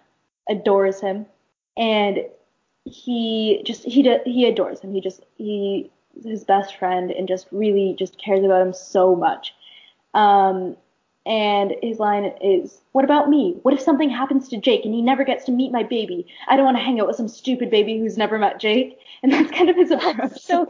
adores 0.49 1.01
him, 1.01 1.27
and 1.77 2.25
he 2.85 3.63
just 3.65 3.85
he 3.85 4.03
he 4.25 4.47
adores 4.47 4.81
him. 4.81 4.93
He 4.93 5.01
just 5.01 5.25
he 5.37 5.91
his 6.25 6.45
best 6.45 6.77
friend 6.77 7.11
and 7.11 7.29
just 7.29 7.47
really 7.53 7.95
just 7.99 8.19
cares 8.19 8.45
about 8.45 8.67
him 8.67 8.73
so 8.73 9.15
much. 9.15 9.55
Um, 10.15 10.77
and 11.27 11.75
his 11.83 11.99
line 11.99 12.33
is, 12.41 12.81
"What 12.93 13.05
about 13.05 13.29
me? 13.29 13.57
What 13.63 13.75
if 13.75 13.81
something 13.81 14.09
happens 14.09 14.49
to 14.49 14.57
Jake 14.57 14.85
and 14.85 14.95
he 14.95 15.03
never 15.03 15.25
gets 15.25 15.45
to 15.45 15.53
meet 15.53 15.71
my 15.71 15.83
baby? 15.83 16.27
I 16.49 16.57
don't 16.57 16.65
want 16.65 16.79
to 16.79 16.83
hang 16.83 17.01
out 17.01 17.07
with 17.07 17.17
some 17.17 17.29
stupid 17.29 17.71
baby 17.71 17.99
who's 17.99 18.17
never 18.17 18.39
met 18.39 18.59
Jake." 18.61 18.99
And 19.23 19.31
that's 19.31 19.51
kind 19.51 19.69
of 19.69 19.77
his 19.77 19.91
approach. 19.91 20.41
so 20.41 20.67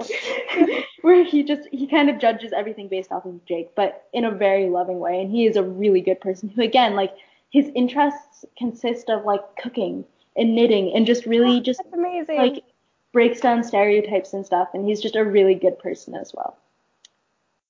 where 1.03 1.23
he 1.23 1.45
just 1.45 1.69
he 1.71 1.87
kind 1.87 2.11
of 2.11 2.19
judges 2.19 2.53
everything 2.53 2.89
based 2.89 3.13
off 3.13 3.25
of 3.25 3.45
Jake, 3.45 3.77
but 3.77 4.09
in 4.13 4.25
a 4.25 4.31
very 4.33 4.69
loving 4.69 4.99
way. 4.99 5.21
And 5.21 5.31
he 5.31 5.47
is 5.47 5.55
a 5.55 5.63
really 5.63 6.01
good 6.01 6.21
person 6.21 6.49
who, 6.49 6.61
again, 6.61 6.97
like 6.97 7.15
his 7.51 7.71
interests 7.77 8.45
consist 8.59 9.09
of 9.09 9.25
like 9.25 9.43
cooking 9.55 10.05
and 10.37 10.57
knitting 10.57 10.93
and 10.97 11.07
just 11.07 11.27
really 11.27 11.61
just 11.61 11.81
amazing. 11.93 12.39
like 12.39 12.65
breaks 13.13 13.41
down 13.41 13.63
stereotypes 13.63 14.33
and 14.33 14.45
stuff. 14.45 14.69
And 14.75 14.85
he's 14.85 15.01
just 15.01 15.15
a 15.15 15.25
really 15.25 15.55
good 15.55 15.79
person 15.79 16.17
as 16.17 16.33
well. 16.35 16.57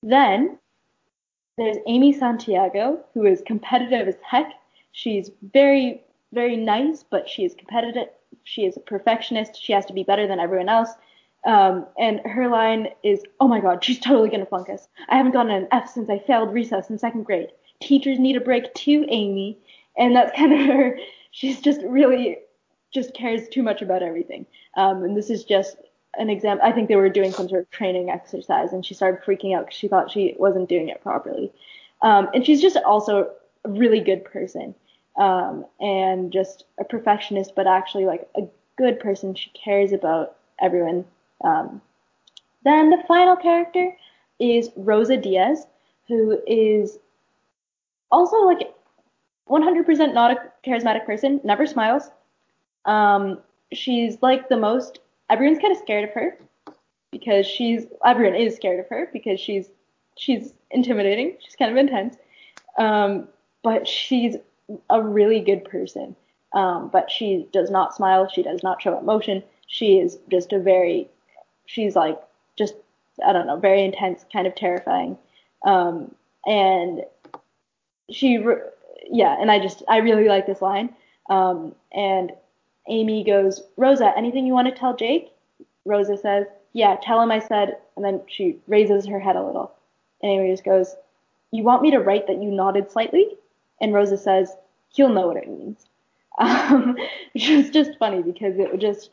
Then 0.01 0.57
there's 1.57 1.77
Amy 1.87 2.13
Santiago, 2.13 3.03
who 3.13 3.25
is 3.25 3.41
competitive 3.45 4.07
as 4.07 4.15
heck. 4.23 4.53
She's 4.91 5.31
very, 5.53 6.03
very 6.33 6.57
nice, 6.57 7.03
but 7.03 7.29
she 7.29 7.43
is 7.43 7.53
competitive. 7.53 8.07
She 8.43 8.65
is 8.65 8.77
a 8.77 8.81
perfectionist. 8.81 9.61
She 9.61 9.73
has 9.73 9.85
to 9.87 9.93
be 9.93 10.03
better 10.03 10.27
than 10.27 10.39
everyone 10.39 10.69
else. 10.69 10.89
Um, 11.45 11.87
and 11.97 12.19
her 12.21 12.47
line 12.47 12.89
is, 13.03 13.23
"Oh 13.39 13.47
my 13.47 13.59
God, 13.59 13.83
she's 13.83 13.99
totally 13.99 14.29
gonna 14.29 14.45
flunk 14.45 14.69
us. 14.69 14.87
I 15.09 15.17
haven't 15.17 15.31
gotten 15.31 15.51
an 15.51 15.67
F 15.71 15.89
since 15.89 16.09
I 16.09 16.19
failed 16.19 16.53
recess 16.53 16.89
in 16.89 16.97
second 16.97 17.23
grade. 17.23 17.51
Teachers 17.79 18.19
need 18.19 18.35
a 18.35 18.41
break 18.41 18.73
too, 18.73 19.05
Amy." 19.09 19.57
And 19.97 20.15
that's 20.15 20.35
kind 20.37 20.53
of 20.53 20.59
her. 20.59 20.97
She's 21.31 21.61
just 21.61 21.81
really 21.83 22.37
just 22.91 23.13
cares 23.13 23.47
too 23.47 23.63
much 23.63 23.81
about 23.81 24.03
everything. 24.03 24.45
Um, 24.75 25.03
and 25.03 25.15
this 25.15 25.29
is 25.29 25.45
just 25.45 25.77
an 26.15 26.29
example. 26.29 26.67
I 26.67 26.71
think 26.71 26.87
they 26.87 26.95
were 26.95 27.09
doing 27.09 27.31
some 27.31 27.47
sort 27.49 27.61
of 27.61 27.71
training 27.71 28.09
exercise, 28.09 28.73
and 28.73 28.85
she 28.85 28.93
started 28.93 29.21
freaking 29.23 29.55
out 29.55 29.65
because 29.65 29.77
she 29.77 29.87
thought 29.87 30.11
she 30.11 30.35
wasn't 30.37 30.69
doing 30.69 30.89
it 30.89 31.01
properly. 31.01 31.51
Um, 32.01 32.29
and 32.33 32.45
she's 32.45 32.61
just 32.61 32.77
also 32.77 33.31
a 33.63 33.69
really 33.69 33.99
good 33.99 34.25
person 34.25 34.73
um, 35.17 35.65
and 35.79 36.31
just 36.31 36.65
a 36.79 36.83
perfectionist, 36.83 37.53
but 37.55 37.67
actually 37.67 38.05
like 38.05 38.27
a 38.35 38.41
good 38.77 38.99
person. 38.99 39.35
She 39.35 39.51
cares 39.51 39.91
about 39.91 40.37
everyone. 40.59 41.05
Um, 41.43 41.81
then 42.63 42.89
the 42.89 43.03
final 43.07 43.35
character 43.35 43.95
is 44.39 44.69
Rosa 44.75 45.17
Diaz, 45.17 45.65
who 46.07 46.39
is 46.47 46.97
also 48.11 48.37
like 48.37 48.73
100% 49.49 50.13
not 50.13 50.31
a 50.31 50.51
charismatic 50.67 51.05
person, 51.05 51.41
never 51.43 51.65
smiles. 51.65 52.09
Um, 52.85 53.39
she's 53.73 54.17
like 54.21 54.49
the 54.49 54.57
most, 54.57 54.99
everyone's 55.31 55.59
kind 55.59 55.71
of 55.71 55.79
scared 55.79 56.03
of 56.03 56.11
her 56.11 56.37
because 57.11 57.45
she's, 57.45 57.85
everyone 58.05 58.35
is 58.35 58.55
scared 58.55 58.79
of 58.79 58.87
her 58.89 59.09
because 59.13 59.39
she's, 59.39 59.69
she's 60.17 60.53
intimidating. 60.71 61.37
She's 61.39 61.55
kind 61.55 61.71
of 61.71 61.77
intense. 61.77 62.17
Um, 62.77 63.27
but 63.63 63.87
she's 63.87 64.35
a 64.89 65.01
really 65.01 65.39
good 65.39 65.63
person. 65.65 66.15
Um, 66.53 66.89
but 66.91 67.09
she 67.09 67.47
does 67.53 67.71
not 67.71 67.95
smile. 67.95 68.27
She 68.27 68.43
does 68.43 68.61
not 68.61 68.81
show 68.81 68.99
emotion. 68.99 69.43
She 69.67 69.99
is 69.99 70.19
just 70.29 70.51
a 70.51 70.59
very, 70.59 71.09
she's 71.65 71.95
like 71.95 72.19
just, 72.57 72.75
I 73.25 73.31
don't 73.31 73.47
know, 73.47 73.57
very 73.57 73.83
intense, 73.83 74.25
kind 74.31 74.47
of 74.47 74.55
terrifying. 74.55 75.17
Um, 75.65 76.13
and 76.45 77.03
she, 78.09 78.43
yeah, 79.09 79.37
and 79.39 79.49
I 79.49 79.59
just, 79.59 79.83
I 79.87 79.97
really 79.97 80.27
like 80.27 80.45
this 80.45 80.61
line. 80.61 80.93
Um, 81.29 81.73
and 81.93 82.31
Amy 82.91 83.23
goes, 83.23 83.63
Rosa, 83.77 84.13
anything 84.17 84.45
you 84.45 84.53
want 84.53 84.67
to 84.67 84.75
tell 84.79 84.95
Jake? 84.95 85.31
Rosa 85.85 86.17
says, 86.17 86.45
yeah, 86.73 86.97
tell 87.01 87.21
him 87.21 87.31
I 87.31 87.39
said, 87.39 87.77
and 87.95 88.05
then 88.05 88.21
she 88.27 88.57
raises 88.67 89.05
her 89.07 89.19
head 89.19 89.35
a 89.35 89.43
little. 89.43 89.71
And 90.21 90.31
Amy 90.31 90.51
just 90.51 90.65
goes, 90.65 90.95
you 91.51 91.63
want 91.63 91.81
me 91.81 91.91
to 91.91 91.99
write 91.99 92.27
that 92.27 92.41
you 92.41 92.51
nodded 92.51 92.91
slightly? 92.91 93.37
And 93.79 93.93
Rosa 93.93 94.17
says, 94.17 94.55
he'll 94.89 95.09
know 95.09 95.27
what 95.27 95.37
it 95.37 95.49
means. 95.49 95.85
Um, 96.39 96.95
which 97.33 97.49
was 97.49 97.69
just 97.69 97.99
funny 97.99 98.21
because 98.23 98.57
it 98.57 98.75
just 98.79 99.09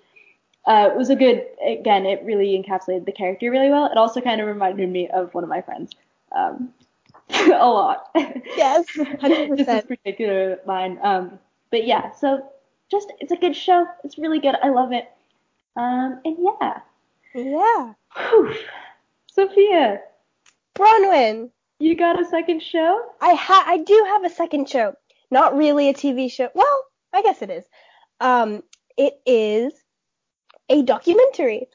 uh, 0.67 0.89
it 0.93 0.97
was 0.97 1.11
a 1.11 1.17
good 1.17 1.45
again 1.67 2.07
it 2.07 2.23
really 2.25 2.57
encapsulated 2.57 3.07
the 3.07 3.13
character 3.13 3.51
really 3.51 3.71
well. 3.71 3.87
It 3.87 3.99
also 3.99 4.21
kind 4.21 4.41
of 4.41 4.47
reminded 4.47 4.89
me 4.89 5.09
of 5.09 5.35
one 5.35 5.43
of 5.43 5.51
my 5.51 5.61
friends 5.61 5.93
um, 6.31 6.73
a 7.31 7.49
lot. 7.69 8.09
Yes, 8.15 8.87
100%. 8.97 9.57
just 9.59 9.67
this 9.67 9.85
particular 9.85 10.61
line. 10.65 10.99
Um, 11.03 11.41
but 11.73 11.85
yeah, 11.87 12.13
so 12.13 12.49
just 12.91 13.13
it's 13.21 13.33
a 13.33 13.37
good 13.37 13.57
show. 13.57 13.87
It's 14.05 14.19
really 14.19 14.41
good. 14.41 14.55
I 14.63 14.71
love 14.71 14.93
it. 14.93 15.11
Um, 15.77 16.21
and 16.25 16.37
yeah. 16.41 16.81
Yeah. 17.35 17.93
Whew. 18.17 18.55
Sophia. 19.33 20.01
Bronwyn. 20.75 21.51
You 21.79 21.95
got 21.97 22.21
a 22.21 22.25
second 22.25 22.63
show? 22.63 23.01
I 23.21 23.35
ha 23.35 23.65
I 23.67 23.79
do 23.79 24.05
have 24.09 24.25
a 24.25 24.31
second 24.31 24.69
show. 24.69 24.95
Not 25.31 25.57
really 25.57 25.89
a 25.89 25.95
TV 25.95 26.31
show. 26.31 26.49
Well, 26.55 26.85
I 27.13 27.23
guess 27.23 27.43
it 27.43 27.51
is. 27.51 27.65
Um, 28.21 28.63
it 28.97 29.21
is 29.27 29.73
a 30.69 30.83
documentary, 30.83 31.69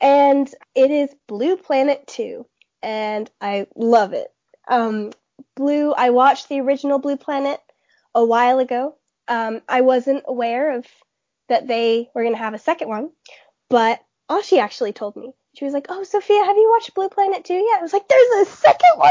and 0.00 0.52
it 0.74 0.90
is 0.90 1.10
Blue 1.26 1.56
Planet 1.56 2.06
2, 2.08 2.44
and 2.82 3.30
I 3.40 3.66
love 3.76 4.12
it. 4.12 4.28
Um, 4.68 5.12
Blue, 5.56 5.92
I 5.92 6.10
watched 6.10 6.48
the 6.48 6.60
original 6.60 6.98
Blue 6.98 7.16
Planet 7.16 7.60
a 8.14 8.24
while 8.24 8.58
ago. 8.58 8.96
Um, 9.30 9.62
I 9.68 9.80
wasn't 9.80 10.24
aware 10.26 10.76
of 10.76 10.86
that 11.48 11.68
they 11.68 12.10
were 12.14 12.24
gonna 12.24 12.36
have 12.36 12.52
a 12.52 12.58
second 12.58 12.88
one, 12.88 13.10
but 13.68 14.00
Ashi 14.28 14.58
actually 14.58 14.92
told 14.92 15.16
me. 15.16 15.32
She 15.54 15.64
was 15.64 15.72
like, 15.74 15.86
"Oh, 15.88 16.02
Sophia, 16.02 16.44
have 16.44 16.56
you 16.56 16.70
watched 16.70 16.94
Blue 16.94 17.08
Planet 17.08 17.44
2 17.44 17.54
yet?" 17.54 17.78
I 17.78 17.82
was 17.82 17.92
like, 17.92 18.08
"There's 18.08 18.48
a 18.48 18.50
second 18.50 18.98
one. 18.98 19.10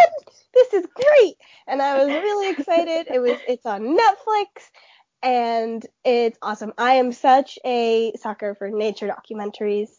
This 0.53 0.73
is 0.73 0.85
great!" 0.93 1.37
And 1.67 1.81
I 1.81 2.03
was 2.03 2.13
really 2.13 2.49
excited. 2.49 3.07
It 3.09 3.19
was 3.19 3.37
it's 3.47 3.65
on 3.65 3.97
Netflix 3.97 4.69
and 5.21 5.85
it's 6.03 6.37
awesome. 6.41 6.73
I 6.77 6.93
am 6.95 7.11
such 7.11 7.59
a 7.65 8.13
sucker 8.19 8.55
for 8.55 8.69
nature 8.69 9.07
documentaries. 9.07 9.89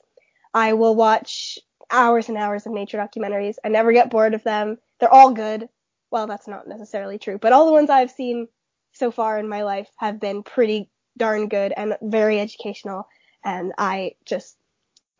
I 0.54 0.72
will 0.74 0.94
watch 0.94 1.58
hours 1.90 2.28
and 2.28 2.38
hours 2.38 2.66
of 2.66 2.72
nature 2.72 2.98
documentaries. 2.98 3.56
I 3.64 3.68
never 3.68 3.92
get 3.92 4.10
bored 4.10 4.34
of 4.34 4.42
them. 4.42 4.78
They're 4.98 5.12
all 5.12 5.32
good. 5.32 5.68
Well, 6.10 6.26
that's 6.26 6.48
not 6.48 6.66
necessarily 6.66 7.18
true, 7.18 7.38
but 7.38 7.52
all 7.52 7.66
the 7.66 7.72
ones 7.72 7.90
I've 7.90 8.10
seen 8.10 8.48
so 8.92 9.10
far 9.10 9.38
in 9.38 9.48
my 9.48 9.62
life 9.62 9.88
have 9.96 10.20
been 10.20 10.42
pretty 10.42 10.88
darn 11.16 11.48
good 11.48 11.72
and 11.76 11.96
very 12.02 12.40
educational. 12.40 13.06
And 13.44 13.72
I 13.78 14.12
just, 14.24 14.56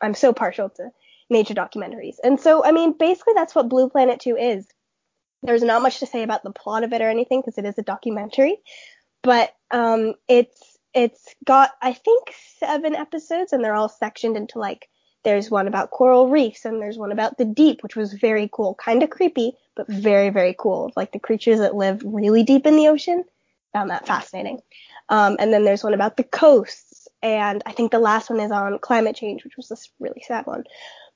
I'm 0.01 0.13
so 0.13 0.33
partial 0.33 0.69
to 0.69 0.89
nature 1.29 1.53
documentaries. 1.53 2.15
And 2.23 2.39
so, 2.39 2.63
I 2.63 2.71
mean, 2.71 2.97
basically 2.97 3.33
that's 3.35 3.55
what 3.55 3.69
Blue 3.69 3.89
Planet 3.89 4.19
2 4.19 4.37
is. 4.37 4.67
There's 5.43 5.63
not 5.63 5.81
much 5.81 5.99
to 5.99 6.05
say 6.05 6.21
about 6.23 6.43
the 6.43 6.51
plot 6.51 6.83
of 6.83 6.93
it 6.93 7.01
or 7.01 7.09
anything 7.09 7.41
because 7.41 7.57
it 7.57 7.65
is 7.65 7.77
a 7.77 7.83
documentary, 7.83 8.57
but 9.23 9.55
um, 9.71 10.13
it's 10.27 10.77
it's 10.93 11.33
got 11.45 11.71
I 11.81 11.93
think 11.93 12.33
seven 12.59 12.95
episodes 12.95 13.53
and 13.53 13.63
they're 13.63 13.73
all 13.73 13.89
sectioned 13.89 14.37
into 14.37 14.59
like 14.59 14.89
there's 15.23 15.49
one 15.49 15.67
about 15.67 15.91
coral 15.91 16.29
reefs 16.29 16.65
and 16.65 16.81
there's 16.81 16.97
one 16.97 17.11
about 17.11 17.37
the 17.37 17.45
deep, 17.45 17.81
which 17.81 17.95
was 17.95 18.13
very 18.13 18.49
cool, 18.51 18.75
kind 18.75 19.01
of 19.01 19.09
creepy, 19.09 19.53
but 19.75 19.87
very 19.87 20.29
very 20.29 20.55
cool. 20.57 20.91
Like 20.95 21.11
the 21.11 21.19
creatures 21.19 21.59
that 21.59 21.75
live 21.75 22.03
really 22.05 22.43
deep 22.43 22.67
in 22.67 22.75
the 22.75 22.87
ocean. 22.87 23.23
Found 23.73 23.89
that 23.89 24.05
fascinating. 24.05 24.61
Um, 25.09 25.37
and 25.39 25.53
then 25.53 25.63
there's 25.63 25.83
one 25.83 25.93
about 25.93 26.17
the 26.17 26.23
coasts, 26.23 27.07
and 27.21 27.61
I 27.65 27.71
think 27.71 27.91
the 27.91 27.99
last 27.99 28.29
one 28.29 28.39
is 28.39 28.51
on 28.51 28.79
climate 28.79 29.15
change, 29.15 29.43
which 29.43 29.57
was 29.57 29.67
this 29.67 29.89
really 29.99 30.23
sad 30.25 30.45
one. 30.45 30.63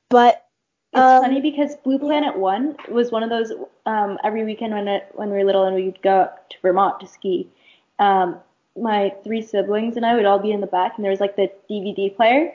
But 0.09 0.45
it's 0.93 1.01
um, 1.01 1.23
funny 1.23 1.41
because 1.41 1.75
Blue 1.77 1.99
Planet 1.99 2.37
One 2.37 2.77
was 2.89 3.11
one 3.11 3.23
of 3.23 3.29
those 3.29 3.51
um, 3.85 4.17
every 4.23 4.45
weekend 4.45 4.73
when 4.73 4.87
it, 4.87 5.07
when 5.13 5.29
we 5.29 5.37
were 5.37 5.43
little 5.43 5.65
and 5.65 5.75
we'd 5.75 6.01
go 6.01 6.21
up 6.21 6.49
to 6.51 6.57
Vermont 6.61 7.01
to 7.01 7.07
ski. 7.07 7.49
Um, 7.99 8.37
my 8.77 9.13
three 9.23 9.41
siblings 9.41 9.97
and 9.97 10.05
I 10.05 10.15
would 10.15 10.25
all 10.25 10.39
be 10.39 10.51
in 10.51 10.61
the 10.61 10.67
back, 10.67 10.93
and 10.95 11.03
there 11.03 11.11
was 11.11 11.19
like 11.19 11.35
the 11.35 11.51
DVD 11.69 12.15
player, 12.15 12.53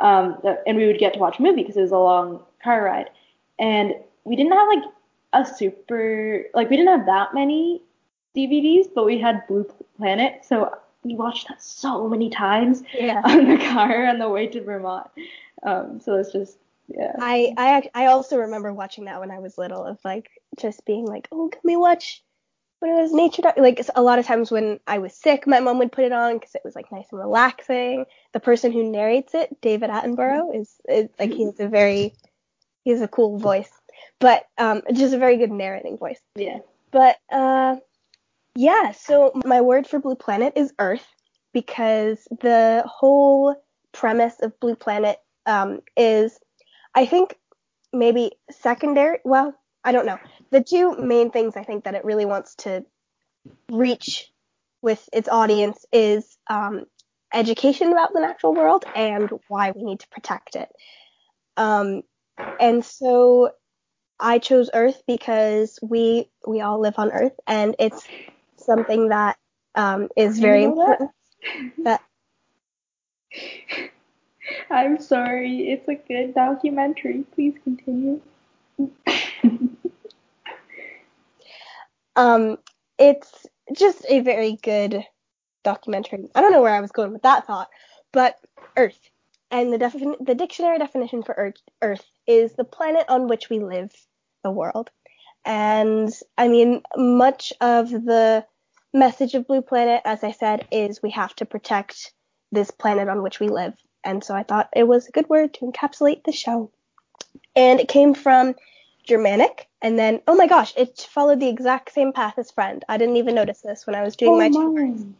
um, 0.00 0.38
that, 0.42 0.62
and 0.66 0.76
we 0.76 0.86
would 0.86 0.98
get 0.98 1.12
to 1.14 1.18
watch 1.18 1.38
a 1.38 1.42
movie 1.42 1.62
because 1.62 1.76
it 1.76 1.82
was 1.82 1.90
a 1.90 1.98
long 1.98 2.40
car 2.62 2.82
ride. 2.84 3.10
And 3.58 3.94
we 4.24 4.36
didn't 4.36 4.52
have 4.52 4.68
like 4.68 4.84
a 5.34 5.46
super 5.46 6.44
like 6.54 6.70
we 6.70 6.76
didn't 6.76 6.96
have 6.96 7.06
that 7.06 7.34
many 7.34 7.82
DVDs, 8.36 8.86
but 8.94 9.04
we 9.04 9.18
had 9.18 9.46
Blue 9.46 9.66
Planet, 9.96 10.44
so 10.44 10.76
we 11.04 11.14
watched 11.14 11.48
that 11.48 11.62
so 11.62 12.08
many 12.08 12.30
times 12.30 12.82
yeah. 12.94 13.20
on 13.24 13.48
the 13.48 13.58
car 13.58 14.06
on 14.06 14.18
the 14.18 14.28
way 14.28 14.46
to 14.46 14.62
Vermont. 14.62 15.08
Um, 15.62 16.00
so 16.00 16.16
it's 16.16 16.32
just 16.32 16.58
yeah. 16.88 17.12
I 17.18 17.54
I 17.56 17.90
I 17.94 18.06
also 18.06 18.38
remember 18.38 18.72
watching 18.72 19.04
that 19.06 19.20
when 19.20 19.30
I 19.30 19.38
was 19.38 19.58
little, 19.58 19.84
of 19.84 19.98
like 20.04 20.30
just 20.58 20.84
being 20.84 21.06
like, 21.06 21.28
oh, 21.32 21.48
can 21.48 21.60
we 21.64 21.76
watch 21.76 22.22
one 22.80 22.90
of 22.90 22.96
those 22.96 23.12
nature 23.12 23.42
doc-? 23.42 23.56
like 23.56 23.80
a 23.94 24.02
lot 24.02 24.18
of 24.18 24.26
times 24.26 24.50
when 24.50 24.80
I 24.86 24.98
was 24.98 25.14
sick, 25.14 25.46
my 25.46 25.60
mom 25.60 25.78
would 25.78 25.92
put 25.92 26.04
it 26.04 26.12
on 26.12 26.38
because 26.38 26.54
it 26.54 26.62
was 26.64 26.74
like 26.74 26.90
nice 26.90 27.06
and 27.10 27.20
relaxing. 27.20 28.04
The 28.32 28.40
person 28.40 28.72
who 28.72 28.90
narrates 28.90 29.34
it, 29.34 29.60
David 29.60 29.90
Attenborough, 29.90 30.54
is, 30.54 30.74
is 30.88 31.08
like 31.18 31.32
he 31.32 31.44
has 31.44 31.60
a 31.60 31.68
very 31.68 32.14
he 32.84 32.90
has 32.90 33.00
a 33.00 33.08
cool 33.08 33.38
voice, 33.38 33.70
but 34.18 34.46
um, 34.58 34.82
just 34.92 35.14
a 35.14 35.18
very 35.18 35.36
good 35.36 35.52
narrating 35.52 35.96
voice. 35.96 36.20
Yeah. 36.34 36.58
But 36.90 37.16
uh, 37.30 37.76
yeah. 38.54 38.92
So 38.92 39.32
my 39.44 39.60
word 39.60 39.86
for 39.86 39.98
Blue 39.98 40.14
Planet 40.14 40.54
is 40.56 40.72
Earth 40.78 41.06
because 41.52 42.26
the 42.40 42.84
whole 42.86 43.56
premise 43.92 44.34
of 44.40 44.58
Blue 44.60 44.74
Planet 44.74 45.18
um, 45.46 45.80
is 45.96 46.38
I 46.94 47.06
think 47.06 47.36
maybe 47.92 48.32
secondary. 48.50 49.18
Well, 49.24 49.54
I 49.84 49.92
don't 49.92 50.06
know. 50.06 50.18
The 50.50 50.62
two 50.62 50.96
main 50.96 51.30
things 51.30 51.56
I 51.56 51.64
think 51.64 51.84
that 51.84 51.94
it 51.94 52.04
really 52.04 52.24
wants 52.24 52.54
to 52.56 52.84
reach 53.70 54.30
with 54.82 55.08
its 55.12 55.28
audience 55.28 55.84
is 55.92 56.36
um, 56.48 56.84
education 57.32 57.92
about 57.92 58.12
the 58.12 58.20
natural 58.20 58.54
world 58.54 58.84
and 58.94 59.30
why 59.48 59.70
we 59.70 59.82
need 59.82 60.00
to 60.00 60.08
protect 60.08 60.56
it. 60.56 60.68
Um, 61.56 62.02
and 62.60 62.84
so 62.84 63.52
I 64.18 64.38
chose 64.38 64.70
Earth 64.72 65.02
because 65.06 65.78
we 65.82 66.30
we 66.46 66.60
all 66.60 66.80
live 66.80 66.94
on 66.96 67.10
Earth, 67.10 67.38
and 67.46 67.74
it's 67.78 68.06
something 68.64 69.08
that 69.08 69.36
um, 69.74 70.08
is 70.16 70.38
very 70.38 70.64
important. 70.64 71.10
That? 71.84 72.00
that 72.00 72.02
I'm 74.70 75.00
sorry. 75.00 75.70
It's 75.70 75.88
a 75.88 75.94
good 75.94 76.34
documentary. 76.34 77.24
Please 77.34 77.54
continue. 77.62 78.20
um, 82.16 82.58
it's 82.98 83.46
just 83.74 84.04
a 84.08 84.20
very 84.20 84.58
good 84.62 85.04
documentary. 85.64 86.28
I 86.34 86.40
don't 86.40 86.52
know 86.52 86.62
where 86.62 86.74
I 86.74 86.80
was 86.80 86.92
going 86.92 87.12
with 87.12 87.22
that 87.22 87.46
thought, 87.46 87.68
but 88.12 88.36
Earth. 88.76 88.98
And 89.50 89.72
the 89.72 89.78
defin- 89.78 90.24
the 90.24 90.34
dictionary 90.34 90.78
definition 90.78 91.22
for 91.22 91.34
Earth, 91.36 91.60
Earth 91.82 92.04
is 92.26 92.54
the 92.54 92.64
planet 92.64 93.04
on 93.08 93.28
which 93.28 93.50
we 93.50 93.60
live, 93.60 93.92
the 94.42 94.50
world. 94.50 94.90
And 95.44 96.10
I 96.38 96.48
mean, 96.48 96.82
much 96.96 97.52
of 97.60 97.90
the 97.90 98.46
message 98.94 99.34
of 99.34 99.46
Blue 99.46 99.62
Planet, 99.62 100.02
as 100.04 100.22
I 100.22 100.32
said, 100.32 100.66
is 100.70 101.02
we 101.02 101.10
have 101.10 101.34
to 101.36 101.44
protect 101.44 102.12
this 102.50 102.70
planet 102.70 103.08
on 103.08 103.22
which 103.22 103.40
we 103.40 103.48
live 103.48 103.74
and 104.04 104.22
so 104.22 104.34
I 104.34 104.42
thought 104.42 104.68
it 104.74 104.86
was 104.86 105.08
a 105.08 105.12
good 105.12 105.28
word 105.28 105.54
to 105.54 105.60
encapsulate 105.66 106.24
the 106.24 106.32
show. 106.32 106.70
And 107.54 107.80
it 107.80 107.88
came 107.88 108.14
from 108.14 108.54
Germanic, 109.06 109.68
and 109.80 109.98
then 109.98 110.20
oh 110.26 110.34
my 110.34 110.46
gosh, 110.46 110.74
it 110.76 111.06
followed 111.10 111.40
the 111.40 111.48
exact 111.48 111.92
same 111.92 112.12
path 112.12 112.34
as 112.38 112.50
Friend. 112.50 112.84
I 112.88 112.98
didn't 112.98 113.16
even 113.16 113.34
notice 113.34 113.60
this 113.60 113.86
when 113.86 113.96
I 113.96 114.02
was 114.02 114.16
doing 114.16 114.32
oh 114.32 114.38
my 114.38 114.48
my. 114.48 115.14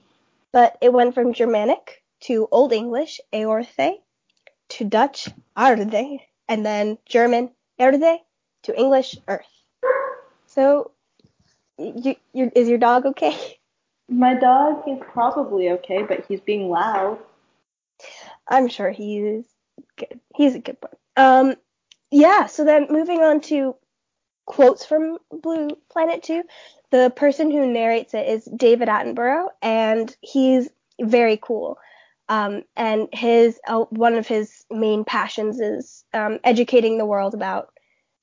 But 0.53 0.79
it 0.81 0.93
went 0.93 1.14
from 1.14 1.33
Germanic 1.33 2.03
to 2.23 2.49
Old 2.51 2.73
English, 2.73 3.20
Eorthe, 3.33 3.99
to 4.70 4.85
Dutch, 4.85 5.29
Arde, 5.57 6.20
and 6.49 6.66
then 6.66 6.99
German, 7.07 7.51
Erde, 7.79 8.18
to 8.64 8.79
English, 8.79 9.16
Earth. 9.27 9.47
So, 10.47 10.91
you, 11.79 12.16
is 12.35 12.68
your 12.68 12.79
dog 12.79 13.07
okay? 13.07 13.59
My 14.13 14.35
dog 14.35 14.83
is 14.87 14.99
probably 15.01 15.71
okay, 15.71 16.03
but 16.03 16.25
he's 16.29 16.41
being 16.41 16.69
loud. 16.69 17.19
I'm 18.47 18.69
sure 18.69 18.91
he's 18.91 19.45
good. 19.97 20.21
He's 20.35 20.55
a 20.55 20.59
good 20.59 20.81
boy. 20.81 20.89
Um, 21.17 21.55
yeah. 22.11 22.47
So 22.47 22.65
then 22.65 22.89
moving 22.91 23.23
on 23.23 23.41
to 23.43 23.75
quotes 24.45 24.85
from 24.85 25.19
Blue 25.31 25.71
Planet 25.91 26.23
2. 26.23 26.43
The 26.91 27.13
person 27.17 27.51
who 27.51 27.67
narrates 27.67 28.13
it 28.13 28.29
is 28.29 28.45
David 28.45 28.89
Attenborough, 28.89 29.49
and 29.63 30.15
he's 30.21 30.69
very 31.01 31.39
cool. 31.41 31.79
Um, 32.29 32.65
and 32.77 33.09
his 33.13 33.59
uh, 33.67 33.85
one 33.91 34.15
of 34.15 34.27
his 34.27 34.65
main 34.71 35.05
passions 35.05 35.59
is 35.59 36.05
um, 36.13 36.39
educating 36.45 36.99
the 36.99 37.07
world 37.07 37.35
about 37.35 37.73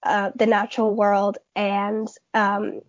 uh, 0.04 0.32
the 0.36 0.46
natural 0.46 0.96
world 0.96 1.38
and 1.56 2.08
um, 2.34 2.82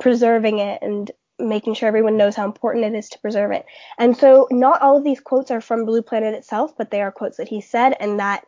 preserving 0.00 0.58
it 0.58 0.80
and 0.82 1.10
making 1.38 1.74
sure 1.74 1.88
everyone 1.88 2.16
knows 2.16 2.34
how 2.34 2.44
important 2.44 2.84
it 2.84 2.94
is 2.94 3.08
to 3.10 3.18
preserve 3.18 3.52
it. 3.52 3.66
And 3.98 4.16
so 4.16 4.48
not 4.50 4.80
all 4.80 4.96
of 4.96 5.04
these 5.04 5.20
quotes 5.20 5.50
are 5.50 5.60
from 5.60 5.84
Blue 5.84 6.02
Planet 6.02 6.34
itself, 6.34 6.76
but 6.76 6.90
they 6.90 7.02
are 7.02 7.12
quotes 7.12 7.36
that 7.36 7.48
he 7.48 7.60
said 7.60 7.94
and 8.00 8.20
that 8.20 8.46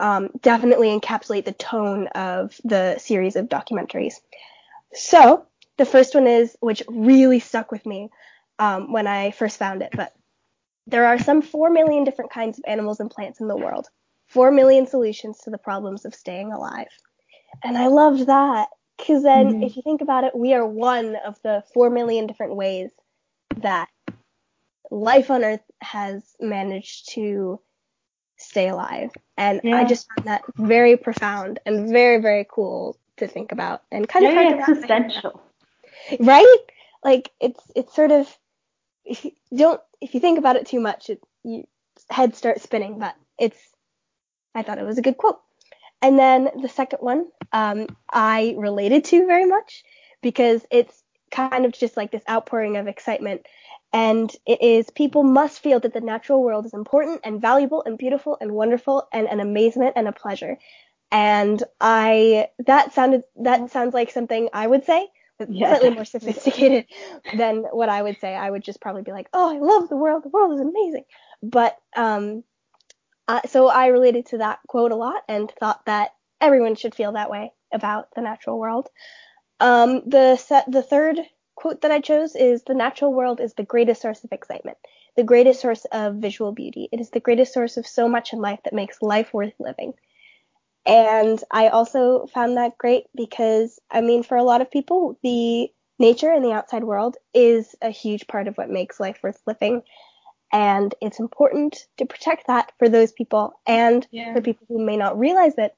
um, 0.00 0.30
definitely 0.40 0.88
encapsulate 0.88 1.44
the 1.44 1.52
tone 1.52 2.08
of 2.08 2.60
the 2.64 2.98
series 2.98 3.36
of 3.36 3.48
documentaries. 3.48 4.14
So 4.92 5.46
the 5.78 5.86
first 5.86 6.14
one 6.14 6.26
is, 6.26 6.56
which 6.60 6.82
really 6.88 7.40
stuck 7.40 7.70
with 7.70 7.86
me 7.86 8.10
um, 8.58 8.92
when 8.92 9.06
I 9.06 9.30
first 9.30 9.58
found 9.58 9.82
it, 9.82 9.90
but 9.94 10.12
there 10.86 11.06
are 11.06 11.18
some 11.18 11.42
4 11.42 11.70
million 11.70 12.04
different 12.04 12.30
kinds 12.30 12.58
of 12.58 12.64
animals 12.66 13.00
and 13.00 13.10
plants 13.10 13.40
in 13.40 13.48
the 13.48 13.56
world. 13.56 13.88
4 14.28 14.50
million 14.50 14.86
solutions 14.86 15.38
to 15.40 15.50
the 15.50 15.58
problems 15.58 16.04
of 16.04 16.14
staying 16.14 16.52
alive. 16.52 16.88
And 17.62 17.76
I 17.76 17.86
loved 17.86 18.26
that 18.26 18.68
because 18.96 19.22
then, 19.22 19.54
Mhm. 19.54 19.66
if 19.66 19.76
you 19.76 19.82
think 19.82 20.00
about 20.00 20.24
it, 20.24 20.34
we 20.34 20.54
are 20.54 20.66
one 20.66 21.16
of 21.16 21.40
the 21.42 21.62
four 21.74 21.90
million 21.90 22.26
different 22.26 22.56
ways 22.56 22.90
that 23.58 23.88
life 24.90 25.30
on 25.30 25.44
Earth 25.44 25.68
has 25.80 26.36
managed 26.40 27.10
to 27.10 27.60
stay 28.36 28.68
alive. 28.68 29.10
And 29.36 29.60
I 29.64 29.84
just 29.84 30.08
found 30.08 30.28
that 30.28 30.42
very 30.56 30.96
profound 30.96 31.58
and 31.66 31.90
very, 31.90 32.18
very 32.20 32.46
cool 32.48 32.98
to 33.16 33.26
think 33.26 33.52
about 33.52 33.82
and 33.90 34.08
kind 34.08 34.26
of 34.26 34.32
Very 34.32 34.46
hard 34.52 34.66
to 34.66 34.72
wrap 34.72 34.80
my 34.80 34.86
head 34.86 34.90
around. 34.90 35.04
existential. 35.04 35.42
right? 36.20 36.58
Like 37.02 37.32
it's 37.40 37.60
it's 37.74 37.94
sort 37.94 38.10
of 38.12 38.38
if 39.04 39.24
you 39.24 39.32
don't 39.54 39.80
if 40.00 40.14
you 40.14 40.20
think 40.20 40.38
about 40.38 40.56
it 40.56 40.66
too 40.66 40.80
much, 40.80 41.10
it, 41.10 41.20
you 41.44 41.66
head 42.10 42.34
starts 42.34 42.62
spinning. 42.62 42.98
But 42.98 43.14
it's 43.38 43.58
I 44.54 44.62
thought 44.62 44.78
it 44.78 44.84
was 44.84 44.98
a 44.98 45.02
good 45.02 45.16
quote. 45.16 45.40
And 46.02 46.18
then 46.18 46.50
the 46.60 46.68
second 46.68 47.00
one, 47.00 47.26
um, 47.52 47.86
I 48.10 48.54
related 48.58 49.04
to 49.06 49.26
very 49.26 49.46
much 49.46 49.84
because 50.22 50.64
it's 50.70 51.02
kind 51.30 51.64
of 51.64 51.72
just 51.72 51.96
like 51.96 52.10
this 52.12 52.22
outpouring 52.28 52.76
of 52.76 52.86
excitement. 52.86 53.46
And 53.92 54.34
it 54.46 54.62
is 54.62 54.90
people 54.90 55.22
must 55.22 55.60
feel 55.60 55.80
that 55.80 55.94
the 55.94 56.00
natural 56.00 56.42
world 56.42 56.66
is 56.66 56.74
important 56.74 57.20
and 57.24 57.40
valuable 57.40 57.82
and 57.84 57.96
beautiful 57.98 58.36
and 58.40 58.52
wonderful 58.52 59.08
and 59.12 59.26
an 59.28 59.40
amazement 59.40 59.94
and 59.96 60.06
a 60.08 60.12
pleasure. 60.12 60.58
And 61.10 61.62
I 61.80 62.48
that 62.66 62.92
sounded 62.92 63.22
that 63.36 63.70
sounds 63.70 63.94
like 63.94 64.10
something 64.10 64.48
I 64.52 64.66
would 64.66 64.84
say, 64.84 65.08
but 65.38 65.48
Yeah. 65.50 65.68
slightly 65.68 65.90
more 65.90 66.04
sophisticated 66.04 66.86
than 67.32 67.62
what 67.72 67.88
I 67.88 68.02
would 68.02 68.18
say. 68.20 68.34
I 68.34 68.50
would 68.50 68.64
just 68.64 68.80
probably 68.80 69.02
be 69.02 69.12
like, 69.12 69.28
"Oh, 69.32 69.54
I 69.54 69.58
love 69.58 69.88
the 69.88 69.96
world. 69.96 70.24
The 70.24 70.30
world 70.30 70.52
is 70.54 70.60
amazing." 70.60 71.04
But 71.42 71.78
um, 71.96 72.42
uh, 73.28 73.40
so 73.46 73.68
I 73.68 73.88
related 73.88 74.26
to 74.26 74.38
that 74.38 74.60
quote 74.68 74.92
a 74.92 74.96
lot 74.96 75.22
and 75.28 75.52
thought 75.58 75.84
that 75.86 76.14
everyone 76.40 76.74
should 76.74 76.94
feel 76.94 77.12
that 77.12 77.30
way 77.30 77.52
about 77.72 78.08
the 78.14 78.20
natural 78.22 78.58
world. 78.58 78.88
Um, 79.60 80.02
the 80.06 80.36
set, 80.36 80.70
the 80.70 80.82
third 80.82 81.18
quote 81.54 81.80
that 81.82 81.90
I 81.90 82.00
chose 82.00 82.36
is 82.36 82.62
the 82.62 82.74
natural 82.74 83.12
world 83.12 83.40
is 83.40 83.54
the 83.54 83.64
greatest 83.64 84.02
source 84.02 84.22
of 84.22 84.32
excitement, 84.32 84.76
the 85.16 85.24
greatest 85.24 85.60
source 85.60 85.84
of 85.86 86.16
visual 86.16 86.52
beauty. 86.52 86.88
It 86.92 87.00
is 87.00 87.10
the 87.10 87.20
greatest 87.20 87.54
source 87.54 87.76
of 87.76 87.86
so 87.86 88.08
much 88.08 88.32
in 88.32 88.40
life 88.40 88.60
that 88.64 88.74
makes 88.74 89.02
life 89.02 89.32
worth 89.32 89.54
living. 89.58 89.94
And 90.86 91.42
I 91.50 91.68
also 91.68 92.26
found 92.26 92.56
that 92.56 92.78
great 92.78 93.06
because, 93.14 93.80
I 93.90 94.02
mean, 94.02 94.22
for 94.22 94.36
a 94.36 94.44
lot 94.44 94.60
of 94.60 94.70
people, 94.70 95.18
the 95.22 95.68
nature 95.98 96.30
and 96.30 96.44
the 96.44 96.52
outside 96.52 96.84
world 96.84 97.16
is 97.34 97.74
a 97.82 97.90
huge 97.90 98.26
part 98.28 98.46
of 98.46 98.56
what 98.56 98.70
makes 98.70 99.00
life 99.00 99.18
worth 99.22 99.40
living. 99.46 99.82
And 100.52 100.94
it's 101.00 101.20
important 101.20 101.86
to 101.98 102.06
protect 102.06 102.46
that 102.46 102.72
for 102.78 102.88
those 102.88 103.12
people 103.12 103.58
and 103.66 104.06
Yeah. 104.10 104.32
for 104.34 104.40
people 104.40 104.66
who 104.68 104.84
may 104.84 104.96
not 104.96 105.18
realize 105.18 105.56
that 105.56 105.74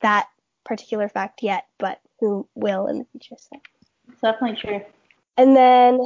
that 0.00 0.28
particular 0.64 1.08
fact 1.08 1.42
yet, 1.42 1.64
but 1.78 2.00
who 2.18 2.48
will 2.54 2.86
in 2.86 2.98
the 2.98 3.06
future. 3.12 3.36
So. 3.38 3.60
It's 4.08 4.20
definitely 4.20 4.56
true. 4.56 4.80
And 5.36 5.56
then 5.56 6.00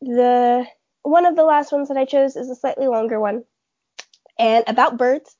the 0.00 0.66
one 1.02 1.26
of 1.26 1.36
the 1.36 1.44
last 1.44 1.72
ones 1.72 1.88
that 1.88 1.96
I 1.96 2.04
chose 2.04 2.36
is 2.36 2.50
a 2.50 2.54
slightly 2.54 2.86
longer 2.86 3.18
one 3.20 3.44
and 4.38 4.64
about 4.66 4.96
birds. 4.98 5.36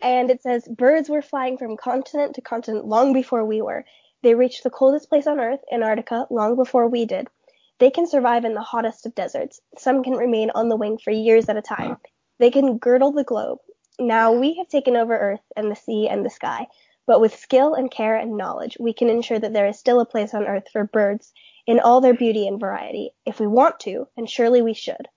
And 0.00 0.30
it 0.30 0.42
says 0.42 0.66
birds 0.66 1.08
were 1.08 1.22
flying 1.22 1.58
from 1.58 1.76
continent 1.76 2.34
to 2.34 2.40
continent 2.40 2.86
long 2.86 3.12
before 3.12 3.44
we 3.44 3.62
were. 3.62 3.84
They 4.22 4.34
reached 4.34 4.62
the 4.64 4.70
coldest 4.70 5.08
place 5.08 5.26
on 5.26 5.38
earth, 5.38 5.60
Antarctica, 5.72 6.26
long 6.30 6.56
before 6.56 6.88
we 6.88 7.04
did. 7.04 7.28
They 7.82 7.90
can 7.90 8.06
survive 8.06 8.44
in 8.44 8.54
the 8.54 8.60
hottest 8.60 9.06
of 9.06 9.14
deserts. 9.16 9.60
Some 9.76 10.04
can 10.04 10.12
remain 10.12 10.52
on 10.54 10.68
the 10.68 10.76
wing 10.76 10.98
for 10.98 11.10
years 11.10 11.48
at 11.48 11.56
a 11.56 11.62
time. 11.62 11.96
They 12.38 12.48
can 12.48 12.78
girdle 12.78 13.10
the 13.10 13.24
globe. 13.24 13.58
Now 13.98 14.30
we 14.30 14.54
have 14.58 14.68
taken 14.68 14.94
over 14.94 15.18
earth 15.18 15.42
and 15.56 15.68
the 15.68 15.74
sea 15.74 16.06
and 16.08 16.24
the 16.24 16.30
sky. 16.30 16.68
But 17.08 17.20
with 17.20 17.36
skill 17.36 17.74
and 17.74 17.90
care 17.90 18.14
and 18.14 18.36
knowledge, 18.36 18.76
we 18.78 18.92
can 18.92 19.08
ensure 19.08 19.40
that 19.40 19.52
there 19.52 19.66
is 19.66 19.80
still 19.80 19.98
a 19.98 20.06
place 20.06 20.32
on 20.32 20.46
earth 20.46 20.68
for 20.72 20.84
birds 20.84 21.32
in 21.66 21.80
all 21.80 22.00
their 22.00 22.14
beauty 22.14 22.46
and 22.46 22.60
variety, 22.60 23.10
if 23.26 23.40
we 23.40 23.48
want 23.48 23.80
to, 23.80 24.06
and 24.16 24.30
surely 24.30 24.62
we 24.62 24.74
should. 24.74 25.08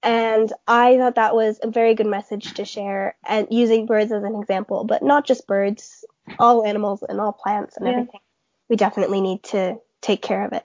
And 0.00 0.52
I 0.68 0.96
thought 0.96 1.16
that 1.16 1.34
was 1.34 1.58
a 1.60 1.68
very 1.68 1.96
good 1.96 2.06
message 2.06 2.54
to 2.54 2.64
share, 2.64 3.16
and 3.26 3.48
using 3.50 3.86
birds 3.86 4.12
as 4.12 4.22
an 4.22 4.36
example, 4.36 4.84
but 4.84 5.02
not 5.02 5.26
just 5.26 5.48
birds, 5.48 6.04
all 6.38 6.64
animals 6.64 7.02
and 7.02 7.20
all 7.20 7.32
plants 7.32 7.76
and 7.76 7.86
Yeah. 7.86 7.94
everything. 7.94 8.20
We 8.68 8.76
definitely 8.76 9.20
need 9.20 9.42
to 9.54 9.80
take 10.00 10.22
care 10.22 10.44
of 10.44 10.52
it. 10.52 10.64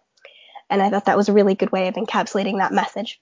And 0.70 0.82
I 0.82 0.90
thought 0.90 1.06
that 1.06 1.18
was 1.18 1.30
a 1.30 1.34
really 1.34 1.56
good 1.56 1.72
way 1.72 1.88
of 1.88 1.96
encapsulating 1.96 2.60
that 2.60 2.74
message. 2.74 3.20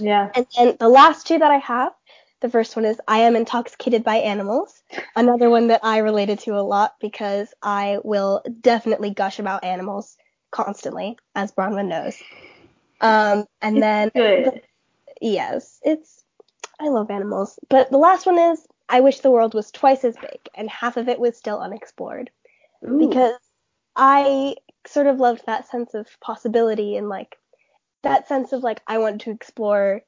Yeah. 0.00 0.30
And 0.34 0.46
then 0.56 0.76
the 0.78 0.88
last 0.88 1.26
two 1.26 1.38
that 1.38 1.50
I 1.50 1.58
have, 1.58 1.92
the 2.40 2.48
first 2.48 2.76
one 2.76 2.84
is 2.84 3.00
I 3.08 3.18
am 3.18 3.36
intoxicated 3.36 4.04
by 4.04 4.16
animals. 4.16 4.82
Another 5.16 5.50
one 5.50 5.68
that 5.68 5.80
I 5.82 5.98
related 5.98 6.38
to 6.40 6.52
a 6.52 6.62
lot 6.62 6.94
because 7.00 7.52
I 7.62 7.98
will 8.04 8.42
definitely 8.60 9.10
gush 9.10 9.38
about 9.38 9.64
animals 9.64 10.16
constantly, 10.50 11.18
as 11.34 11.52
Bronwyn 11.52 11.88
knows. 11.88 12.16
Um, 13.00 13.46
and 13.60 13.82
then 13.82 14.10
Good. 14.14 14.62
yes, 15.20 15.80
it's 15.82 16.24
I 16.80 16.88
love 16.88 17.10
animals. 17.10 17.58
But 17.68 17.90
the 17.90 17.98
last 17.98 18.26
one 18.26 18.38
is 18.38 18.66
I 18.88 19.00
wish 19.00 19.20
the 19.20 19.30
world 19.30 19.54
was 19.54 19.70
twice 19.70 20.04
as 20.04 20.16
big 20.16 20.48
and 20.54 20.70
half 20.70 20.96
of 20.96 21.08
it 21.08 21.18
was 21.18 21.36
still 21.36 21.60
unexplored 21.60 22.30
Ooh. 22.86 22.98
because 22.98 23.34
I 23.96 24.56
sort 24.88 25.06
of 25.06 25.18
loved 25.18 25.42
that 25.46 25.68
sense 25.68 25.94
of 25.94 26.06
possibility 26.20 26.96
and 26.96 27.08
like 27.08 27.36
that 28.02 28.28
sense 28.28 28.52
of 28.52 28.62
like 28.62 28.80
I 28.86 28.98
want 28.98 29.20
to 29.22 29.30
explore 29.30 30.02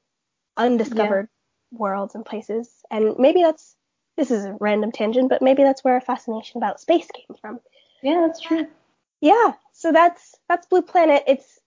undiscovered 0.57 1.29
worlds 1.71 2.15
and 2.15 2.25
places. 2.25 2.69
And 2.89 3.15
maybe 3.17 3.41
that's 3.41 3.75
this 4.17 4.31
is 4.31 4.45
a 4.45 4.57
random 4.59 4.91
tangent, 4.91 5.29
but 5.29 5.41
maybe 5.41 5.63
that's 5.63 5.83
where 5.83 5.93
our 5.95 6.01
fascination 6.01 6.57
about 6.57 6.79
space 6.81 7.07
came 7.13 7.35
from. 7.39 7.59
yeah, 8.01 8.25
that's 8.27 8.39
true. 8.39 8.67
Yeah, 9.21 9.53
so 9.73 9.91
that's 9.91 10.35
that's 10.49 10.67
Blue 10.67 10.81
Planet. 10.81 11.23
It's 11.27 11.59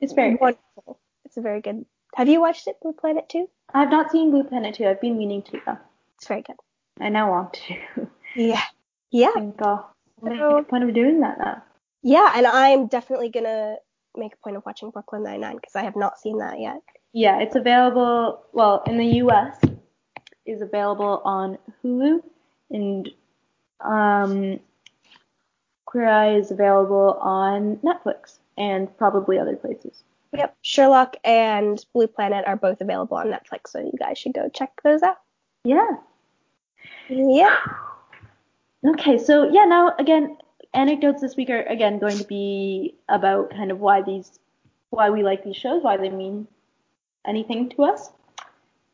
It's 0.00 0.12
very 0.12 0.32
good. 0.32 0.40
wonderful. 0.40 0.98
It's 1.24 1.36
a 1.36 1.40
very 1.42 1.60
good. 1.60 1.84
Have 2.14 2.28
you 2.28 2.40
watched 2.40 2.66
it, 2.68 2.76
Blue 2.82 2.92
Planet 2.92 3.28
2? 3.28 3.48
I've 3.74 3.90
not 3.90 4.10
seen 4.10 4.30
Blue 4.30 4.44
Planet 4.44 4.74
2. 4.74 4.86
I've 4.86 5.00
been 5.00 5.16
meaning 5.18 5.42
to 5.42 5.60
though. 5.66 5.78
It's 6.16 6.26
very 6.28 6.42
good. 6.42 6.56
I 7.00 7.08
now 7.08 7.30
want 7.30 7.54
to. 7.54 8.08
Yeah. 8.36 8.62
Yeah. 9.10 9.28
I 9.36 9.40
think 9.40 9.60
I'll 9.62 9.94
make 10.22 10.38
So- 10.38 10.58
a 10.58 10.62
point 10.62 10.84
of 10.84 10.94
doing 10.94 11.20
that 11.20 11.38
now. 11.38 11.62
Yeah, 12.02 12.32
and 12.34 12.46
I'm 12.46 12.86
definitely 12.86 13.30
gonna 13.30 13.76
make 14.16 14.34
a 14.34 14.36
point 14.36 14.56
of 14.56 14.66
watching 14.66 14.90
Brooklyn 14.90 15.22
Nine-Nine 15.22 15.56
because 15.56 15.76
I 15.76 15.82
have 15.82 15.96
not 15.96 16.18
seen 16.18 16.38
that 16.38 16.60
yet. 16.60 16.80
Yeah, 17.12 17.40
it's 17.40 17.56
available. 17.56 18.42
Well, 18.52 18.82
in 18.86 18.98
the 18.98 19.06
U.S., 19.06 19.58
is 20.44 20.62
available 20.62 21.22
on 21.24 21.58
Hulu, 21.82 22.22
and 22.70 23.08
um, 23.80 24.60
Queer 25.86 26.08
Eye 26.08 26.34
is 26.36 26.50
available 26.50 27.18
on 27.20 27.76
Netflix 27.76 28.38
and 28.56 28.94
probably 28.98 29.38
other 29.38 29.56
places. 29.56 30.02
Yep. 30.32 30.56
Sherlock 30.62 31.16
and 31.24 31.84
Blue 31.92 32.06
Planet 32.06 32.44
are 32.46 32.56
both 32.56 32.80
available 32.80 33.16
on 33.16 33.26
Netflix, 33.26 33.68
so 33.68 33.80
you 33.80 33.92
guys 33.98 34.18
should 34.18 34.32
go 34.32 34.48
check 34.48 34.70
those 34.82 35.02
out. 35.02 35.18
Yeah. 35.64 35.96
Yeah. 37.08 37.56
Okay, 38.84 39.18
so 39.18 39.48
yeah, 39.50 39.64
now 39.64 39.94
again, 39.98 40.36
anecdotes 40.74 41.20
this 41.20 41.36
week 41.36 41.50
are 41.50 41.62
again 41.62 41.98
going 41.98 42.18
to 42.18 42.24
be 42.24 42.94
about 43.08 43.50
kind 43.50 43.70
of 43.70 43.80
why 43.80 44.02
these, 44.02 44.38
why 44.90 45.10
we 45.10 45.22
like 45.22 45.44
these 45.44 45.56
shows, 45.56 45.82
why 45.82 45.96
they 45.96 46.08
mean 46.10 46.46
anything 47.26 47.68
to 47.70 47.84
us. 47.84 48.10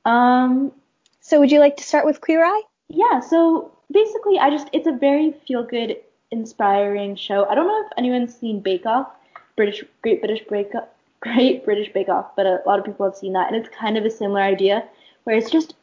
Um, 0.04 0.72
So 1.20 1.40
would 1.40 1.50
you 1.52 1.60
like 1.60 1.76
to 1.76 1.82
start 1.84 2.06
with 2.06 2.20
Queer 2.20 2.44
Eye? 2.44 2.62
yeah, 2.88 3.20
so 3.20 3.72
basically, 3.92 4.38
I 4.38 4.50
just 4.50 4.68
it's 4.72 4.86
a 4.86 4.92
very 4.92 5.32
feel 5.46 5.62
good, 5.62 5.96
inspiring 6.30 7.16
show. 7.16 7.44
I 7.46 7.54
don't 7.54 7.66
know 7.66 7.84
if 7.86 7.92
anyone's 7.98 8.34
seen 8.34 8.60
Bake 8.60 8.86
Off, 8.86 9.08
British 9.56 9.84
Great 10.02 10.20
British 10.22 10.46
Bake 10.48 10.74
Off, 10.74 10.88
Great 11.20 11.64
British 11.64 11.92
Bake 11.92 12.08
Off, 12.08 12.34
but 12.36 12.46
a 12.46 12.62
lot 12.66 12.78
of 12.78 12.84
people 12.86 13.04
have 13.06 13.16
seen 13.16 13.34
that, 13.34 13.52
and 13.52 13.56
it's 13.56 13.74
kind 13.76 13.98
of 13.98 14.04
a 14.04 14.10
similar 14.10 14.40
idea 14.40 14.84
where 15.24 15.36
it's 15.36 15.50
just 15.50 15.74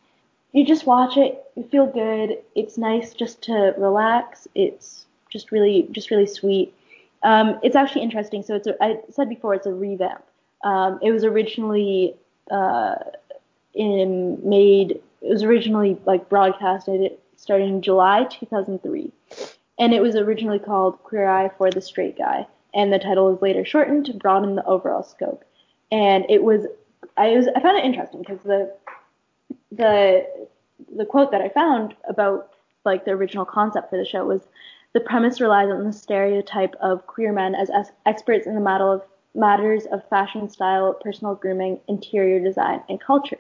you 0.54 0.66
just 0.66 0.86
watch 0.88 1.18
it, 1.18 1.44
you 1.56 1.64
feel 1.64 1.86
good. 1.86 2.38
It's 2.56 2.78
nice 2.78 3.14
just 3.14 3.42
to 3.44 3.74
relax. 3.78 4.48
It's 4.56 5.05
just 5.36 5.52
really 5.52 5.88
just 5.92 6.10
really 6.12 6.26
sweet. 6.26 6.74
Um, 7.24 7.60
it's 7.62 7.76
actually 7.76 8.04
interesting. 8.04 8.42
So 8.42 8.56
it's 8.56 8.68
a, 8.68 8.82
I 8.82 9.00
said 9.12 9.28
before 9.28 9.54
it's 9.54 9.66
a 9.66 9.74
revamp. 9.74 10.24
Um, 10.64 11.00
it 11.02 11.12
was 11.12 11.26
originally 11.26 12.16
uh, 12.50 12.96
in 13.74 14.40
made 14.48 15.02
it 15.22 15.30
was 15.30 15.44
originally 15.44 15.98
like 16.06 16.30
broadcasted 16.30 17.12
starting 17.36 17.68
in 17.68 17.82
July 17.82 18.24
2003 18.26 19.12
and 19.78 19.94
it 19.94 20.02
was 20.02 20.16
originally 20.16 20.60
called 20.60 21.02
Queer 21.04 21.28
Eye 21.28 21.52
for 21.58 21.70
the 21.70 21.82
Straight 21.82 22.18
Guy 22.18 22.48
and 22.74 22.94
the 22.94 23.00
title 23.00 23.30
was 23.32 23.42
later 23.42 23.66
shortened 23.66 24.06
to 24.06 24.14
broaden 24.14 24.56
the 24.56 24.66
overall 24.66 25.04
scope 25.04 25.44
and 25.92 26.26
it 26.30 26.44
was 26.44 26.66
I 27.18 27.32
was 27.32 27.48
I 27.54 27.60
found 27.60 27.78
it 27.78 27.86
interesting 27.86 28.22
because 28.22 28.40
the 28.44 28.74
the 29.72 30.26
the 30.96 31.06
quote 31.06 31.32
that 31.32 31.42
I 31.42 31.50
found 31.50 31.96
about 32.08 32.52
like 32.86 33.04
the 33.04 33.12
original 33.12 33.46
concept 33.46 33.90
for 33.90 33.98
the 33.98 34.06
show 34.06 34.26
was 34.26 34.42
the 34.96 35.02
premise 35.02 35.42
relies 35.42 35.70
on 35.70 35.84
the 35.84 35.92
stereotype 35.92 36.74
of 36.82 37.06
queer 37.06 37.34
men 37.34 37.54
as 37.54 37.70
es- 37.70 37.92
experts 38.06 38.48
in 38.48 38.56
the 38.56 38.62
matter 38.62 38.86
of 38.86 39.02
matters 39.36 39.86
of 39.92 40.08
fashion 40.08 40.50
style, 40.50 40.94
personal 40.94 41.36
grooming, 41.36 41.78
interior 41.90 42.40
design, 42.40 42.82
and 42.88 43.02
culture. 43.02 43.38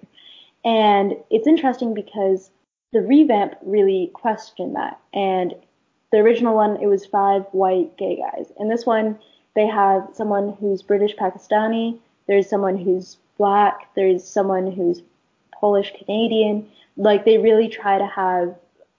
And 0.65 1.15
it's 1.29 1.47
interesting 1.47 1.93
because 1.93 2.51
the 2.91 3.01
revamp 3.01 3.53
really 3.61 4.11
questioned 4.13 4.75
that. 4.75 4.99
And 5.13 5.55
the 6.11 6.17
original 6.17 6.55
one, 6.55 6.75
it 6.81 6.87
was 6.87 7.05
five 7.05 7.45
white 7.53 7.95
gay 7.95 8.17
guys. 8.17 8.51
In 8.59 8.67
this 8.67 8.85
one, 8.85 9.17
they 9.55 9.65
have 9.65 10.09
someone 10.13 10.57
who's 10.59 10.81
British 10.81 11.15
Pakistani, 11.15 11.97
there's 12.27 12.49
someone 12.49 12.77
who's 12.77 13.15
black, 13.37 13.95
there's 13.95 14.27
someone 14.27 14.73
who's 14.73 15.01
Polish 15.53 15.93
Canadian. 15.97 16.67
Like 16.97 17.23
they 17.23 17.37
really 17.37 17.69
try 17.69 17.97
to 17.97 18.07
have 18.07 18.55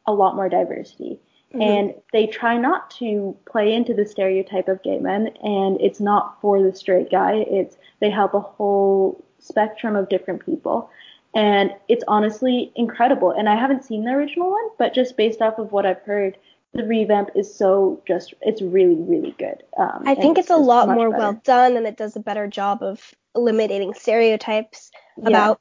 a 0.06 0.12
lot 0.14 0.36
more 0.36 0.48
diversity. 0.48 1.20
And 1.62 1.94
they 2.12 2.26
try 2.26 2.56
not 2.56 2.90
to 2.98 3.36
play 3.50 3.72
into 3.72 3.94
the 3.94 4.04
stereotype 4.06 4.68
of 4.68 4.82
gay 4.82 4.98
men, 4.98 5.28
and 5.42 5.80
it's 5.80 6.00
not 6.00 6.40
for 6.40 6.62
the 6.62 6.74
straight 6.74 7.10
guy. 7.10 7.44
It's 7.48 7.76
they 8.00 8.10
help 8.10 8.34
a 8.34 8.40
whole 8.40 9.24
spectrum 9.38 9.96
of 9.96 10.08
different 10.08 10.44
people, 10.44 10.90
and 11.34 11.70
it's 11.88 12.04
honestly 12.08 12.72
incredible. 12.76 13.30
And 13.30 13.48
I 13.48 13.56
haven't 13.56 13.84
seen 13.84 14.04
the 14.04 14.12
original 14.12 14.50
one, 14.50 14.68
but 14.78 14.94
just 14.94 15.16
based 15.16 15.40
off 15.42 15.58
of 15.58 15.72
what 15.72 15.86
I've 15.86 16.02
heard, 16.02 16.36
the 16.72 16.84
revamp 16.84 17.30
is 17.34 17.52
so 17.54 18.02
just 18.06 18.34
it's 18.42 18.60
really 18.62 18.96
really 18.96 19.34
good. 19.38 19.62
Um, 19.78 20.02
I 20.06 20.14
think 20.14 20.38
it's 20.38 20.50
a 20.50 20.56
lot 20.56 20.88
more 20.88 21.10
better. 21.10 21.18
well 21.18 21.40
done 21.44 21.76
and 21.76 21.86
it 21.86 21.96
does 21.96 22.16
a 22.16 22.20
better 22.20 22.46
job 22.46 22.82
of 22.82 23.14
eliminating 23.34 23.94
stereotypes 23.94 24.90
Yeah. 25.16 25.28
about 25.28 25.60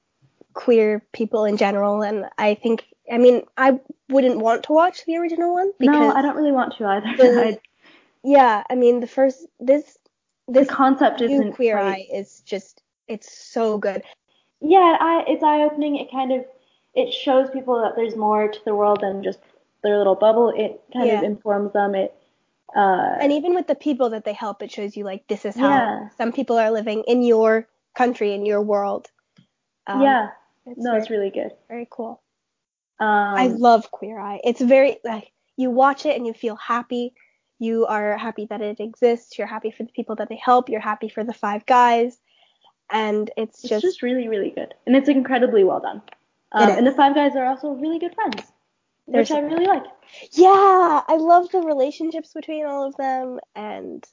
queer 0.56 1.06
people 1.14 1.46
in 1.46 1.58
general. 1.58 2.02
And 2.02 2.26
I 2.40 2.56
think, 2.56 2.84
I 3.12 3.18
mean, 3.20 3.44
I 3.58 3.80
wouldn't 4.10 4.40
want 4.40 4.64
to 4.64 4.74
watch 4.74 5.06
the 5.06 5.18
original 5.18 5.54
one 5.54 5.72
because, 5.78 5.96
No, 6.00 6.12
I 6.12 6.22
don't 6.24 6.36
really 6.36 6.52
want 6.52 6.76
to 6.78 6.86
either. 6.86 7.14
the- 7.18 7.60
yeah, 8.24 8.64
I 8.70 8.74
mean, 8.76 9.00
the 9.02 9.08
first, 9.08 9.46
this, 9.60 9.98
the 10.48 10.62
this 10.62 10.70
concept 10.70 11.22
isn't 11.22 11.54
Queer 11.54 11.78
quite- 11.78 11.86
Eye 11.94 12.08
is 12.12 12.42
just, 12.42 12.82
it's 13.08 13.32
so 13.32 13.78
good. 13.78 14.02
yeah, 14.62 14.98
I, 15.00 15.24
it's 15.28 15.44
eye 15.44 15.62
opening. 15.62 15.98
It 15.98 16.10
kind 16.12 16.32
of 16.32 16.44
it 16.96 17.14
shows 17.14 17.50
people 17.52 17.82
that 17.82 17.96
there's 17.96 18.16
more 18.16 18.48
to 18.48 18.60
the 18.66 18.74
world 18.74 19.02
than 19.02 19.22
just 19.22 19.40
their 19.84 19.98
little 19.98 20.16
bubble. 20.16 20.54
It 20.56 20.82
kind 20.94 21.12
of 21.12 21.24
informs 21.24 21.74
them. 21.74 21.94
It 21.94 22.16
uh, 22.76 23.18
And 23.20 23.32
even 23.34 23.54
with 23.54 23.68
the 23.68 23.76
people 23.76 24.10
that 24.12 24.24
they 24.24 24.32
help, 24.34 24.64
it 24.64 24.72
shows 24.72 24.96
you 24.96 25.04
like, 25.04 25.28
this 25.28 25.44
is 25.46 25.56
how 25.56 25.68
Yeah. 25.70 26.10
some 26.18 26.32
people 26.32 26.58
are 26.58 26.72
living 26.72 27.04
in 27.06 27.22
your 27.22 27.68
country, 27.96 28.34
in 28.34 28.46
your 28.46 28.62
world. 28.62 29.12
Um, 29.88 30.02
yeah, 30.02 30.30
It's 30.66 30.80
no, 30.80 30.92
very, 30.92 31.02
it's 31.02 31.10
really 31.10 31.30
good. 31.30 31.52
very 31.68 31.88
cool. 31.90 32.22
Um, 33.00 33.08
I 33.08 33.48
love 33.48 33.92
Queer 33.92 34.20
Eye. 34.20 34.40
It's 34.44 34.62
very 34.62 34.98
like 35.04 35.32
you 35.58 35.70
watch 35.70 36.06
it 36.06 36.16
and 36.16 36.26
you 36.26 36.34
feel 36.34 36.56
happy. 36.56 37.14
You 37.60 37.86
are 37.86 38.18
happy 38.18 38.48
that 38.50 38.62
it 38.62 38.80
exists. 38.80 39.38
You're 39.38 39.48
happy 39.48 39.72
for 39.72 39.84
the 39.84 39.92
people 39.92 40.16
that 40.16 40.30
they 40.30 40.40
help. 40.44 40.70
You're 40.70 40.82
happy 40.82 41.10
for 41.10 41.24
the 41.24 41.34
five 41.34 41.66
guys, 41.66 42.18
and 42.92 43.30
it's 43.38 43.64
it's 43.64 43.70
just, 43.70 43.84
just, 43.84 44.02
really 44.02 44.28
really 44.28 44.50
good, 44.50 44.74
and 44.86 44.96
it's 44.96 45.10
incredibly 45.10 45.64
well 45.64 45.80
done. 45.80 46.02
Um, 46.52 46.70
and 46.70 46.88
the 46.88 46.94
five 46.94 47.16
guys 47.16 47.36
are 47.36 47.46
also 47.46 47.72
really 47.72 48.00
good 48.00 48.16
friends, 48.16 48.44
which 49.06 49.32
I 49.32 49.40
really 49.40 49.66
like. 49.66 49.84
yeah. 50.32 51.02
I 51.08 51.18
love 51.18 51.52
the 51.52 51.60
relationships 51.60 52.32
between 52.34 52.66
all 52.66 52.88
of 52.88 52.96
them 52.96 53.40
and 53.56 54.04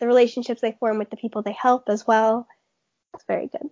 the 0.00 0.06
relationships 0.06 0.60
they 0.60 0.72
form 0.72 0.98
with 0.98 1.10
the 1.10 1.16
people 1.16 1.42
they 1.42 1.52
help 1.52 1.88
as 1.88 2.06
well. 2.06 2.48
It's 3.14 3.24
very 3.24 3.46
good. 3.46 3.70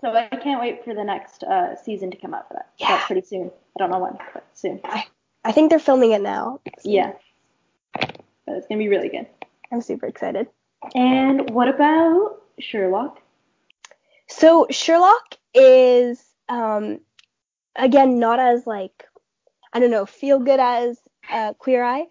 So 0.00 0.12
I 0.12 0.28
can't 0.28 0.60
wait 0.60 0.84
for 0.84 0.94
the 0.94 1.04
next 1.04 1.42
uh, 1.44 1.76
season 1.76 2.10
to 2.10 2.16
come 2.16 2.32
out 2.32 2.48
for 2.48 2.54
that. 2.54 2.70
Yeah. 2.78 2.88
That's 2.88 3.06
pretty 3.06 3.26
soon. 3.26 3.50
I 3.76 3.78
don't 3.78 3.90
know 3.90 3.98
when, 3.98 4.16
but 4.32 4.46
soon. 4.54 4.80
I 5.44 5.52
think 5.52 5.70
they're 5.70 5.78
filming 5.78 6.12
it 6.12 6.22
now. 6.22 6.60
Yeah. 6.84 7.12
But 7.92 8.22
it's 8.46 8.66
gonna 8.66 8.78
be 8.78 8.88
really 8.88 9.08
good. 9.08 9.26
I'm 9.70 9.80
super 9.80 10.06
excited. 10.06 10.48
And 10.94 11.50
what 11.50 11.68
about 11.68 12.42
Sherlock? 12.58 13.20
So 14.28 14.66
Sherlock 14.70 15.36
is 15.54 16.22
um 16.48 17.00
again 17.76 18.18
not 18.18 18.38
as 18.38 18.66
like 18.66 19.04
I 19.72 19.80
don't 19.80 19.90
know 19.90 20.06
feel 20.06 20.38
good 20.38 20.60
as 20.60 20.98
uh, 21.30 21.52
Queer 21.54 21.84
Eye, 21.84 22.06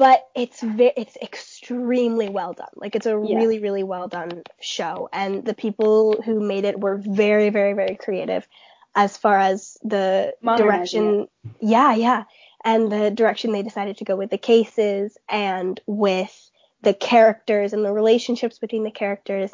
but 0.00 0.26
it's 0.34 0.62
ve- 0.62 0.94
it's 0.96 1.16
extremely 1.20 2.30
well 2.30 2.54
done. 2.54 2.72
Like 2.74 2.96
it's 2.96 3.04
a 3.04 3.10
Yeah. 3.10 3.36
really 3.36 3.58
really 3.58 3.82
well 3.82 4.08
done 4.08 4.42
show, 4.58 5.10
and 5.12 5.44
the 5.44 5.52
people 5.52 6.22
who 6.22 6.40
made 6.40 6.64
it 6.64 6.80
were 6.80 6.96
very 6.96 7.50
very 7.50 7.74
very 7.74 7.96
creative 7.96 8.48
as 8.94 9.18
far 9.18 9.38
as 9.38 9.76
the 9.82 10.34
Modernizing 10.40 11.02
direction. 11.02 11.28
Yeah, 11.60 11.94
yeah, 11.94 12.24
and 12.64 12.90
the 12.90 13.10
direction 13.10 13.52
they 13.52 13.62
decided 13.62 13.98
to 13.98 14.04
go 14.04 14.16
with 14.16 14.30
the 14.30 14.38
cases 14.38 15.18
and 15.28 15.78
with 15.86 16.50
the 16.80 16.94
characters 16.94 17.74
and 17.74 17.84
the 17.84 17.92
relationships 17.92 18.58
between 18.58 18.84
the 18.84 18.90
characters. 18.90 19.52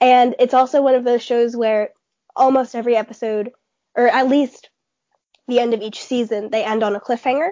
And 0.00 0.34
it's 0.38 0.54
also 0.54 0.80
one 0.80 0.94
of 0.94 1.04
those 1.04 1.22
shows 1.22 1.54
where 1.54 1.90
almost 2.34 2.74
every 2.74 2.96
episode, 2.96 3.52
or 3.94 4.08
at 4.08 4.30
least 4.30 4.70
the 5.46 5.60
end 5.60 5.74
of 5.74 5.82
each 5.82 6.02
season, 6.02 6.48
they 6.48 6.64
end 6.64 6.82
on 6.82 6.96
a 6.96 7.00
cliffhanger. 7.00 7.50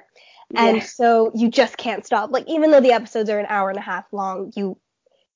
And 0.55 0.77
Yeah. 0.79 0.85
so 0.85 1.33
you 1.35 1.49
just 1.51 1.77
can't 1.77 2.05
stop. 2.05 2.31
Like, 2.31 2.49
even 2.49 2.71
though 2.71 2.81
the 2.81 2.93
episodes 2.93 3.31
are 3.31 3.39
an 3.39 3.47
hour 3.49 3.71
and 3.71 3.79
a 3.79 3.83
half 3.83 4.05
long, 4.13 4.53
you 4.55 4.79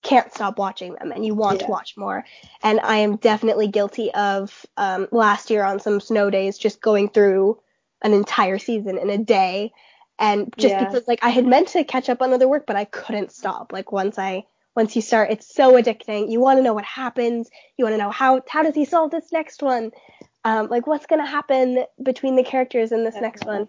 can't 0.02 0.32
stop 0.32 0.58
watching 0.58 0.94
them 0.94 1.10
and 1.10 1.24
you 1.24 1.34
want 1.34 1.60
to 1.60 1.66
watch 1.66 1.96
more. 1.96 2.24
And 2.62 2.80
I 2.80 2.98
am 2.98 3.16
definitely 3.16 3.68
guilty 3.68 4.12
of 4.12 4.64
um, 4.76 5.08
last 5.10 5.50
year 5.50 5.64
on 5.64 5.80
some 5.80 6.00
snow 6.00 6.30
days 6.30 6.58
just 6.58 6.80
going 6.80 7.08
through 7.08 7.58
an 8.02 8.12
entire 8.12 8.58
season 8.58 8.98
in 8.98 9.10
a 9.10 9.18
day. 9.18 9.72
And 10.18 10.54
just 10.58 10.74
Yeah. 10.74 10.78
because 10.78 11.08
like 11.08 11.18
I 11.22 11.30
had 11.30 11.46
meant 11.46 11.68
to 11.68 11.84
catch 11.84 12.08
up 12.08 12.22
on 12.22 12.32
other 12.32 12.48
work, 12.48 12.66
but 12.66 12.76
I 12.76 12.84
couldn't 12.84 13.32
stop. 13.32 13.72
Like 13.72 13.92
once 13.92 14.18
I 14.18 14.44
once 14.76 14.94
you 14.94 15.02
start, 15.02 15.30
it's 15.30 15.52
so 15.52 15.72
addicting. 15.74 16.30
You 16.30 16.40
want 16.40 16.58
to 16.58 16.62
know 16.62 16.74
what 16.74 16.84
happens. 16.84 17.50
You 17.76 17.84
want 17.84 17.94
to 17.94 17.98
know 17.98 18.10
how 18.10 18.42
how 18.48 18.62
does 18.62 18.74
he 18.74 18.84
solve 18.84 19.10
this 19.10 19.32
next 19.32 19.62
one? 19.62 19.90
Um, 20.44 20.68
like 20.68 20.86
what's 20.86 21.06
gonna 21.06 21.26
happen 21.26 21.84
between 22.02 22.36
the 22.36 22.44
characters 22.44 22.92
in 22.92 23.04
this 23.04 23.16
next 23.20 23.44
one? 23.44 23.68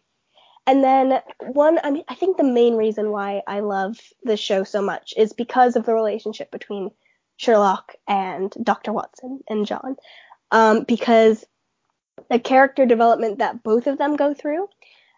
And 0.68 0.84
then 0.84 1.22
one, 1.40 1.80
I 1.84 1.92
mean, 1.92 2.04
I 2.10 2.16
think 2.16 2.38
the 2.38 2.44
main 2.44 2.76
reason 2.76 3.10
why 3.12 3.42
I 3.48 3.62
love 3.62 3.98
this 4.24 4.40
show 4.40 4.64
so 4.66 4.82
much 4.82 5.14
is 5.16 5.32
because 5.34 5.76
of 5.76 5.86
the 5.86 5.94
relationship 5.94 6.52
between 6.52 6.92
Sherlock 7.38 7.94
and 8.08 8.54
Dr. 8.62 8.92
Watson 8.92 9.40
and 9.50 9.66
John. 9.66 9.96
Um, 10.52 10.84
because 10.84 11.46
the 12.30 12.40
character 12.40 12.86
development 12.86 13.40
that 13.40 13.64
both 13.64 13.88
of 13.88 13.98
them 13.98 14.16
go 14.16 14.34
through 14.34 14.68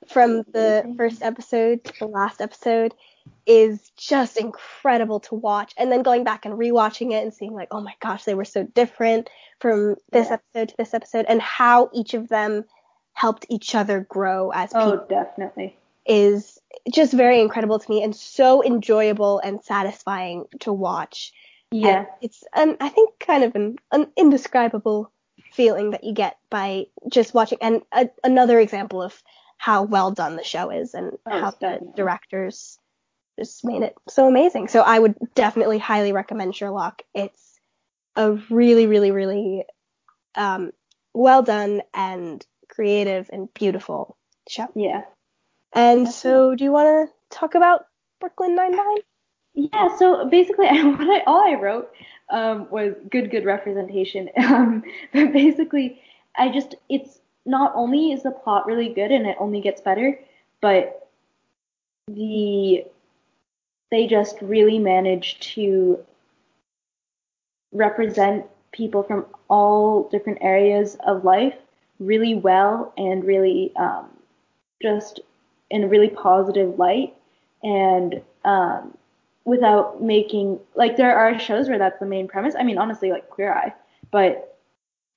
from 0.08 0.44
the 0.54 0.94
first 0.98 1.22
episode 1.24 1.84
to 1.84 1.94
the 2.00 2.08
last 2.08 2.42
episode 2.42 2.94
is 3.46 3.92
just 3.98 4.38
incredible 4.38 5.20
to 5.22 5.36
watch. 5.36 5.74
And 5.78 5.92
then 5.92 6.04
going 6.04 6.24
back 6.24 6.46
and 6.46 6.56
rewatching 6.56 7.12
it 7.12 7.24
and 7.24 7.34
seeing 7.34 7.54
like, 7.54 7.70
oh 7.72 7.82
my 7.82 7.94
gosh, 8.02 8.24
they 8.24 8.36
were 8.36 8.46
so 8.46 8.64
different 8.64 9.30
from 9.60 9.96
this 10.12 10.28
Yeah. 10.28 10.34
episode 10.36 10.70
to 10.70 10.76
this 10.78 10.94
episode 10.94 11.26
and 11.28 11.42
how 11.42 11.90
each 11.94 12.14
of 12.14 12.28
them 12.28 12.66
helped 13.20 13.46
each 13.50 13.76
other 13.76 14.00
grow 14.10 14.50
as 14.52 14.70
people 14.70 14.94
Oh, 14.94 15.06
definitely. 15.10 15.76
is 16.06 16.58
just 16.90 17.12
very 17.12 17.42
incredible 17.42 17.78
to 17.78 17.92
me 17.92 18.02
and 18.02 18.16
so 18.16 18.64
enjoyable 18.64 19.40
and 19.40 19.62
satisfying 19.62 20.46
to 20.62 20.72
watch. 20.72 21.34
Yeah. 21.70 21.98
And 22.00 22.08
it's 22.22 22.46
an 22.56 22.78
I 22.80 22.88
think 22.88 23.20
kind 23.20 23.44
of 23.44 23.56
an, 23.56 23.76
an 23.92 24.08
indescribable 24.16 25.12
feeling 25.52 25.92
that 25.92 26.06
you 26.06 26.14
get 26.14 26.38
by 26.50 26.86
just 27.10 27.34
watching 27.34 27.58
and 27.60 27.82
a, 27.92 28.10
another 28.24 28.58
example 28.58 29.02
of 29.02 29.22
how 29.58 29.84
well 29.84 30.12
done 30.12 30.38
the 30.38 30.44
show 30.44 30.70
is 30.70 30.94
and 30.94 31.18
Oh, 31.26 31.42
how 31.42 31.52
the 31.52 31.92
directors 31.98 32.80
just 33.38 33.66
made 33.66 33.82
it 33.82 33.96
so 34.08 34.30
amazing. 34.30 34.70
So 34.70 34.80
I 34.80 34.98
would 34.98 35.16
definitely 35.36 35.78
highly 35.78 36.14
recommend 36.14 36.56
Sherlock. 36.56 37.02
It's 37.14 37.60
a 38.16 38.32
really, 38.50 38.88
really, 38.88 39.12
really 39.12 39.66
um, 40.36 40.72
well 41.14 41.44
done 41.44 41.82
and 41.94 42.46
creative 42.80 43.30
and 43.34 43.54
beautiful 43.54 44.16
show. 44.48 44.68
Yeah. 44.74 45.02
And 45.74 46.08
so, 46.08 46.56
do 46.56 46.64
you 46.64 46.72
want 46.72 47.10
to 47.10 47.38
talk 47.38 47.54
about 47.54 47.88
Brooklyn 48.22 48.56
Nine 48.56 48.72
Nine? 48.72 48.98
Yeah. 49.54 49.98
So 49.98 50.30
basically, 50.30 50.68
what 50.84 51.10
I 51.10 51.24
all 51.28 51.42
I 51.42 51.56
wrote 51.56 51.92
um, 52.30 52.70
was 52.72 52.94
good, 53.12 53.32
good 53.32 53.44
representation. 53.44 54.30
Um, 54.38 54.84
but 55.12 55.34
basically, 55.34 56.02
I 56.38 56.48
just 56.54 56.76
it's 56.88 57.20
not 57.46 57.74
only 57.76 58.14
is 58.14 58.24
the 58.24 58.32
plot 58.32 58.66
really 58.66 58.94
good 58.94 59.12
and 59.12 59.28
it 59.28 59.36
only 59.42 59.60
gets 59.60 59.82
better, 59.82 60.18
but 60.62 61.10
the 62.08 62.86
they 63.92 64.08
just 64.08 64.38
really 64.42 64.80
manage 64.80 65.38
to 65.56 66.00
represent 67.74 68.46
people 68.72 69.04
from 69.04 69.26
all 69.50 70.08
different 70.08 70.38
areas 70.42 70.96
of 71.06 71.26
life 71.26 71.56
really 72.00 72.36
well 72.36 72.94
and 72.98 73.24
really 73.24 73.74
um, 73.76 74.10
just 74.82 75.20
in 75.70 75.84
a 75.84 75.88
really 75.88 76.10
positive 76.10 76.80
light 76.80 77.14
and 77.64 78.22
um, 78.46 78.98
without 79.46 80.02
making 80.02 80.60
like 80.76 80.98
there 80.98 81.16
are 81.18 81.38
shows 81.40 81.68
where 81.68 81.78
that's 81.78 82.00
the 82.00 82.06
main 82.06 82.28
premise. 82.28 82.56
I 82.58 82.64
mean, 82.64 82.78
honestly, 82.78 83.12
like 83.12 83.30
Queer 83.30 83.54
Eye, 83.54 83.74
but 84.12 84.58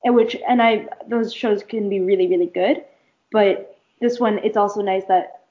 which 0.04 0.36
and 0.48 0.60
I 0.60 0.88
those 1.08 1.32
shows 1.32 1.62
can 1.62 1.88
be 1.88 2.00
really 2.00 2.26
really 2.26 2.46
good, 2.46 2.84
but 3.30 3.78
this 4.00 4.18
one 4.18 4.38
it's 4.38 4.56
also 4.56 4.82
nice 4.82 5.04
that 5.04 5.42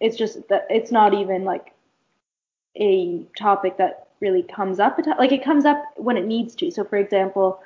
it's 0.00 0.16
just 0.16 0.48
that 0.48 0.66
it's 0.70 0.92
not 0.92 1.14
even 1.14 1.44
like 1.44 1.72
a 2.76 3.22
topic 3.36 3.76
that 3.78 4.08
really 4.20 4.42
comes 4.42 4.78
up 4.78 4.98
like 5.18 5.32
it 5.32 5.44
comes 5.44 5.64
up 5.64 5.82
when 5.96 6.16
it 6.16 6.26
needs 6.26 6.54
to. 6.56 6.70
So 6.70 6.84
for 6.84 6.96
example, 6.96 7.60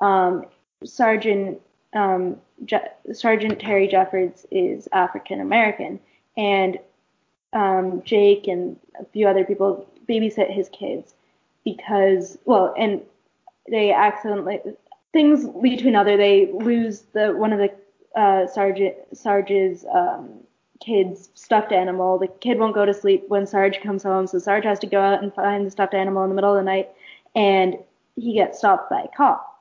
um, 0.00 0.46
Sergeant 0.84 1.60
um, 1.94 2.36
Je- 2.64 2.90
Sergeant 3.12 3.60
Terry 3.60 3.88
Jeffords 3.88 4.46
is 4.50 4.88
African 4.92 5.40
American, 5.40 6.00
and 6.36 6.78
um, 7.52 8.02
Jake 8.04 8.48
and 8.48 8.76
a 9.00 9.04
few 9.06 9.28
other 9.28 9.44
people 9.44 9.88
babysit 10.08 10.52
his 10.52 10.68
kids 10.70 11.14
because 11.64 12.38
well, 12.44 12.74
and 12.78 13.02
they 13.68 13.92
accidentally 13.92 14.60
things 15.12 15.44
lead 15.54 15.80
to 15.80 15.88
another. 15.88 16.16
They 16.16 16.50
lose 16.52 17.02
the 17.12 17.32
one 17.32 17.52
of 17.52 17.58
the 17.58 18.20
uh, 18.20 18.46
Sergeant 18.46 18.94
Sarge's 19.12 19.84
um, 19.92 20.28
kids 20.80 21.30
stuffed 21.34 21.72
animal. 21.72 22.18
The 22.18 22.28
kid 22.28 22.58
won't 22.58 22.74
go 22.74 22.84
to 22.84 22.94
sleep 22.94 23.24
when 23.28 23.46
Sarge 23.46 23.80
comes 23.80 24.02
home, 24.02 24.26
so 24.26 24.38
Sarge 24.38 24.64
has 24.64 24.78
to 24.80 24.86
go 24.86 25.00
out 25.00 25.22
and 25.22 25.32
find 25.34 25.66
the 25.66 25.70
stuffed 25.70 25.94
animal 25.94 26.22
in 26.24 26.30
the 26.30 26.34
middle 26.34 26.50
of 26.50 26.56
the 26.56 26.62
night, 26.62 26.90
and 27.34 27.76
he 28.16 28.34
gets 28.34 28.58
stopped 28.58 28.90
by 28.90 29.02
a 29.02 29.08
cop, 29.16 29.55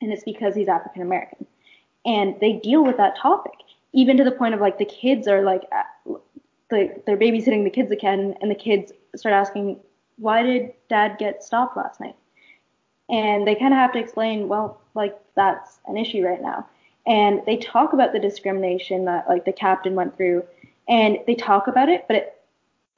and 0.00 0.12
it's 0.12 0.24
because 0.24 0.54
he's 0.54 0.68
African 0.68 1.02
American, 1.02 1.46
and 2.04 2.36
they 2.40 2.54
deal 2.54 2.84
with 2.84 2.96
that 2.96 3.16
topic 3.16 3.52
even 3.92 4.16
to 4.16 4.24
the 4.24 4.30
point 4.30 4.54
of 4.54 4.60
like 4.60 4.78
the 4.78 4.84
kids 4.84 5.26
are 5.26 5.42
like 5.42 5.62
the, 6.70 7.02
they're 7.06 7.16
babysitting 7.16 7.64
the 7.64 7.70
kids 7.70 7.90
again, 7.90 8.34
and 8.40 8.50
the 8.50 8.54
kids 8.54 8.92
start 9.16 9.32
asking, 9.32 9.78
why 10.16 10.42
did 10.42 10.72
dad 10.88 11.16
get 11.18 11.42
stopped 11.42 11.76
last 11.76 12.00
night? 12.00 12.16
And 13.08 13.46
they 13.46 13.54
kind 13.54 13.72
of 13.72 13.78
have 13.78 13.92
to 13.92 13.98
explain, 13.98 14.48
well, 14.48 14.80
like 14.94 15.18
that's 15.34 15.78
an 15.86 15.96
issue 15.96 16.24
right 16.24 16.42
now. 16.42 16.66
And 17.06 17.40
they 17.46 17.56
talk 17.56 17.94
about 17.94 18.12
the 18.12 18.18
discrimination 18.18 19.06
that 19.06 19.26
like 19.28 19.46
the 19.46 19.52
captain 19.52 19.94
went 19.94 20.16
through, 20.16 20.44
and 20.88 21.18
they 21.26 21.34
talk 21.34 21.68
about 21.68 21.88
it, 21.88 22.04
but 22.06 22.16
it, 22.16 22.40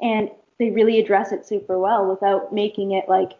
and 0.00 0.30
they 0.58 0.70
really 0.70 0.98
address 0.98 1.30
it 1.30 1.46
super 1.46 1.78
well 1.78 2.06
without 2.06 2.52
making 2.52 2.92
it 2.92 3.08
like 3.08 3.32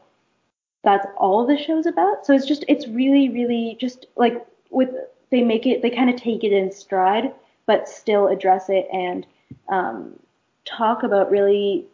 that's 0.82 1.06
all 1.16 1.46
the 1.46 1.58
show's 1.58 1.86
about. 1.86 2.24
So 2.24 2.34
it's 2.34 2.46
just 2.46 2.64
it's 2.68 2.88
really 2.88 3.28
really 3.28 3.76
just 3.80 4.06
like 4.16 4.44
with 4.70 4.90
they 5.30 5.42
make 5.42 5.66
it 5.66 5.82
they 5.82 5.90
kind 5.90 6.10
of 6.10 6.16
take 6.16 6.44
it 6.44 6.52
in 6.52 6.72
stride, 6.72 7.32
but 7.66 7.88
still 7.88 8.28
address 8.28 8.68
it 8.68 8.88
and 8.92 9.26
um, 9.68 10.18
talk 10.64 11.02
about 11.02 11.30
really 11.30 11.86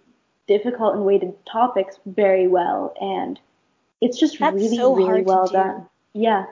difficult 0.47 0.95
and 0.95 1.05
weighted 1.05 1.34
topics 1.47 1.99
very 2.07 2.47
well, 2.47 2.95
and 3.01 3.41
it's 4.01 4.18
just 4.18 4.39
That's 4.39 4.55
really 4.55 4.76
so 4.76 4.95
really 4.95 5.22
well 5.22 5.47
do. 5.47 5.55
done. 5.55 5.87
Yeah, 6.12 6.47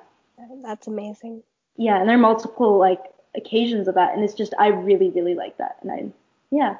That's 0.62 0.86
amazing. 0.86 1.42
yeah, 1.76 1.98
and 1.98 2.08
there 2.08 2.16
are 2.16 2.20
multiple 2.20 2.78
like 2.78 3.00
occasions 3.36 3.88
of 3.88 3.94
that, 3.94 4.14
and 4.14 4.24
it's 4.24 4.34
just 4.34 4.54
I 4.58 4.68
really 4.68 5.10
really 5.10 5.34
like 5.34 5.56
that, 5.58 5.76
and 5.82 5.92
I 5.92 6.06
yeah. 6.50 6.76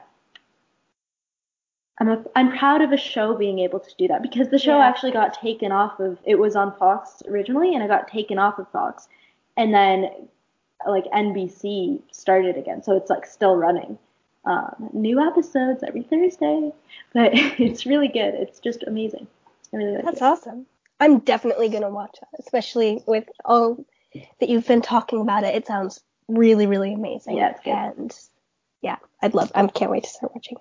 I'm 1.99 2.09
a, 2.09 2.25
I'm 2.35 2.57
proud 2.59 2.83
of 2.83 2.91
a 2.93 2.97
show 2.97 3.35
being 3.37 3.61
able 3.61 3.79
to 3.81 3.95
do 3.97 4.09
that 4.09 4.21
because 4.23 4.49
the 4.49 4.59
show 4.59 4.79
Yeah. 4.79 4.87
actually 4.87 5.13
got 5.13 5.35
taken 5.41 5.71
off 5.73 6.01
of 6.01 6.19
it 6.25 6.37
was 6.39 6.57
on 6.57 6.77
Fox 6.77 7.23
originally 7.29 7.75
and 7.75 7.83
it 7.85 7.89
got 7.89 8.09
taken 8.09 8.39
off 8.39 8.59
of 8.59 8.69
Fox 8.71 9.09
and 9.57 9.73
then 9.73 10.11
like 10.87 11.05
NBC 11.13 12.01
started 12.11 12.57
again 12.57 12.83
so 12.83 12.97
it's 12.97 13.11
like 13.11 13.25
still 13.27 13.57
running 13.57 13.97
um, 14.45 14.91
new 14.93 15.21
episodes 15.21 15.83
every 15.85 16.03
Thursday 16.03 16.73
but 17.13 17.31
it's 17.35 17.87
really 17.87 18.09
good 18.09 18.35
it's 18.35 18.59
just 18.59 18.83
amazing 18.85 19.27
I 19.73 19.77
really 19.77 19.95
like 19.95 20.05
That's 20.05 20.17
it. 20.19 20.23
awesome. 20.23 20.67
I'm 21.01 21.19
definitely 21.21 21.69
gonna 21.69 21.91
watch 21.91 22.17
that, 22.21 22.29
especially 22.41 23.03
with 23.07 23.25
all 23.45 23.85
that 24.39 24.49
you've 24.49 24.67
been 24.67 24.81
talking 24.83 25.21
about 25.21 25.43
it. 25.43 25.55
It 25.55 25.67
sounds 25.67 26.01
really, 26.29 26.67
really 26.69 26.95
amazing. 26.95 27.37
Yeah, 27.37 27.51
it's 27.51 27.61
good. 27.65 27.73
And 27.99 28.17
yeah, 28.81 28.97
I'd 29.21 29.35
love. 29.35 29.51
I 29.57 29.67
can't 29.67 29.91
wait 29.91 30.05
to 30.05 30.09
start 30.11 30.33
watching. 30.35 30.57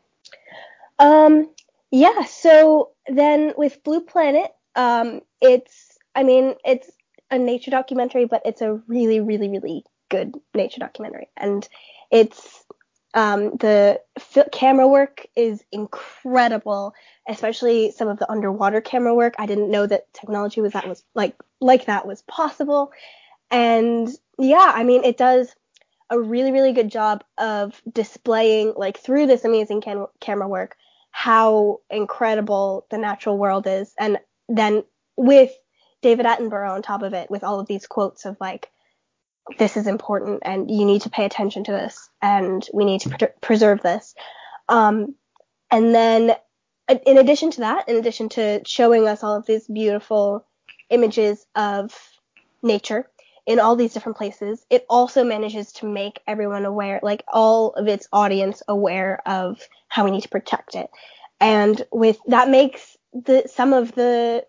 Um, 0.99 1.49
yeah. 1.91 2.23
So 2.25 2.91
then 3.07 3.53
with 3.57 3.83
Blue 3.83 4.01
Planet, 4.01 4.51
um, 4.75 5.21
it's. 5.41 5.97
I 6.15 6.21
mean, 6.23 6.55
it's 6.63 6.91
a 7.31 7.39
nature 7.39 7.71
documentary, 7.71 8.25
but 8.25 8.43
it's 8.45 8.61
a 8.61 8.73
really, 8.87 9.19
really, 9.19 9.49
really 9.49 9.83
good 10.09 10.35
nature 10.53 10.79
documentary, 10.79 11.27
and 11.35 11.67
it's 12.11 12.63
um, 13.15 13.55
the 13.57 13.99
fi- 14.19 14.47
camera 14.51 14.87
work 14.87 15.25
is 15.35 15.63
incredible, 15.71 16.93
especially 17.27 17.91
some 17.91 18.07
of 18.07 18.19
the 18.19 18.31
underwater 18.31 18.81
camera 18.81 19.13
work. 19.13 19.35
I 19.39 19.45
didn't 19.45 19.71
know 19.71 19.85
that 19.87 20.11
technology 20.13 20.61
was 20.61 20.73
that 20.73 20.87
was 20.87 21.03
like 21.15 21.35
like 21.59 21.85
that 21.85 22.05
was 22.07 22.21
possible, 22.23 22.91
and 23.51 24.09
yeah, 24.39 24.71
I 24.73 24.83
mean 24.83 25.03
it 25.03 25.17
does 25.17 25.55
a 26.09 26.19
really 26.19 26.51
really 26.51 26.73
good 26.73 26.91
job 26.91 27.23
of 27.37 27.81
displaying 27.91 28.73
like 28.77 28.99
through 28.99 29.27
this 29.27 29.45
amazing 29.45 29.81
cam- 29.81 30.07
camera 30.19 30.47
work 30.47 30.75
how 31.13 31.79
incredible 31.89 32.85
the 32.89 32.97
natural 32.97 33.37
world 33.37 33.65
is, 33.67 33.93
and 33.97 34.17
then 34.49 34.83
with 35.15 35.51
David 36.01 36.25
Attenborough 36.25 36.71
on 36.71 36.81
top 36.81 37.03
of 37.03 37.13
it 37.13 37.31
with 37.31 37.43
all 37.43 37.59
of 37.59 37.67
these 37.67 37.87
quotes 37.87 38.25
of 38.25 38.35
like 38.41 38.69
this 39.57 39.77
is 39.77 39.87
important 39.87 40.41
and 40.43 40.69
you 40.69 40.85
need 40.85 41.03
to 41.03 41.09
pay 41.09 41.25
attention 41.25 41.63
to 41.65 41.71
this 41.71 42.09
and 42.21 42.67
we 42.73 42.83
need 42.83 43.01
to 43.01 43.09
pre- 43.09 43.27
preserve 43.41 43.81
this. 43.81 44.15
Um, 44.69 45.15
and 45.71 45.93
then 45.93 46.35
in 47.05 47.17
addition 47.17 47.51
to 47.51 47.59
that, 47.61 47.87
in 47.87 47.97
addition 47.97 48.29
to 48.29 48.61
showing 48.65 49.07
us 49.07 49.23
all 49.23 49.35
of 49.35 49.45
these 49.45 49.67
beautiful 49.67 50.45
images 50.89 51.45
of 51.55 51.97
nature 52.61 53.09
in 53.45 53.59
all 53.59 53.75
these 53.75 53.93
different 53.93 54.17
places, 54.17 54.65
it 54.69 54.85
also 54.89 55.23
manages 55.23 55.71
to 55.73 55.85
make 55.85 56.21
everyone 56.27 56.65
aware, 56.65 56.99
like 57.03 57.23
all 57.27 57.73
of 57.73 57.87
its 57.87 58.07
audience 58.13 58.63
aware 58.67 59.21
of 59.27 59.61
how 59.87 60.05
we 60.05 60.11
need 60.11 60.23
to 60.23 60.29
protect 60.29 60.75
it. 60.75 60.89
And 61.39 61.85
with 61.91 62.19
that 62.27 62.49
makes 62.49 62.95
the 63.13 63.43
some 63.53 63.73
of 63.73 63.93
the 63.93 64.45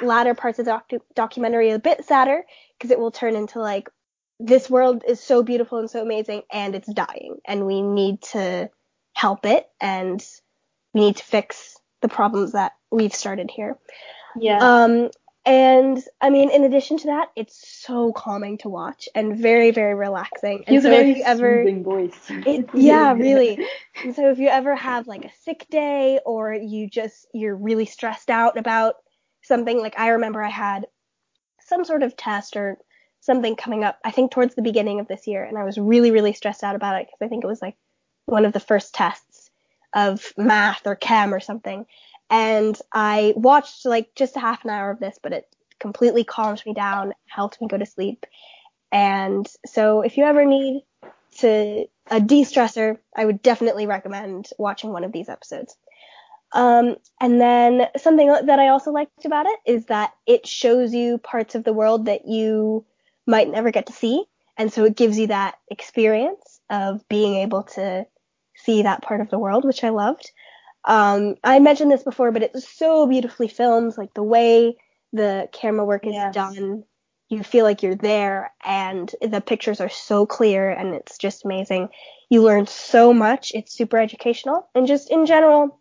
latter 0.00 0.34
parts 0.34 0.58
of 0.58 0.66
the 0.66 0.70
docu- 0.70 1.00
documentary 1.14 1.70
a 1.70 1.78
bit 1.78 2.04
sadder 2.04 2.44
because 2.78 2.90
it 2.90 2.98
will 2.98 3.10
turn 3.10 3.34
into 3.34 3.58
like 3.58 3.88
this 4.38 4.68
world 4.68 5.02
is 5.06 5.20
so 5.20 5.42
beautiful 5.42 5.78
and 5.78 5.90
so 5.90 6.02
amazing 6.02 6.42
and 6.52 6.74
it's 6.74 6.92
dying 6.92 7.36
and 7.46 7.66
we 7.66 7.80
need 7.80 8.20
to 8.20 8.70
help 9.14 9.46
it 9.46 9.66
and 9.80 10.24
we 10.92 11.00
need 11.00 11.16
to 11.16 11.24
fix 11.24 11.78
the 12.02 12.08
problems 12.08 12.52
that 12.52 12.72
we've 12.90 13.14
started 13.14 13.50
here. 13.50 13.78
yeah 14.38 14.58
Um, 14.84 15.10
and 15.46 16.02
I 16.20 16.28
mean, 16.28 16.50
in 16.50 16.64
addition 16.64 16.98
to 16.98 17.06
that, 17.06 17.28
it's 17.36 17.84
so 17.84 18.12
calming 18.12 18.58
to 18.58 18.68
watch 18.68 19.08
and 19.14 19.38
very, 19.38 19.70
very 19.70 19.94
relaxing. 19.94 20.64
And 20.66 20.74
has 20.74 20.82
so 20.82 20.88
a 20.88 20.92
very 20.92 21.10
if 21.12 21.16
you 21.18 21.22
ever, 21.22 21.60
soothing 21.60 21.84
voice 21.84 22.20
it, 22.28 22.68
yeah, 22.74 23.12
really. 23.12 23.64
And 24.02 24.14
so 24.14 24.28
if 24.30 24.38
you 24.38 24.48
ever 24.48 24.74
have 24.74 25.06
like 25.06 25.24
a 25.24 25.30
sick 25.44 25.64
day 25.70 26.18
or 26.26 26.52
you 26.52 26.90
just, 26.90 27.28
you're 27.32 27.54
really 27.54 27.86
stressed 27.86 28.28
out 28.28 28.58
about 28.58 28.96
something, 29.42 29.78
like 29.78 29.96
I 29.96 30.08
remember 30.08 30.42
I 30.42 30.50
had 30.50 30.86
some 31.60 31.84
sort 31.84 32.02
of 32.02 32.16
test 32.16 32.56
or 32.56 32.78
something 33.20 33.54
coming 33.54 33.84
up, 33.84 34.00
I 34.04 34.10
think 34.10 34.32
towards 34.32 34.56
the 34.56 34.62
beginning 34.62 34.98
of 34.98 35.06
this 35.06 35.28
year, 35.28 35.44
and 35.44 35.56
I 35.56 35.62
was 35.62 35.78
really, 35.78 36.10
really 36.10 36.32
stressed 36.32 36.64
out 36.64 36.74
about 36.74 37.00
it 37.00 37.06
because 37.06 37.24
I 37.24 37.28
think 37.28 37.44
it 37.44 37.48
was 37.48 37.62
like 37.62 37.76
one 38.24 38.44
of 38.44 38.52
the 38.52 38.58
first 38.58 38.94
tests 38.94 39.50
of 39.94 40.32
math 40.36 40.88
or 40.88 40.96
chem 40.96 41.32
or 41.32 41.40
something. 41.40 41.86
And 42.30 42.76
I 42.92 43.34
watched 43.36 43.86
like 43.86 44.14
just 44.14 44.36
a 44.36 44.40
half 44.40 44.64
an 44.64 44.70
hour 44.70 44.90
of 44.90 45.00
this, 45.00 45.18
but 45.22 45.32
it 45.32 45.46
completely 45.78 46.24
calmed 46.24 46.62
me 46.66 46.74
down, 46.74 47.12
helped 47.28 47.60
me 47.60 47.68
go 47.68 47.78
to 47.78 47.86
sleep. 47.86 48.26
And 48.90 49.46
so 49.66 50.02
if 50.02 50.16
you 50.16 50.24
ever 50.24 50.44
need 50.44 50.84
to 51.38 51.86
a 52.10 52.20
de-stressor, 52.20 52.98
I 53.14 53.24
would 53.24 53.42
definitely 53.42 53.86
recommend 53.86 54.48
watching 54.58 54.92
one 54.92 55.04
of 55.04 55.12
these 55.12 55.28
episodes. 55.28 55.76
Um, 56.52 56.96
and 57.20 57.40
then 57.40 57.88
something 57.96 58.28
that 58.28 58.58
I 58.58 58.68
also 58.68 58.92
liked 58.92 59.24
about 59.24 59.46
it 59.46 59.58
is 59.66 59.86
that 59.86 60.12
it 60.26 60.46
shows 60.46 60.94
you 60.94 61.18
parts 61.18 61.54
of 61.54 61.64
the 61.64 61.72
world 61.72 62.06
that 62.06 62.26
you 62.26 62.84
might 63.26 63.50
never 63.50 63.70
get 63.70 63.86
to 63.86 63.92
see. 63.92 64.24
And 64.56 64.72
so 64.72 64.84
it 64.84 64.96
gives 64.96 65.18
you 65.18 65.26
that 65.26 65.56
experience 65.70 66.60
of 66.70 67.06
being 67.08 67.34
able 67.36 67.64
to 67.64 68.06
see 68.54 68.82
that 68.82 69.02
part 69.02 69.20
of 69.20 69.28
the 69.28 69.38
world, 69.38 69.64
which 69.64 69.84
I 69.84 69.90
loved. 69.90 70.30
Um, 70.86 71.34
I 71.42 71.58
mentioned 71.58 71.90
this 71.90 72.04
before, 72.04 72.30
but 72.30 72.42
it's 72.42 72.68
so 72.68 73.06
beautifully 73.06 73.48
filmed, 73.48 73.98
like 73.98 74.14
the 74.14 74.22
way 74.22 74.76
the 75.12 75.48
camera 75.52 75.84
work 75.84 76.06
is 76.06 76.14
Yes. 76.14 76.34
done. 76.34 76.84
You 77.28 77.42
feel 77.42 77.64
like 77.64 77.82
you're 77.82 77.96
there 77.96 78.52
and 78.64 79.12
the 79.20 79.40
pictures 79.40 79.80
are 79.80 79.88
so 79.88 80.26
clear 80.26 80.70
and 80.70 80.94
it's 80.94 81.18
just 81.18 81.44
amazing. 81.44 81.88
You 82.30 82.42
learn 82.42 82.68
so 82.68 83.12
much. 83.12 83.50
It's 83.52 83.72
super 83.72 83.98
educational 83.98 84.68
and 84.76 84.86
just 84.86 85.10
in 85.10 85.26
general, 85.26 85.80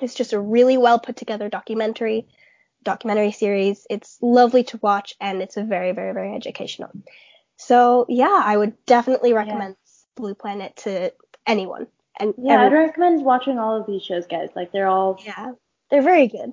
it's 0.00 0.14
just 0.14 0.32
a 0.32 0.40
really 0.40 0.78
well 0.78 1.00
put 1.00 1.16
together 1.16 1.48
documentary, 1.48 2.28
documentary 2.84 3.32
series. 3.32 3.84
It's 3.90 4.18
lovely 4.22 4.62
to 4.64 4.78
watch 4.78 5.16
and 5.20 5.42
it's 5.42 5.56
a 5.56 5.64
very, 5.64 5.90
very, 5.90 6.12
very 6.12 6.36
educational. 6.36 6.92
So 7.56 8.06
yeah, 8.08 8.42
I 8.44 8.56
would 8.56 8.84
definitely 8.86 9.32
recommend 9.32 9.74
Blue 10.14 10.34
Planet 10.34 10.76
to 10.78 11.12
anyone. 11.48 11.88
And 12.18 12.34
Yeah, 12.38 12.62
I'd 12.64 12.72
recommend 12.72 13.24
watching 13.24 13.58
all 13.58 13.78
of 13.80 13.86
these 13.86 14.02
shows, 14.02 14.26
guys. 14.26 14.48
Like 14.56 14.72
they're 14.72 14.86
all 14.88 15.20
yeah, 15.24 15.52
they're 15.90 16.02
very 16.02 16.28
good. 16.28 16.52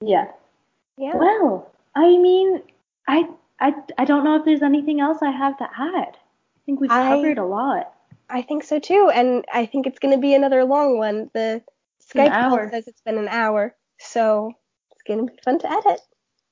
yeah. 0.00 0.26
Yeah. 0.96 1.14
Well, 1.14 1.70
I 1.94 2.16
mean, 2.18 2.62
I 3.06 3.28
I 3.60 3.74
I 3.96 4.04
don't 4.04 4.24
know 4.24 4.36
if 4.36 4.44
there's 4.44 4.62
anything 4.62 5.00
else 5.00 5.18
I 5.22 5.30
have 5.30 5.56
to 5.58 5.64
add. 5.64 6.16
I 6.16 6.60
think 6.66 6.80
we've 6.80 6.90
I- 6.90 7.08
covered 7.16 7.38
a 7.38 7.46
lot. 7.46 7.92
I 8.30 8.42
think 8.42 8.62
so 8.64 8.78
too, 8.78 9.10
and 9.14 9.44
I 9.52 9.64
think 9.64 9.86
it's 9.86 9.98
going 10.00 10.12
to 10.14 10.20
be 10.20 10.34
another 10.34 10.62
long 10.64 10.98
one. 10.98 11.30
The 11.32 11.62
Skype 12.12 12.30
call 12.50 12.68
says 12.68 12.86
it's 12.86 13.00
been 13.00 13.16
an 13.16 13.28
hour, 13.28 13.74
so 13.98 14.52
it's 14.92 15.00
going 15.06 15.26
to 15.26 15.32
be 15.32 15.38
fun 15.42 15.58
to 15.60 15.70
edit. 15.70 15.84
Wow, 15.86 16.00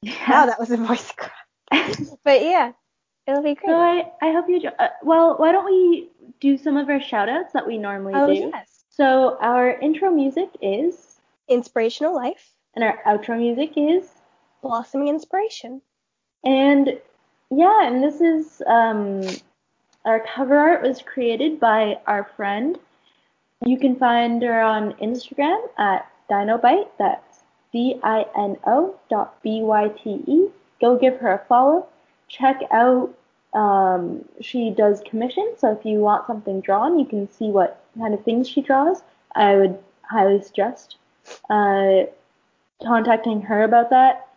Yeah. 0.03 0.47
that 0.47 0.59
was 0.59 0.71
a 0.71 0.79
voice 0.79 1.13
crack. 1.13 1.33
But 2.25 2.41
yeah, 2.43 2.73
it'll 3.27 3.43
be 3.43 3.55
great. 3.57 3.67
so 3.69 3.75
I 3.79 4.11
I 4.23 4.33
hope 4.33 4.47
you. 4.49 4.71
Uh, 4.79 4.89
well, 5.03 5.37
why 5.37 5.53
don't 5.53 5.67
we 5.67 6.09
do 6.41 6.57
some 6.57 6.77
of 6.77 6.89
our 6.89 7.01
shout 7.01 7.29
outs 7.29 7.53
that 7.53 7.67
we 7.67 7.79
normally 7.79 8.15
oh 8.15 8.27
do? 8.27 8.51
yes, 8.53 8.85
So 8.91 9.37
our 9.41 9.71
intro 9.81 10.11
music 10.11 10.49
is, 10.63 11.21
inspirational 11.49 12.15
life, 12.15 12.51
and 12.75 12.85
our 12.85 12.99
outro 13.07 13.39
music 13.39 13.73
is, 13.77 14.09
blossoming 14.63 15.09
inspiration. 15.09 15.81
and 16.45 16.99
yeah, 17.51 17.87
and 17.87 18.03
this 18.03 18.21
is 18.21 18.63
um 18.67 19.23
our 20.05 20.21
cover 20.35 20.57
art 20.57 20.83
was 20.83 21.03
created 21.03 21.59
by 21.61 21.99
our 22.07 22.25
friend. 22.37 22.79
You 23.65 23.79
can 23.79 23.97
find 23.97 24.43
her 24.43 24.61
on 24.61 24.93
Instagram 24.95 25.61
at 25.79 26.11
Dinobite. 26.31 26.89
That's 26.99 27.41
D 27.73 27.99
I 28.03 28.25
N 28.39 28.57
O 28.67 28.95
dot 29.09 29.41
B 29.43 29.63
Y 29.63 29.89
T 30.03 30.23
E. 30.27 30.49
Go 30.81 30.97
give 30.99 31.17
her 31.19 31.33
a 31.33 31.45
follow. 31.49 31.87
Check 32.29 32.61
out. 32.71 33.15
Um, 33.57 34.25
she 34.41 34.71
does 34.71 35.01
commission, 35.09 35.55
so 35.57 35.73
if 35.73 35.85
you 35.87 36.01
want 36.01 36.27
something 36.27 36.61
drawn, 36.61 36.99
you 36.99 37.07
can 37.07 37.31
see 37.33 37.49
what 37.49 37.83
kind 37.99 38.13
of 38.13 38.23
things 38.23 38.47
she 38.49 38.61
draws. 38.61 39.03
I 39.35 39.57
would 39.57 39.79
highly 40.03 40.43
suggest 40.43 40.97
uh, 41.49 42.03
contacting 42.85 43.41
her 43.43 43.63
about 43.63 43.89
that. 43.91 44.29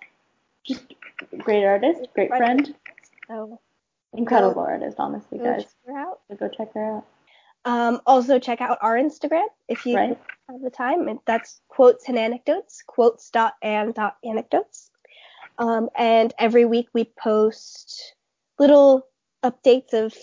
Just 0.63 0.93
great 1.39 1.65
artist, 1.65 2.07
great 2.15 2.29
friend, 2.29 2.73
So 3.27 3.59
incredible 4.13 4.61
artist, 4.61 4.95
honestly, 4.99 5.37
go 5.37 5.43
guys. 5.43 5.63
check 5.63 5.71
her 5.87 5.97
out. 5.97 6.19
So 6.29 6.35
go 6.37 6.47
check 6.47 6.73
her 6.73 6.97
out. 6.97 7.05
Um, 7.65 7.99
also 8.05 8.39
check 8.39 8.61
out 8.61 8.77
our 8.81 8.95
Instagram 8.95 9.47
if 9.67 9.85
you 9.85 9.97
Right. 9.97 10.17
have 10.49 10.61
the 10.61 10.69
time. 10.69 11.19
That's 11.25 11.59
quotes 11.67 12.07
and 12.07 12.17
anecdotes, 12.17 12.81
quotes 12.87 13.29
dot 13.29 13.55
and 13.61 13.93
dot 13.93 14.15
anecdotes. 14.23 14.91
Um, 15.57 15.89
and 15.97 16.33
every 16.39 16.63
week 16.63 16.87
we 16.93 17.03
post 17.21 18.15
little 18.57 19.05
updates 19.43 19.93
of 19.93 20.13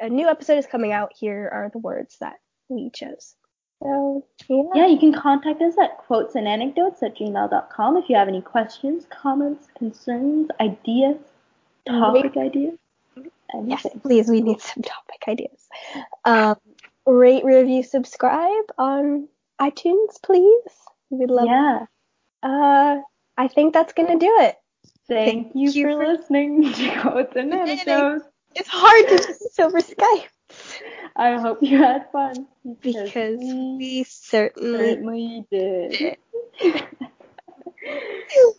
a 0.00 0.08
new 0.08 0.28
episode 0.28 0.58
is 0.58 0.66
coming 0.66 0.92
out. 0.92 1.12
Here 1.18 1.48
are 1.52 1.70
the 1.72 1.78
words 1.78 2.16
that 2.20 2.36
we 2.68 2.90
chose. 2.90 3.34
So 3.82 4.24
yeah. 4.48 4.62
Yeah, 4.74 4.86
you 4.86 4.98
can 4.98 5.12
contact 5.12 5.60
us 5.60 5.74
at 5.78 6.06
quotesandanecdotes 6.08 7.02
at 7.02 7.16
gmail.com 7.16 7.96
if 7.98 8.08
you 8.08 8.16
have 8.16 8.28
any 8.28 8.40
questions, 8.40 9.06
comments, 9.10 9.68
concerns, 9.76 10.48
ideas, 10.60 11.18
topic 11.86 12.36
ideas, 12.36 12.78
Anything. 13.54 13.70
Yes, 13.70 13.86
please. 14.02 14.28
We 14.28 14.40
need 14.40 14.60
some 14.60 14.82
topic 14.82 15.22
ideas. 15.28 15.68
Um, 16.24 16.56
rate, 17.06 17.44
review, 17.44 17.82
subscribe 17.82 18.64
on 18.76 19.28
iTunes, 19.60 20.20
please. 20.22 20.72
We'd 21.10 21.30
love. 21.30 21.46
Yeah. 21.46 21.86
Uh, 22.42 23.00
I 23.36 23.48
think 23.48 23.72
that's 23.72 23.92
gonna 23.92 24.18
do 24.18 24.34
it. 24.40 24.56
Thank, 25.08 25.52
you, 25.54 25.70
you 25.70 25.82
for, 25.84 25.92
for- 25.92 26.06
listening 26.06 26.72
to 26.72 27.00
Quotes 27.00 27.36
and. 27.36 27.52
Anecdotes. 27.52 28.24
It's 28.56 28.68
hard 28.68 29.06
to 29.08 29.16
do 29.18 29.26
this 29.26 29.58
over 29.58 29.80
Skype 29.80 30.28
I 31.16 31.38
hope 31.38 31.58
you 31.62 31.78
had 31.78 32.10
fun. 32.12 32.46
because 32.80 33.38
we 33.38 33.76
we 33.78 34.04
certainly 34.04 34.94
certainly 34.94 35.46
did. 35.50 36.16
did. 36.60 36.84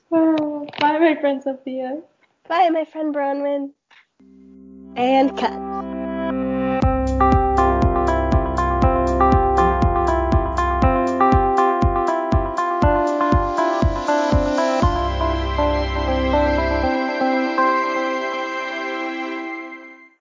Bye, 0.09 0.99
my 0.99 1.17
friend 1.19 1.41
Sophia. 1.43 2.01
Bye, 2.47 2.69
my 2.69 2.85
friend 2.85 3.13
Bronwyn. 3.13 3.71
And 4.95 5.37
cut. 5.37 5.76